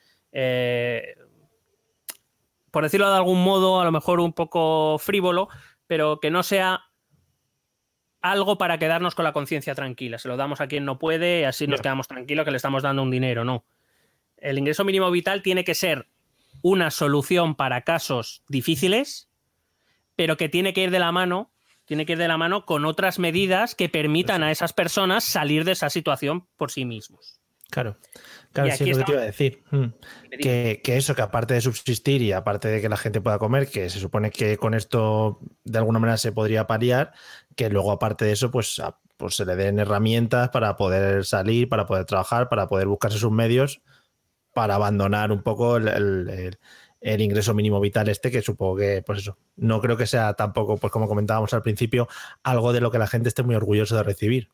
[2.76, 5.48] por decirlo de algún modo, a lo mejor un poco frívolo,
[5.88, 6.82] pero que no sea
[8.20, 10.20] algo para quedarnos con la conciencia tranquila.
[10.20, 12.84] Se lo damos a quien no puede y así nos quedamos tranquilos que le estamos
[12.84, 13.64] dando un dinero, no.
[14.36, 16.10] El ingreso mínimo vital tiene que ser
[16.62, 19.30] una solución para casos difíciles,
[20.18, 21.54] pero que tiene que ir de la mano,
[21.86, 25.64] tiene que ir de la mano con otras medidas que permitan a esas personas salir
[25.64, 27.40] de esa situación por sí mismos.
[27.76, 27.98] Claro,
[28.54, 29.62] claro, sí es lo que te iba a decir.
[29.70, 29.86] Mm.
[30.42, 33.68] Que, que eso, que aparte de subsistir y aparte de que la gente pueda comer,
[33.68, 37.12] que se supone que con esto de alguna manera se podría paliar,
[37.58, 41.68] que luego aparte de eso, pues, a- pues se le den herramientas para poder salir,
[41.68, 43.82] para poder trabajar, para poder buscarse sus medios,
[44.54, 46.60] para abandonar un poco el, el- el-
[47.02, 50.78] el ingreso mínimo vital este, que supongo que, pues eso, no creo que sea tampoco,
[50.78, 52.08] pues como comentábamos al principio,
[52.42, 54.48] algo de lo que la gente esté muy orgulloso de recibir.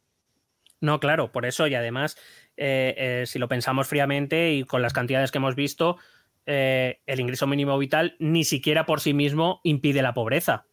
[0.83, 2.17] No, claro, por eso y además,
[2.63, 5.97] eh, eh, si lo pensamos fríamente y con las cantidades que hemos visto,
[6.45, 10.65] eh, el ingreso mínimo vital ni siquiera por sí mismo impide la pobreza.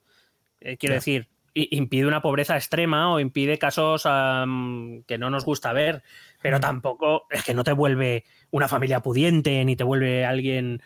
[0.79, 6.03] Quiero decir, impide una pobreza extrema o impide casos am, que no nos gusta ver,
[6.43, 10.83] pero tampoco es que no te vuelve una familia pudiente, ni te vuelve alguien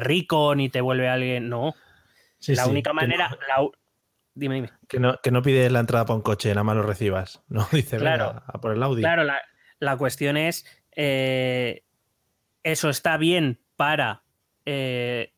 [0.00, 1.48] rico, ni te vuelve alguien.
[1.48, 1.74] No.
[2.38, 3.30] Sí, la sí, única manera.
[3.30, 3.70] no- la
[4.36, 4.70] Dime, dime.
[4.88, 7.42] Que no, que no pides la entrada para un coche, nada más lo recibas.
[7.48, 8.26] No dice, Claro.
[8.28, 9.00] venga, a por el Audi.
[9.00, 9.40] Claro, la,
[9.80, 11.84] la cuestión es, eh,
[12.62, 14.22] eso está bien para...
[14.64, 15.32] eh,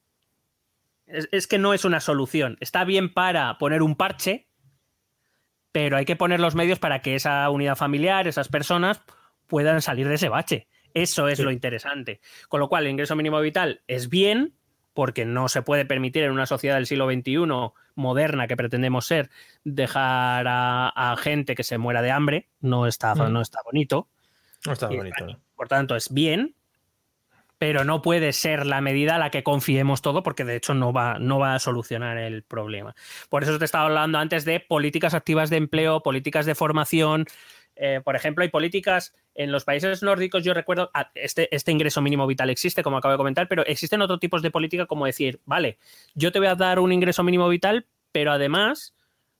[1.07, 2.57] es, es que no es una solución.
[2.61, 4.49] Está bien para poner un parche,
[5.73, 9.03] pero hay que poner los medios para que esa unidad familiar, esas personas,
[9.47, 10.69] puedan salir de ese bache.
[10.95, 11.45] Eso es Sí.
[11.45, 12.21] lo interesante.
[12.49, 14.55] Con lo cual, el ingreso mínimo vital es bien,
[14.95, 17.37] porque no se puede permitir en una sociedad del siglo XXI
[17.95, 19.29] moderna que pretendemos ser
[19.63, 22.49] dejar a, a gente que se muera de hambre.
[22.61, 23.31] No está, Mm.
[23.33, 24.09] no está bonito.
[24.67, 25.27] No está Y- bonito.
[25.27, 25.41] ¿no?
[25.55, 26.55] Por tanto, es bien,
[27.59, 30.93] pero no puede ser la medida a la que confiemos todo, porque de hecho no
[30.93, 32.95] va, no va a solucionar el problema.
[33.31, 37.25] Por eso te estaba hablando antes de políticas activas de empleo, políticas de formación.
[37.77, 42.01] Eh, por ejemplo, hay políticas en los países nórdicos, yo recuerdo, ah, este, este ingreso
[42.01, 45.41] mínimo vital existe, como acabo de comentar, pero existen otros tipos de política como decir,
[45.45, 45.79] vale,
[46.15, 48.95] yo te voy a dar un ingreso mínimo vital, pero además,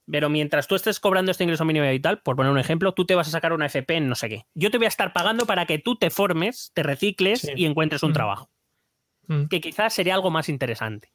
[0.09, 3.15] pero mientras tú estés cobrando este ingreso mínimo vital, por poner un ejemplo, tú te
[3.15, 4.45] vas a sacar una FP en no sé qué.
[4.53, 7.51] Yo te voy a estar pagando para que tú te formes, te recicles Sí.
[7.55, 8.13] y encuentres un Mm.
[8.13, 8.49] trabajo.
[9.27, 9.45] Mm.
[9.47, 11.11] Que quizás sería algo más interesante.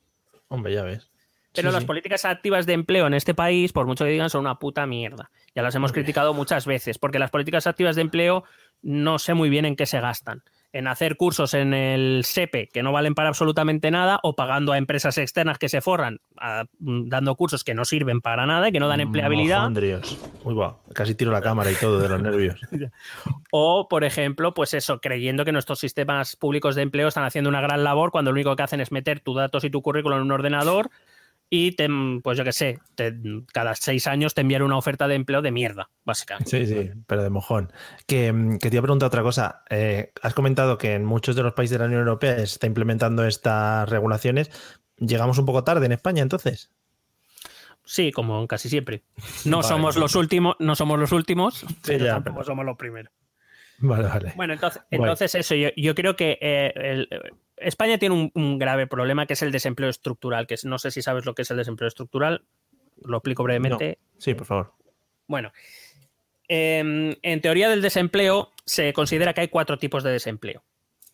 [0.49, 1.09] Hombre, ya ves.
[1.55, 1.87] Pero Sí, las sí.
[1.87, 5.31] políticas activas de empleo en este país, por mucho que digan, son una puta mierda.
[5.55, 8.45] Ya las hemos criticado muchas veces, porque las políticas activas de empleo
[8.81, 10.43] no sé muy bien en qué se gastan.
[10.75, 14.79] En hacer cursos en el SEPE que no valen para absolutamente nada, o pagando a
[14.79, 18.73] empresas externas que se forran a- mm, dando cursos que no sirven para nada y
[18.73, 19.59] que no dan empleabilidad.
[19.59, 20.19] Mojondrios.
[20.45, 22.57] Uy, guau, casi tiro la cámara y todo de los nervios.
[23.55, 27.61] O, por ejemplo, pues eso, creyendo que nuestros sistemas públicos de empleo están haciendo una
[27.61, 30.25] gran labor cuando lo único que hacen es meter tus datos y tu currículum en
[30.25, 30.89] un ordenador
[31.55, 31.87] y, te,
[32.23, 33.15] pues yo qué sé, te-
[33.53, 36.51] cada seis años te envían una oferta de empleo de mierda, básicamente.
[36.51, 37.71] Sí, sí, pero de mojón.
[38.07, 39.63] Que, mm, que te iba a preguntar otra cosa.
[39.69, 42.67] Eh, has comentado que en muchos de los países de la Unión Europea se está
[42.67, 44.51] implementando estas regulaciones.
[44.97, 46.71] ¿Llegamos un poco tarde en España entonces?
[47.85, 49.03] Sí, como casi siempre.
[49.45, 49.69] No Vale.
[49.69, 53.13] somos los últimos, no somos los últimos, pero ya, tampoco pero- somos los primeros.
[53.85, 54.33] Vale, vale.
[54.37, 55.05] Bueno, entonces, Bueno.
[55.07, 57.09] entonces eso, yo, yo creo que eh, el-
[57.65, 60.91] España tiene un, un grave problema que es el desempleo estructural, que es- no sé
[60.91, 62.45] si sabes lo que es el desempleo estructural,
[63.05, 63.99] lo explico brevemente.
[64.19, 64.73] Sí, por favor.
[65.27, 65.53] Bueno,
[66.49, 70.63] em, en teoría del desempleo se considera que hay cuatro tipos de desempleo.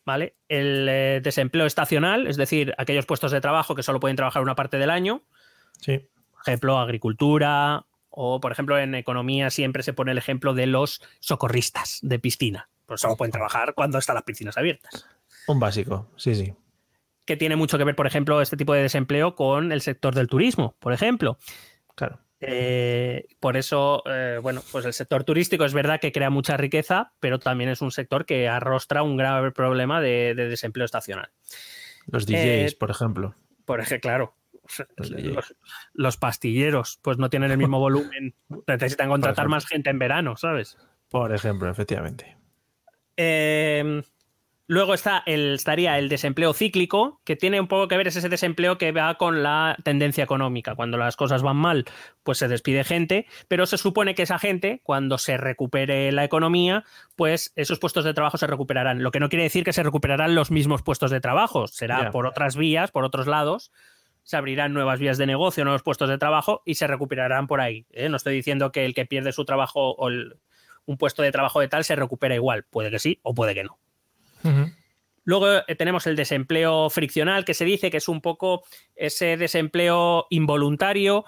[0.05, 0.37] ¿Vale?
[0.49, 4.55] El eh, desempleo estacional, es decir, aquellos puestos de trabajo que solo pueden trabajar una
[4.55, 5.23] parte del año,
[5.83, 5.99] Sí.
[6.33, 11.03] por ejemplo, agricultura, o por ejemplo, en economía siempre se pone el ejemplo de los
[11.21, 12.71] socorristas de piscina.
[12.87, 15.07] Pues solo pueden trabajar cuando están las piscinas abiertas.
[15.49, 16.55] Un básico, sí, sí.
[17.27, 20.29] Que tiene mucho que ver, por ejemplo, este tipo de desempleo con el sector del
[20.29, 21.39] turismo, por ejemplo.
[21.95, 22.21] Claro.
[22.41, 27.13] Eh, por eso, eh, bueno, pues el sector turístico es verdad que crea mucha riqueza,
[27.19, 31.31] pero también es un sector que arrostra un grave problema de, de desempleo estacional.
[32.07, 33.35] Los DJs, Eh, por ejemplo.
[33.65, 34.35] Por ejemplo, claro,
[34.97, 35.25] Los DJs.
[35.35, 35.57] los,
[35.95, 38.35] los pastilleros, pues no tienen el mismo volumen,
[38.67, 40.79] necesitan contratar más gente en verano, ¿sabes?
[41.11, 42.37] Por ejemplo, efectivamente.
[43.17, 44.03] Eh,
[44.69, 48.29] luego está el, estaría el desempleo cíclico, que tiene un poco que ver, es ese
[48.29, 50.77] desempleo que va con la tendencia económica.
[50.77, 51.87] Cuando las cosas van mal,
[52.23, 56.85] pues se despide gente, pero se supone que esa gente, cuando se recupere la economía,
[57.17, 59.03] pues esos puestos de trabajo se recuperarán.
[59.03, 62.27] Lo que no quiere decir que se recuperarán los mismos puestos de trabajo, será por
[62.27, 63.73] otras vías, por otros lados.
[64.23, 67.87] Se abrirán nuevas vías de negocio, nuevos puestos de trabajo y se recuperarán por ahí.
[67.91, 68.11] ¿eh?
[68.11, 70.37] No estoy diciendo que el que pierde su trabajo o el-
[70.85, 72.65] un puesto de trabajo de tal se recupera igual.
[72.69, 73.79] Puede que sí o puede que no.
[75.29, 78.65] Luego eh, tenemos el desempleo friccional, que se dice que es un poco
[78.97, 81.27] ese desempleo involuntario,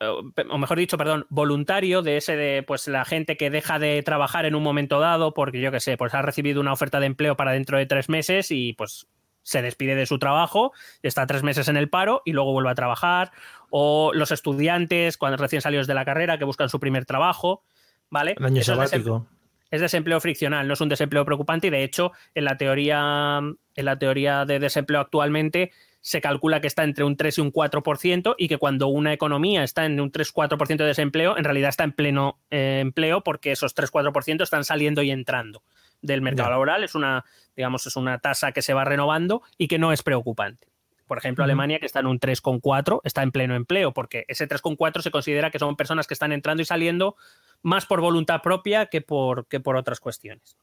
[0.00, 0.08] eh,
[0.50, 4.46] o mejor dicho, perdón, voluntario, de ese de pues la gente que deja de trabajar
[4.46, 7.36] en un momento dado, porque yo qué sé, pues ha recibido una oferta de empleo
[7.36, 9.06] para dentro de tres meses y pues
[9.44, 12.74] se despide de su trabajo, está tres meses en el paro y luego vuelve a
[12.74, 13.30] trabajar.
[13.70, 17.62] O los estudiantes, cuando recién salidos de la carrera, que buscan su primer trabajo.
[18.10, 18.34] ¿Vale?
[18.38, 19.26] El año Esos desem- sabático.
[19.70, 23.84] Es desempleo friccional, no es un desempleo preocupante y de hecho en la teoría, en
[23.84, 25.72] la teoría de desempleo actualmente
[26.06, 29.64] se calcula que está entre un 3 y un 4% y que cuando una economía
[29.64, 33.74] está en un 3-4% de desempleo, en realidad está en pleno eh, empleo porque esos
[33.74, 35.64] 3-4% están saliendo y entrando
[36.02, 36.84] del mercado laboral.
[36.84, 37.24] Es una,
[37.56, 40.68] digamos, es una tasa que se va renovando y que no es preocupante.
[41.08, 45.02] Por ejemplo, Alemania, que está en un 3,4, está en pleno empleo, porque ese 3,4
[45.02, 47.16] se considera que son personas que están entrando y saliendo
[47.62, 50.56] más por voluntad propia que por, que por otras cuestiones.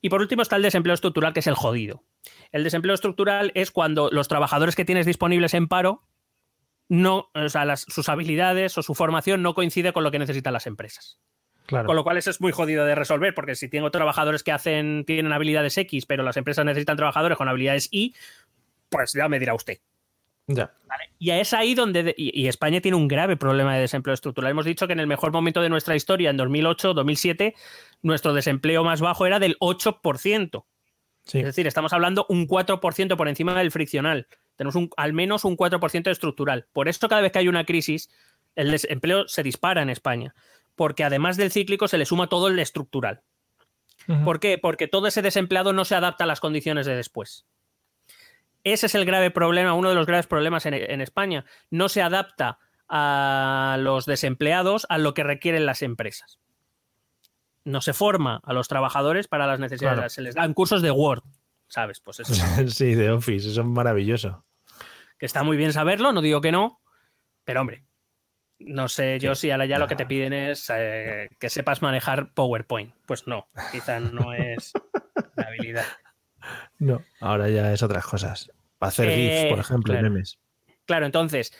[0.00, 2.04] Y por último está el desempleo estructural, que es el jodido.
[2.52, 6.04] El desempleo estructural es cuando los trabajadores que tienes disponibles en paro,
[6.88, 10.66] no, o sea, sus habilidades o su formación no coincide con lo que necesitan las
[10.66, 11.20] empresas.
[11.68, 15.04] Con lo cual eso es muy jodido de resolver, porque si tengo trabajadores que hacen,
[15.04, 18.14] tienen habilidades X, pero las empresas necesitan trabajadores con habilidades Y,
[18.88, 19.78] pues ya me dirá usted.
[20.48, 20.72] Ya.
[21.18, 22.14] Y es ahí donde.
[22.16, 24.50] Y, y, España tiene un grave problema de desempleo estructural.
[24.50, 27.54] Hemos dicho que en el mejor momento de nuestra historia, en 2008, 2007,
[28.02, 30.64] nuestro desempleo más bajo era del 8%.
[31.26, 34.26] Es decir, estamos hablando un 4% por encima del friccional.
[34.56, 36.66] Tenemos un, al menos un 4% estructural.
[36.72, 38.08] Por esto, cada vez que hay una crisis,
[38.56, 40.34] el desempleo se dispara en España.
[40.74, 43.22] Porque además del cíclico, se le suma todo el estructural.
[44.24, 44.56] ¿Por qué?
[44.56, 47.44] Porque todo ese desempleado no se adapta a las condiciones de después.
[48.64, 51.44] Ese es el grave problema, uno de los graves problemas en, en España.
[51.70, 52.58] No se adapta
[52.88, 56.38] a los desempleados a lo que requieren las empresas
[57.68, 61.22] no se forma a los trabajadores para las necesidades, se les dan cursos de Word,
[61.68, 62.00] ¿sabes?
[62.00, 62.34] Pues eso.
[62.68, 64.44] sí, de Office, eso es maravilloso.
[65.18, 66.80] Que está muy bien saberlo, no digo que no,
[67.44, 67.84] pero hombre,
[68.58, 72.32] no sé yo si ahora ya lo que te piden es eh, que sepas manejar
[72.32, 72.94] PowerPoint.
[73.06, 74.72] Pues no, quizá no es
[75.36, 75.84] la habilidad.
[76.78, 78.50] No, ahora ya es otras cosas.
[78.78, 80.10] Para hacer GIFs, por ejemplo, claro.
[80.10, 80.38] memes.
[80.86, 81.52] Claro, entonces,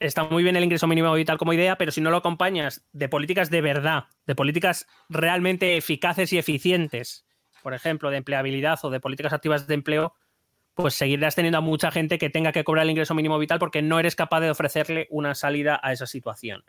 [0.00, 3.08] está muy bien el ingreso mínimo vital como idea, pero si no lo acompañas de
[3.08, 7.26] políticas de verdad, de políticas realmente eficaces y eficientes,
[7.62, 10.14] por ejemplo, de empleabilidad o de políticas activas de empleo,
[10.74, 13.80] pues seguirás teniendo a mucha gente que tenga que cobrar el ingreso mínimo vital porque
[13.80, 16.64] no eres capaz de ofrecerle una salida a esa situación.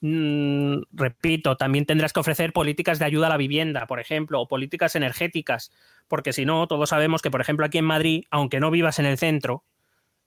[0.00, 4.46] Mm, repito, también tendrás que ofrecer políticas de ayuda a la vivienda, por ejemplo, o
[4.48, 5.72] políticas energéticas,
[6.06, 9.06] porque si no, todos sabemos que, por ejemplo, aquí en Madrid, aunque no vivas en
[9.06, 9.64] el centro,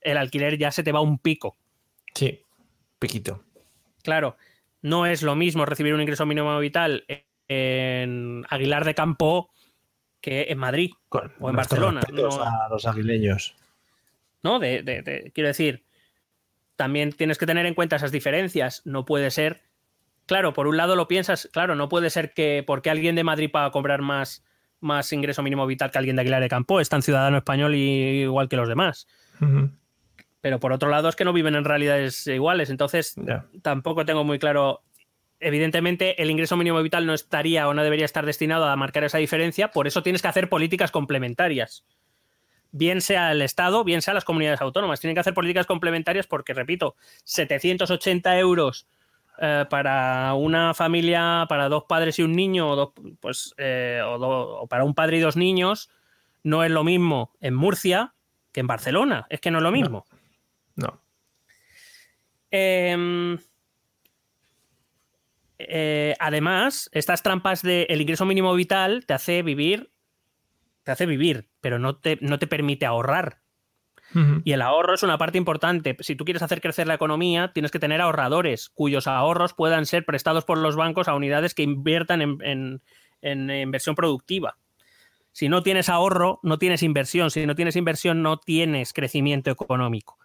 [0.02, 1.56] el alquiler ya se te va un pico.
[2.14, 2.40] Sí,
[2.98, 3.42] piquito.
[4.02, 4.36] Claro,
[4.82, 7.04] no es lo mismo recibir un ingreso mínimo vital
[7.48, 9.50] en Aguilar de Campo
[10.20, 12.00] que en Madrid Con o en Barcelona.
[12.12, 13.56] No, a los aguileños.
[14.42, 14.58] ¿no?
[14.58, 15.82] De, de- de- quiero decir,
[16.76, 18.82] también tienes que tener en cuenta esas diferencias.
[18.84, 19.62] No puede ser,
[20.26, 23.50] claro, por un lado lo piensas, claro, no puede ser que porque alguien de Madrid
[23.50, 24.44] paga cobrar más,
[24.80, 28.22] más ingreso mínimo vital que alguien de Aguilar de Campo, es tan ciudadano español y,
[28.22, 29.06] igual que los demás.
[30.40, 33.16] Pero por otro lado es que no viven en realidades iguales, entonces
[33.62, 34.82] tampoco tengo muy claro.
[35.40, 39.18] Evidentemente, el ingreso mínimo vital no estaría o no debería estar destinado a marcar esa
[39.18, 41.84] diferencia, por eso tienes que hacer políticas complementarias.
[42.74, 44.98] Bien sea el Estado, bien sea las comunidades autónomas.
[45.00, 48.86] Tienen que hacer políticas complementarias porque, repito, 780 euros
[49.38, 54.18] eh, para una familia, para dos padres y un niño, o, dos- pues, eh, o,
[54.18, 55.90] do- o para un padre y dos niños,
[56.42, 58.14] no es lo mismo en Murcia
[58.52, 59.26] que en Barcelona.
[59.30, 60.04] Es que no es lo mismo.
[60.74, 61.00] No.
[62.50, 63.36] Eh,
[65.58, 69.91] eh, además, estas trampas del ingreso mínimo vital te hace vivir,
[70.82, 73.40] te hace vivir, pero no te, no te permite ahorrar.
[74.44, 75.96] Y el ahorro es una parte importante.
[76.00, 80.04] Si tú quieres hacer crecer la economía, tienes que tener ahorradores cuyos ahorros puedan ser
[80.04, 82.82] prestados por los bancos a unidades que inviertan en, en-
[83.22, 84.58] en inversión productiva.
[85.30, 87.30] Si no tienes ahorro, no tienes inversión.
[87.30, 90.18] Si no tienes inversión, no tienes crecimiento económico.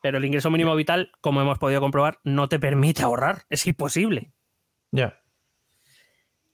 [0.00, 3.42] Pero el ingreso mínimo vital, como hemos podido comprobar, no te permite ahorrar.
[3.50, 4.32] Es imposible.
[4.90, 5.20] Ya.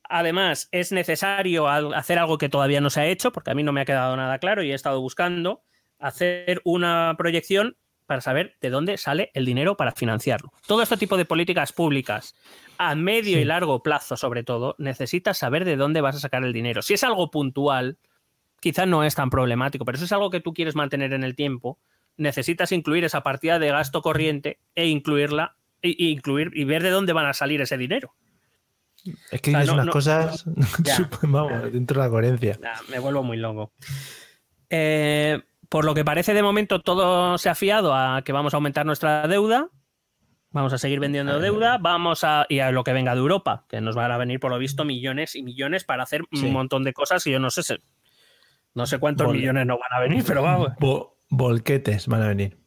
[0.09, 3.73] Además, es necesario hacer algo que todavía no se ha hecho, porque a mí no
[3.73, 5.63] me ha quedado nada claro y he estado buscando,
[5.99, 7.77] hacer una proyección
[8.07, 10.53] para saber de dónde sale el dinero para financiarlo.
[10.67, 12.35] Todo este tipo de políticas públicas,
[12.77, 16.53] a medio y largo plazo sobre todo, necesitas saber de dónde vas a sacar el
[16.53, 16.83] dinero.
[16.83, 17.99] Si es algo puntual,
[18.61, 21.35] quizás no es tan problemático, pero si es algo que tú quieres mantener en el
[21.35, 21.79] tiempo,
[22.17, 27.13] necesitas incluir esa partida de gasto corriente e incluirla e incluir y ver de dónde
[27.13, 28.15] van a salir ese dinero.
[29.31, 30.45] Es que O sea, dices no- unas no- cosas,
[31.23, 32.59] vamos, dentro de la coherencia.
[32.61, 33.73] Nah, me vuelvo muy loco.
[34.71, 38.57] Eh, por lo que parece de momento todo se ha fiado a que vamos a
[38.57, 39.69] aumentar nuestra deuda,
[40.51, 43.81] vamos a seguir vendiendo deuda, vamos a y a lo que venga de Europa, que
[43.81, 46.47] nos van a venir por lo visto millones y millones para hacer Sí.
[46.47, 47.79] un montón de cosas y yo no sé
[48.75, 50.71] no sé cuántos Vol- millones no van a venir, pero vamos.
[50.81, 52.59] Bo- volquetes van a venir.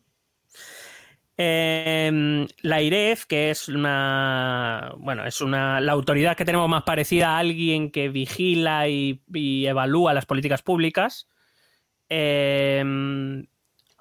[1.39, 7.35] Eh, la IREF, que es una, bueno, es una, la autoridad que tenemos más parecida
[7.35, 9.21] a alguien que vigila y,
[9.67, 11.29] evalúa las políticas públicas,
[12.09, 12.83] eh,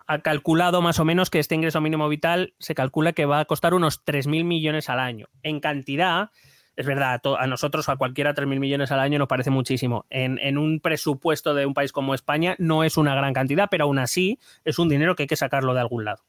[0.07, 3.45] ha calculado más o menos que este ingreso mínimo vital se calcula que va a
[3.45, 5.27] costar unos 3.000 millones al año.
[5.43, 6.31] En cantidad,
[6.77, 10.07] es verdad, a, nosotros, a cualquiera, 3.000 millones al año nos parece muchísimo.
[10.09, 13.85] En, en un presupuesto de un país como España no es una gran cantidad, pero
[13.85, 16.23] aún así es un dinero que hay que sacarlo de algún lado.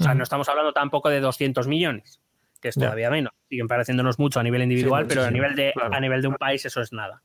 [0.00, 2.20] O sea, no estamos hablando tampoco de 200 millones,
[2.60, 3.32] que es todavía menos.
[3.48, 5.94] Siguen pareciéndonos mucho a nivel individual, Sí, pero a, nivel de, claro.
[5.94, 7.22] a nivel de un país eso es nada.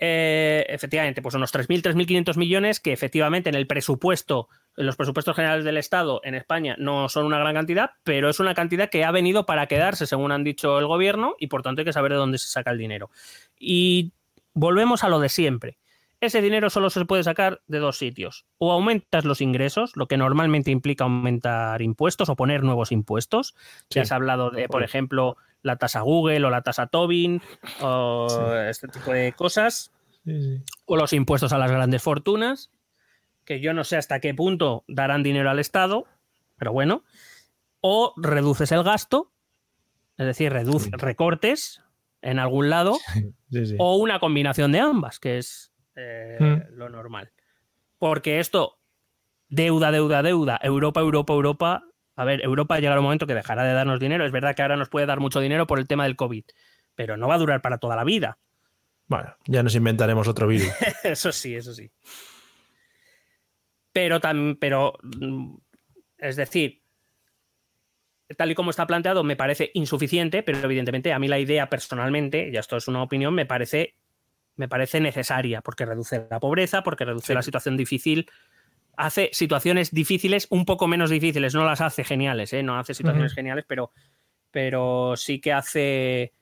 [0.00, 5.34] Eh, efectivamente, pues unos 3.000, 3.500 millones que efectivamente en el presupuesto, en los presupuestos
[5.34, 9.04] generales del Estado en España no son una gran cantidad, pero es una cantidad que
[9.04, 12.12] ha venido para quedarse, según han dicho el gobierno, y por tanto hay que saber
[12.12, 13.10] de dónde se saca el dinero.
[13.58, 14.12] Y
[14.54, 15.78] volvemos a lo de siempre.
[16.20, 18.44] Ese dinero solo se puede sacar de dos sitios.
[18.58, 23.54] O aumentas los ingresos, lo que normalmente implica aumentar impuestos o poner nuevos impuestos.
[23.90, 27.40] Ya has hablado de, por ejemplo, la tasa Google o la tasa Tobin
[27.80, 28.26] o
[28.68, 29.92] este tipo de cosas.
[30.86, 32.70] O los impuestos a las grandes fortunas,
[33.44, 36.04] que yo no sé hasta qué punto darán dinero al Estado,
[36.56, 37.04] pero bueno.
[37.80, 39.30] O reduces el gasto,
[40.16, 41.80] es decir, reduce, recortes
[42.22, 42.98] en algún lado,
[43.52, 43.76] Sí, sí.
[43.78, 46.76] o una combinación de ambas, que es eh, Mm.
[46.76, 47.32] lo normal.
[47.98, 48.78] Porque esto,
[49.48, 51.84] deuda, deuda, deuda, Europa, Europa, Europa.
[52.16, 54.24] A ver, Europa llegará un momento que dejará de darnos dinero.
[54.24, 56.44] Es verdad que ahora nos puede dar mucho dinero por el tema del COVID,
[56.94, 58.38] pero no va a durar para toda la vida.
[59.06, 60.68] Bueno, ya nos inventaremos otro virus.
[61.04, 61.90] Eso sí, eso sí.
[63.92, 65.56] Pero también, pero, mm,
[66.18, 66.82] es decir,
[68.36, 72.50] tal y como está planteado, me parece insuficiente, pero evidentemente a mí la idea personalmente,
[72.52, 73.94] y esto es una opinión, me parece,
[74.58, 78.28] me parece necesaria, porque reduce la pobreza, porque reduce la situación difícil,
[78.96, 82.62] hace situaciones difíciles un poco menos difíciles, no las hace geniales, ¿eh?
[82.62, 83.92] no hace situaciones geniales, pero,
[84.50, 86.32] pero sí que hace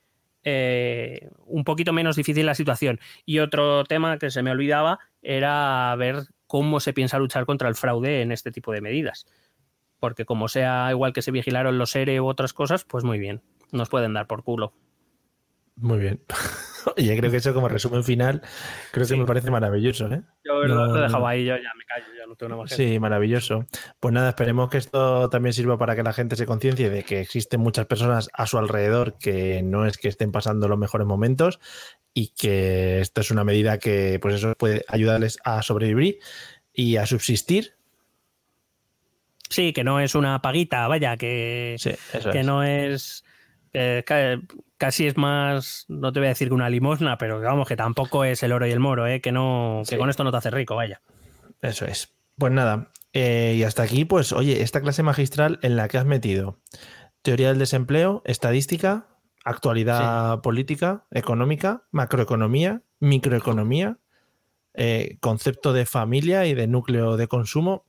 [0.43, 2.99] eh, un poquito menos difícil la situación.
[3.25, 7.75] Y otro tema que se me olvidaba era ver cómo se piensa luchar contra el
[7.75, 9.27] fraude en este tipo de medidas.
[9.99, 13.43] Porque como sea igual que se vigilaron los ERE u otras cosas, pues muy bien,
[13.71, 14.73] nos pueden dar por culo.
[15.77, 16.21] Muy bien.
[16.97, 18.41] Oye, creo que eso como resumen final,
[18.91, 20.23] creo que me parece maravilloso, ¿eh?
[20.43, 22.99] Yo No, lo, dejaba ahí, yo ya me callo, ya no tengo nada más Sí,
[22.99, 23.65] maravilloso.
[23.99, 27.19] Pues nada, esperemos que esto también sirva para que la gente se conciencie de que
[27.19, 31.59] existen muchas personas a su alrededor que no es que estén pasando los mejores momentos
[32.13, 36.19] y que esto es una medida que pues eso puede ayudarles a sobrevivir
[36.73, 37.75] y a subsistir.
[39.49, 41.91] Sí, que no es una paguita, vaya, que, Sí,
[42.31, 42.45] que es.
[42.45, 43.23] no es.
[43.77, 44.41] Que ca-
[44.77, 48.23] casi es más, no te voy a decir que una limosna, pero vamos, que tampoco
[48.23, 49.21] es el oro y el moro, ¿eh?
[49.21, 51.01] que, no, que con esto no te hace rico, vaya.
[51.61, 52.13] Eso es.
[52.37, 56.05] Pues nada, eh, y hasta aquí, pues oye, esta clase magistral en la que has
[56.05, 56.59] metido
[57.23, 59.07] teoría del desempleo, estadística,
[59.43, 63.97] actualidad política, económica, macroeconomía, microeconomía,
[64.73, 67.85] eh, concepto de familia y de núcleo de consumo.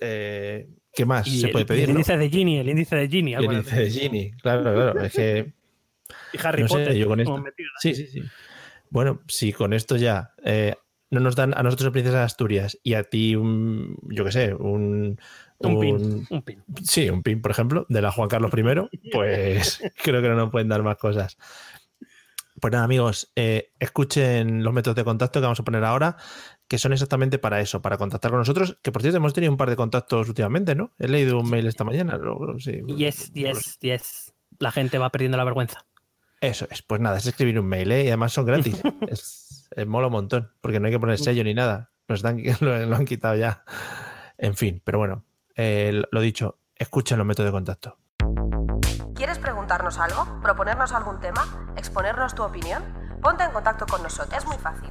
[0.00, 1.82] eh, ¿Qué más Y se el- puede pedir?
[1.84, 1.92] El no?
[1.92, 3.34] índice de Gini, el índice de Gini.
[3.34, 5.00] El índice de Gini, claro, claro.
[5.02, 5.52] Es que
[6.32, 6.94] Y Harry no sé, Potter.
[6.96, 7.68] yo con esto- metido.
[7.80, 8.22] Sí, sí, sí.
[8.90, 10.74] Bueno, si con esto ya eh,
[11.10, 14.32] no nos dan a nosotros el Princesa de Asturias y a ti un, yo qué
[14.32, 15.18] sé, un,
[15.58, 16.62] Un pin, un pin.
[16.82, 20.50] Sí, un pin, por ejemplo, de la Juan Carlos I, pues creo que no nos
[20.50, 21.36] pueden dar más cosas.
[22.60, 26.16] Pues nada, amigos, eh, escuchen los métodos de contacto que vamos a poner ahora,
[26.68, 29.56] que son exactamente para eso, para contactar con nosotros, que por cierto hemos tenido un
[29.56, 30.92] par de contactos últimamente, ¿no?
[30.98, 32.16] He leído un mail esta mañana.
[32.16, 32.82] luego, sí.
[32.86, 34.34] Yes, yes, yes.
[34.58, 35.86] La gente va perdiendo la vergüenza.
[36.40, 38.04] Eso es, pues nada, es escribir un mail, ¿eh?
[38.04, 38.80] Y además son gratis.
[39.08, 41.90] es, es mola un montón, porque no hay que poner sello ni nada.
[42.06, 43.64] Nos dan, lo, lo han quitado ya.
[44.36, 45.24] En fin, pero bueno,
[45.56, 47.98] eh, lo dicho, escuchen los métodos de contacto.
[49.14, 50.40] ¿Quieres preguntarnos algo?
[50.42, 51.74] ¿Proponernos algún tema?
[51.76, 52.84] ¿Exponernos tu opinión?
[53.20, 54.38] Ponte en contacto con nosotros.
[54.38, 54.90] Es muy fácil.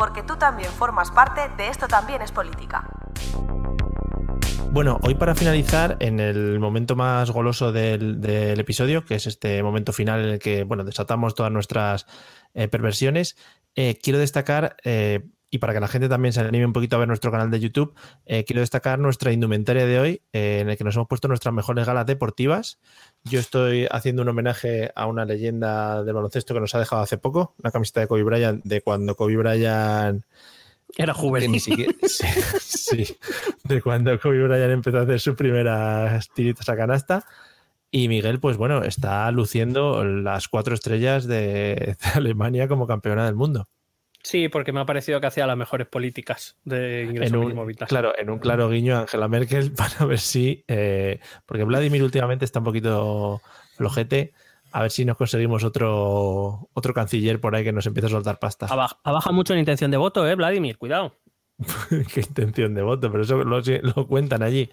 [0.00, 2.88] Porque tú también formas parte de Esto también es política.
[4.72, 8.18] Bueno, hoy para finalizar, en el momento más goloso del,
[8.58, 12.06] episodio, que es este momento final en el que bueno, desatamos todas nuestras
[12.54, 13.36] eh, perversiones,
[13.74, 17.00] eh, quiero destacar eh, y para que la gente también se anime un poquito a
[17.00, 17.92] ver nuestro canal de YouTube,
[18.24, 22.06] quiero destacar nuestra indumentaria de hoy, en el que nos hemos puesto nuestras mejores galas
[22.06, 22.78] deportivas.
[23.24, 27.18] Yo estoy haciendo un homenaje a una leyenda del baloncesto que nos ha dejado hace
[27.18, 30.24] poco, la camiseta de Kobe Bryant, de cuando Kobe Bryant
[30.96, 31.52] Era juvenil.
[31.52, 32.26] ni siquiera- sí,
[32.60, 33.16] sí,
[33.64, 37.24] de cuando Kobe Bryant empezó a hacer sus primeras tiritas a canasta.
[37.92, 43.34] Y Miguel, pues bueno, está luciendo las cuatro estrellas de, de Alemania como campeona del
[43.34, 43.68] mundo.
[44.22, 47.88] Sí, porque me ha parecido que hacía las mejores políticas de ingreso En un, vital.
[47.88, 50.64] claro, en un claro guiño a Angela Merkel para ver si.
[50.68, 53.40] eh, porque Vladimir últimamente está un poquito
[53.76, 54.32] flojete.
[54.72, 58.38] A ver si nos conseguimos otro, otro canciller por ahí que nos empiece a soltar
[58.38, 58.66] pasta.
[58.66, 60.78] Bajado mucho en intención de voto, ¿eh, Vladimir?
[60.78, 61.16] Cuidado.
[62.14, 64.70] Qué intención de voto, pero eso lo, lo cuentan allí.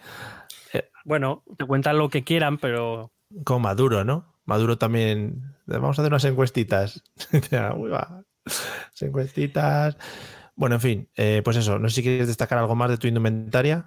[1.04, 3.12] Bueno, te cuentan lo que quieran, pero
[3.44, 4.36] Como Maduro, ¿no?
[4.46, 5.56] Maduro también.
[5.66, 7.02] Vamos a hacer unas encuestitas.
[7.78, 8.24] Uy, va.
[8.48, 9.98] Las Encuestitas.
[10.56, 11.78] Bueno, en fin, eh, pues eso.
[11.80, 13.86] No sé si quieres destacar algo más de tu indumentaria.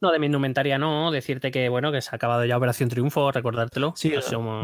[0.00, 1.10] no de mi indumentaria no.
[1.10, 3.92] Decirte que, bueno, que se ha acabado ya Operación Triunfo, recordártelo.
[3.96, 4.12] Sí,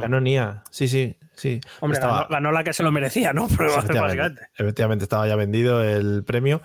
[0.01, 0.63] ganó Nia.
[0.71, 1.61] Sí, sí, sí.
[1.81, 3.49] Hombre, Estaba- ganó, ganó la que se lo merecía, ¿no?
[3.57, 4.43] Pero efectivamente, básicamente.
[4.57, 6.61] efectivamente, estaba ya vendido el premio.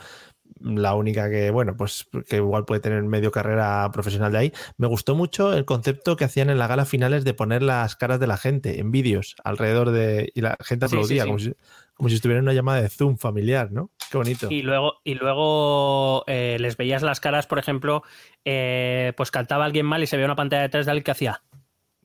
[0.59, 4.53] La única que, bueno, pues que igual puede tener medio carrera profesional de ahí.
[4.77, 8.19] Me gustó mucho el concepto que hacían en la gala finales de poner las caras
[8.19, 10.31] de la gente en vídeos alrededor de.
[10.35, 11.27] Y la gente Sí, sí, aplaudía, sí.
[11.27, 11.53] Como, si,
[11.95, 13.91] como si estuviera en una llamada de Zoom familiar, ¿no?
[14.11, 14.47] Qué bonito.
[14.49, 18.03] Y luego, y luego eh, les veías las caras, por ejemplo,
[18.45, 21.41] eh, pues cantaba alguien mal y se veía una pantalla detrás de alguien que hacía.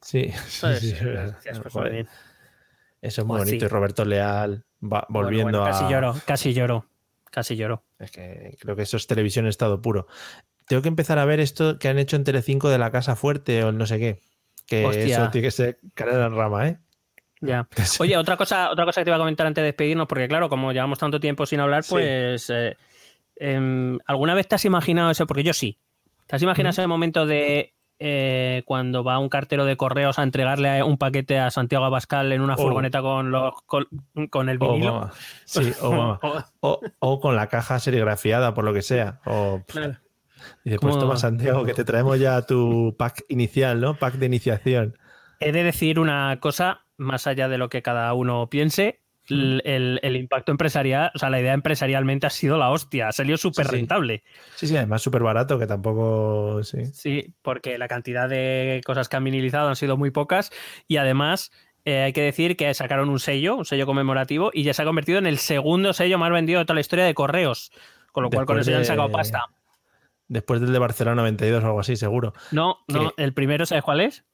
[0.01, 0.95] Sí, sí.
[3.01, 3.65] Eso es muy Pues bonito.
[3.65, 5.91] Y Roberto Leal va Bueno, volviendo bueno, casi a.
[5.91, 6.87] lloro, casi lloro,
[7.33, 7.83] casi lloro.
[7.99, 10.07] Es que creo que eso es televisión estado puro.
[10.69, 13.65] Tengo que empezar a ver esto que han hecho en Telecinco de la Casa Fuerte
[13.65, 14.21] o el no sé qué.
[14.67, 15.05] Que Hostia.
[15.23, 16.79] eso tiene que ser carrera en rama, ¿eh?
[17.41, 17.67] Ya.
[17.99, 20.49] Oye, otra cosa, otra cosa que te iba a comentar antes de despedirnos, porque claro,
[20.49, 21.91] como llevamos tanto tiempo sin hablar, Sí.
[21.91, 22.77] pues eh,
[23.37, 25.27] em, ¿alguna vez te has imaginado eso?
[25.27, 25.79] Porque yo sí.
[26.29, 30.83] ¿Te has imaginado ese momento de eh, cuando va un cartero de correos a entregarle
[30.83, 32.59] un paquete a Santiago Abascal en una Oh.
[32.59, 33.87] furgoneta con, los, con,
[34.29, 35.11] con el O, vinilo?
[35.45, 36.21] Sí, o, mamá.
[36.61, 39.21] O- o con la caja serigrafiada, por lo que sea.
[39.25, 39.99] O Claro.
[40.65, 43.95] pues Como- toma, Santiago, que te traemos ya tu pack inicial, ¿no?
[43.95, 44.99] Pack de iniciación.
[45.39, 50.01] He de decir una cosa, más allá de lo que cada uno piense, el, el-
[50.03, 53.67] el impacto empresarial, o sea, la idea empresarialmente ha sido la hostia, ha salido súper
[53.67, 53.73] sí.
[53.73, 54.23] rentable.
[54.57, 56.63] Sí, sí, además súper barato, que tampoco.
[56.65, 56.87] Sí.
[56.87, 60.51] Sí, porque la cantidad de cosas que han minimizado han sido muy pocas
[60.89, 61.51] y además
[61.85, 64.85] eh, hay que decir que sacaron un sello, un sello conmemorativo y ya se ha
[64.85, 67.73] convertido en el segundo sello más vendido de toda la historia de correos,
[68.13, 69.47] con lo cual con eso ya han de- sacado pasta.
[70.29, 72.33] Después del de Barcelona 92 o algo así, seguro.
[72.53, 74.25] No, no, el primero, ¿sabes cuál es?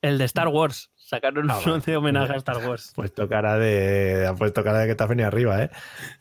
[0.00, 0.90] El de Star Wars.
[1.08, 2.92] Sacaron Ah, uno de homenaje a Star Wars.
[2.94, 4.26] Pues cara de.
[4.26, 5.70] Ha puesto cara de que te has venido arriba, ¿eh?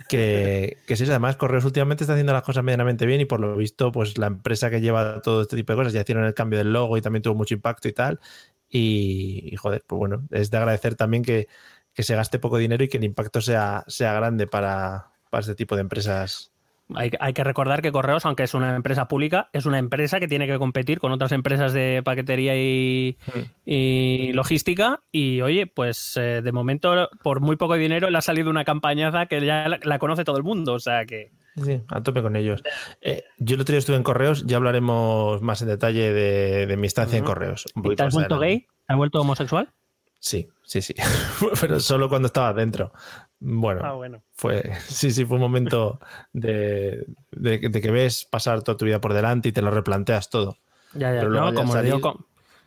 [0.07, 3.53] Que, que sí, además, Correos últimamente está haciendo las cosas medianamente bien y por lo
[3.57, 6.57] visto, pues la empresa que lleva todo este tipo de cosas ya hicieron el cambio
[6.57, 8.22] del logo y también tuvo mucho impacto y tal.
[8.69, 11.49] Y, y, joder, pues bueno, es de agradecer también que,
[11.93, 15.55] que se gaste poco dinero y que el impacto sea, sea grande para, para este
[15.55, 16.53] tipo de empresas.
[16.95, 20.27] Hay, hay que recordar que Correos, aunque es una empresa pública, es una empresa que
[20.27, 23.18] tiene que competir con otras empresas de paquetería y,
[23.65, 25.01] y logística.
[25.11, 29.26] Y oye, pues eh, de momento, por muy poco dinero, le ha salido una campañaza
[29.26, 30.73] que ya la, la conoce todo el mundo.
[30.73, 31.31] O sea que.
[31.64, 32.64] Sí, a tope con ellos.
[33.01, 36.77] Eh, yo el otro día estuve en Correos, ya hablaremos más en detalle de, de
[36.77, 37.26] mi estancia en.
[37.26, 37.65] Correos.
[37.76, 38.59] ¿Y ¿Te has vuelto gay?
[38.59, 39.73] ¿Te has vuelto homosexual?
[40.19, 40.93] Sí, sí, sí.
[41.61, 42.91] Pero solo cuando estaba dentro.
[43.39, 44.23] Bueno, Ah, bueno.
[44.34, 45.99] fue, sí, sí, fue un momento
[46.34, 50.30] de, de- de que ves pasar toda tu vida por delante y te lo replanteas
[50.30, 50.57] todo.
[50.93, 51.19] Ya, ya.
[51.19, 52.23] Pero luego No, ya como, salir- digo, com-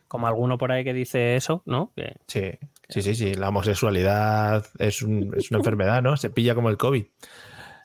[0.08, 1.92] como alguno por ahí que dice eso, ¿no?
[1.96, 2.52] Que- Sí,
[2.88, 3.34] sí, sí, sí.
[3.34, 6.16] La homosexualidad es, un- es una enfermedad, ¿no?
[6.16, 7.04] Se pilla como el COVID.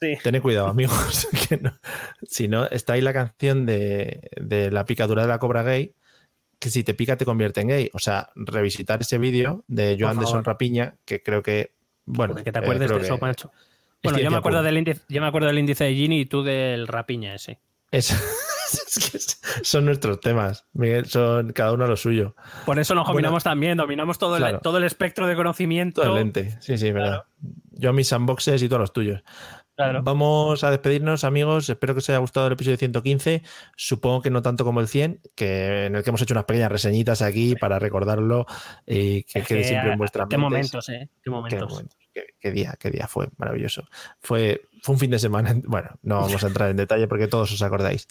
[0.01, 0.13] Sí.
[0.23, 1.27] Tened cuidado, amigos.
[1.49, 1.77] que no-
[2.27, 5.93] si no, está ahí la canción de, de la picadura de la cobra gay,
[6.59, 7.89] que si te pica te convierte en gay.
[7.93, 10.25] O sea, revisitar ese vídeo de Joan de.
[10.25, 11.73] Son Rapiña, que creo que,
[12.06, 13.48] bueno, que te eh, acuerdes de eso, que es
[14.03, 16.44] Bueno, yo me, acuerdo del índice, yo me acuerdo del índice de Gini y tú
[16.44, 17.60] del rapiña ese.
[17.91, 18.11] Es-
[18.72, 22.36] es que son nuestros temas, Miguel, son cada uno lo suyo.
[22.65, 24.57] Por eso nos Bueno, combinamos también, dominamos todo, claro.
[24.57, 26.02] el, todo el espectro de conocimiento.
[26.02, 27.26] Todo el lente, sí, sí, verdad.
[27.72, 29.23] Yo a mis unboxes y todos los tuyos.
[29.76, 30.03] Claro.
[30.03, 31.69] Vamos a despedirnos, amigos.
[31.69, 33.43] Espero que os haya gustado el episodio 115.
[33.76, 36.72] Supongo que no tanto como el 100, que en el que hemos hecho unas pequeñas
[36.72, 38.45] reseñitas aquí para recordarlo
[38.85, 40.52] y que Es quede que, siempre en vuestras Qué mentes.
[40.52, 41.10] momentos, ¿eh?
[41.15, 41.69] Qué Qué momentos.
[41.69, 43.84] momentos, qué- qué día, qué día fue maravilloso.
[44.22, 45.53] Fue, fue un fin de semana.
[45.68, 48.07] Bueno, no vamos a entrar en detalle porque todos os acordáis.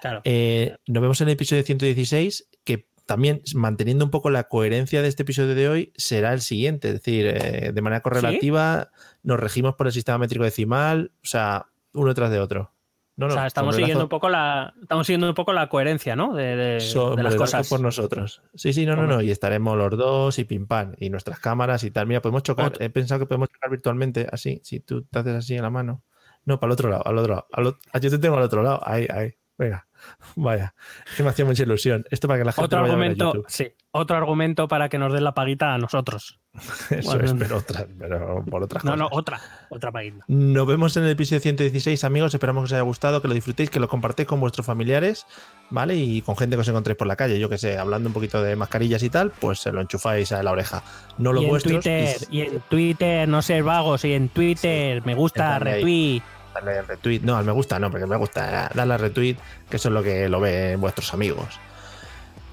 [0.00, 0.20] Claro.
[0.24, 5.08] Eh, nos vemos en el episodio 116, que también manteniendo un poco la coherencia de
[5.08, 6.86] este episodio de hoy, será el siguiente.
[6.86, 8.90] Es decir, eh, de manera correlativa,
[9.24, 11.10] nos regimos por el sistema métrico decimal.
[11.16, 12.72] O sea, uno tras de otro.
[13.16, 16.14] No, no, o sea, estamos siguiendo un poco la, estamos siguiendo un poco la coherencia,
[16.14, 16.34] ¿no?
[16.34, 16.80] De, de-
[17.16, 17.68] de las cosas.
[17.68, 18.42] por nosotros.
[18.54, 19.20] Sí, sí, no, no, no.
[19.20, 20.94] Y estaremos los dos y pim pam.
[20.98, 22.06] Y nuestras cámaras y tal.
[22.06, 22.72] Mira, podemos chocar.
[22.78, 24.60] He pensado que podemos chocar virtualmente, así.
[24.62, 26.04] Si tú te haces así en la mano.
[26.44, 27.46] No, para el otro lado, al otro lado.
[27.92, 28.80] al yo te tengo al otro lado.
[28.84, 29.34] Ahí, ahí.
[29.58, 29.86] Venga.
[30.36, 30.74] Vaya.
[31.16, 32.04] Que me hacía mucha ilusión.
[32.10, 34.68] Esto para que la gente Otro lo vaya a ver a argumento, sí, otro argumento
[34.68, 36.38] para que nos den la paguita a nosotros.
[36.90, 38.98] Eso Bueno, es, pero, otras, pero por otras No, cosas.
[39.10, 40.24] no, otra, otra paguita.
[40.26, 42.34] Nos vemos en el episodio 116, amigos.
[42.34, 45.26] Esperamos que os haya gustado, que lo disfrutéis, que lo compartáis con vuestros familiares,
[45.70, 45.94] ¿vale?
[45.96, 47.38] Y con gente que os encontréis por la calle.
[47.38, 50.42] Yo que sé, hablando un poquito de mascarillas y tal, pues se lo enchufáis a
[50.42, 50.82] la oreja.
[51.18, 51.58] No lo y en.
[51.60, 56.22] Twitter, y y en Twitter, no ser vagos, y en Twitter, me gusta, retweet.
[56.54, 57.20] Darle al retweet.
[57.20, 59.36] No, al me gusta, no, porque me gusta darle al retweet,
[59.68, 61.58] que eso es lo que lo ven vuestros amigos.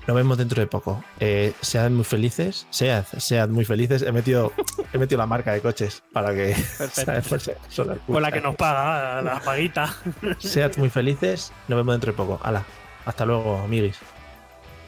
[0.08, 1.04] Nos vemos dentro de poco.
[1.20, 4.04] Eh, sead muy felices, sead, sead muy felices.
[4.04, 4.54] He metido,
[4.94, 6.56] he metido la marca de coches para que.
[6.80, 9.94] acaso la Con la que nos paga la paguita.
[10.40, 11.52] Sead muy felices.
[11.68, 12.40] Nos vemos dentro de poco.
[12.42, 12.64] Hala.
[13.06, 13.98] Hasta luego, amiguis.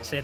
[0.02, 0.24] Se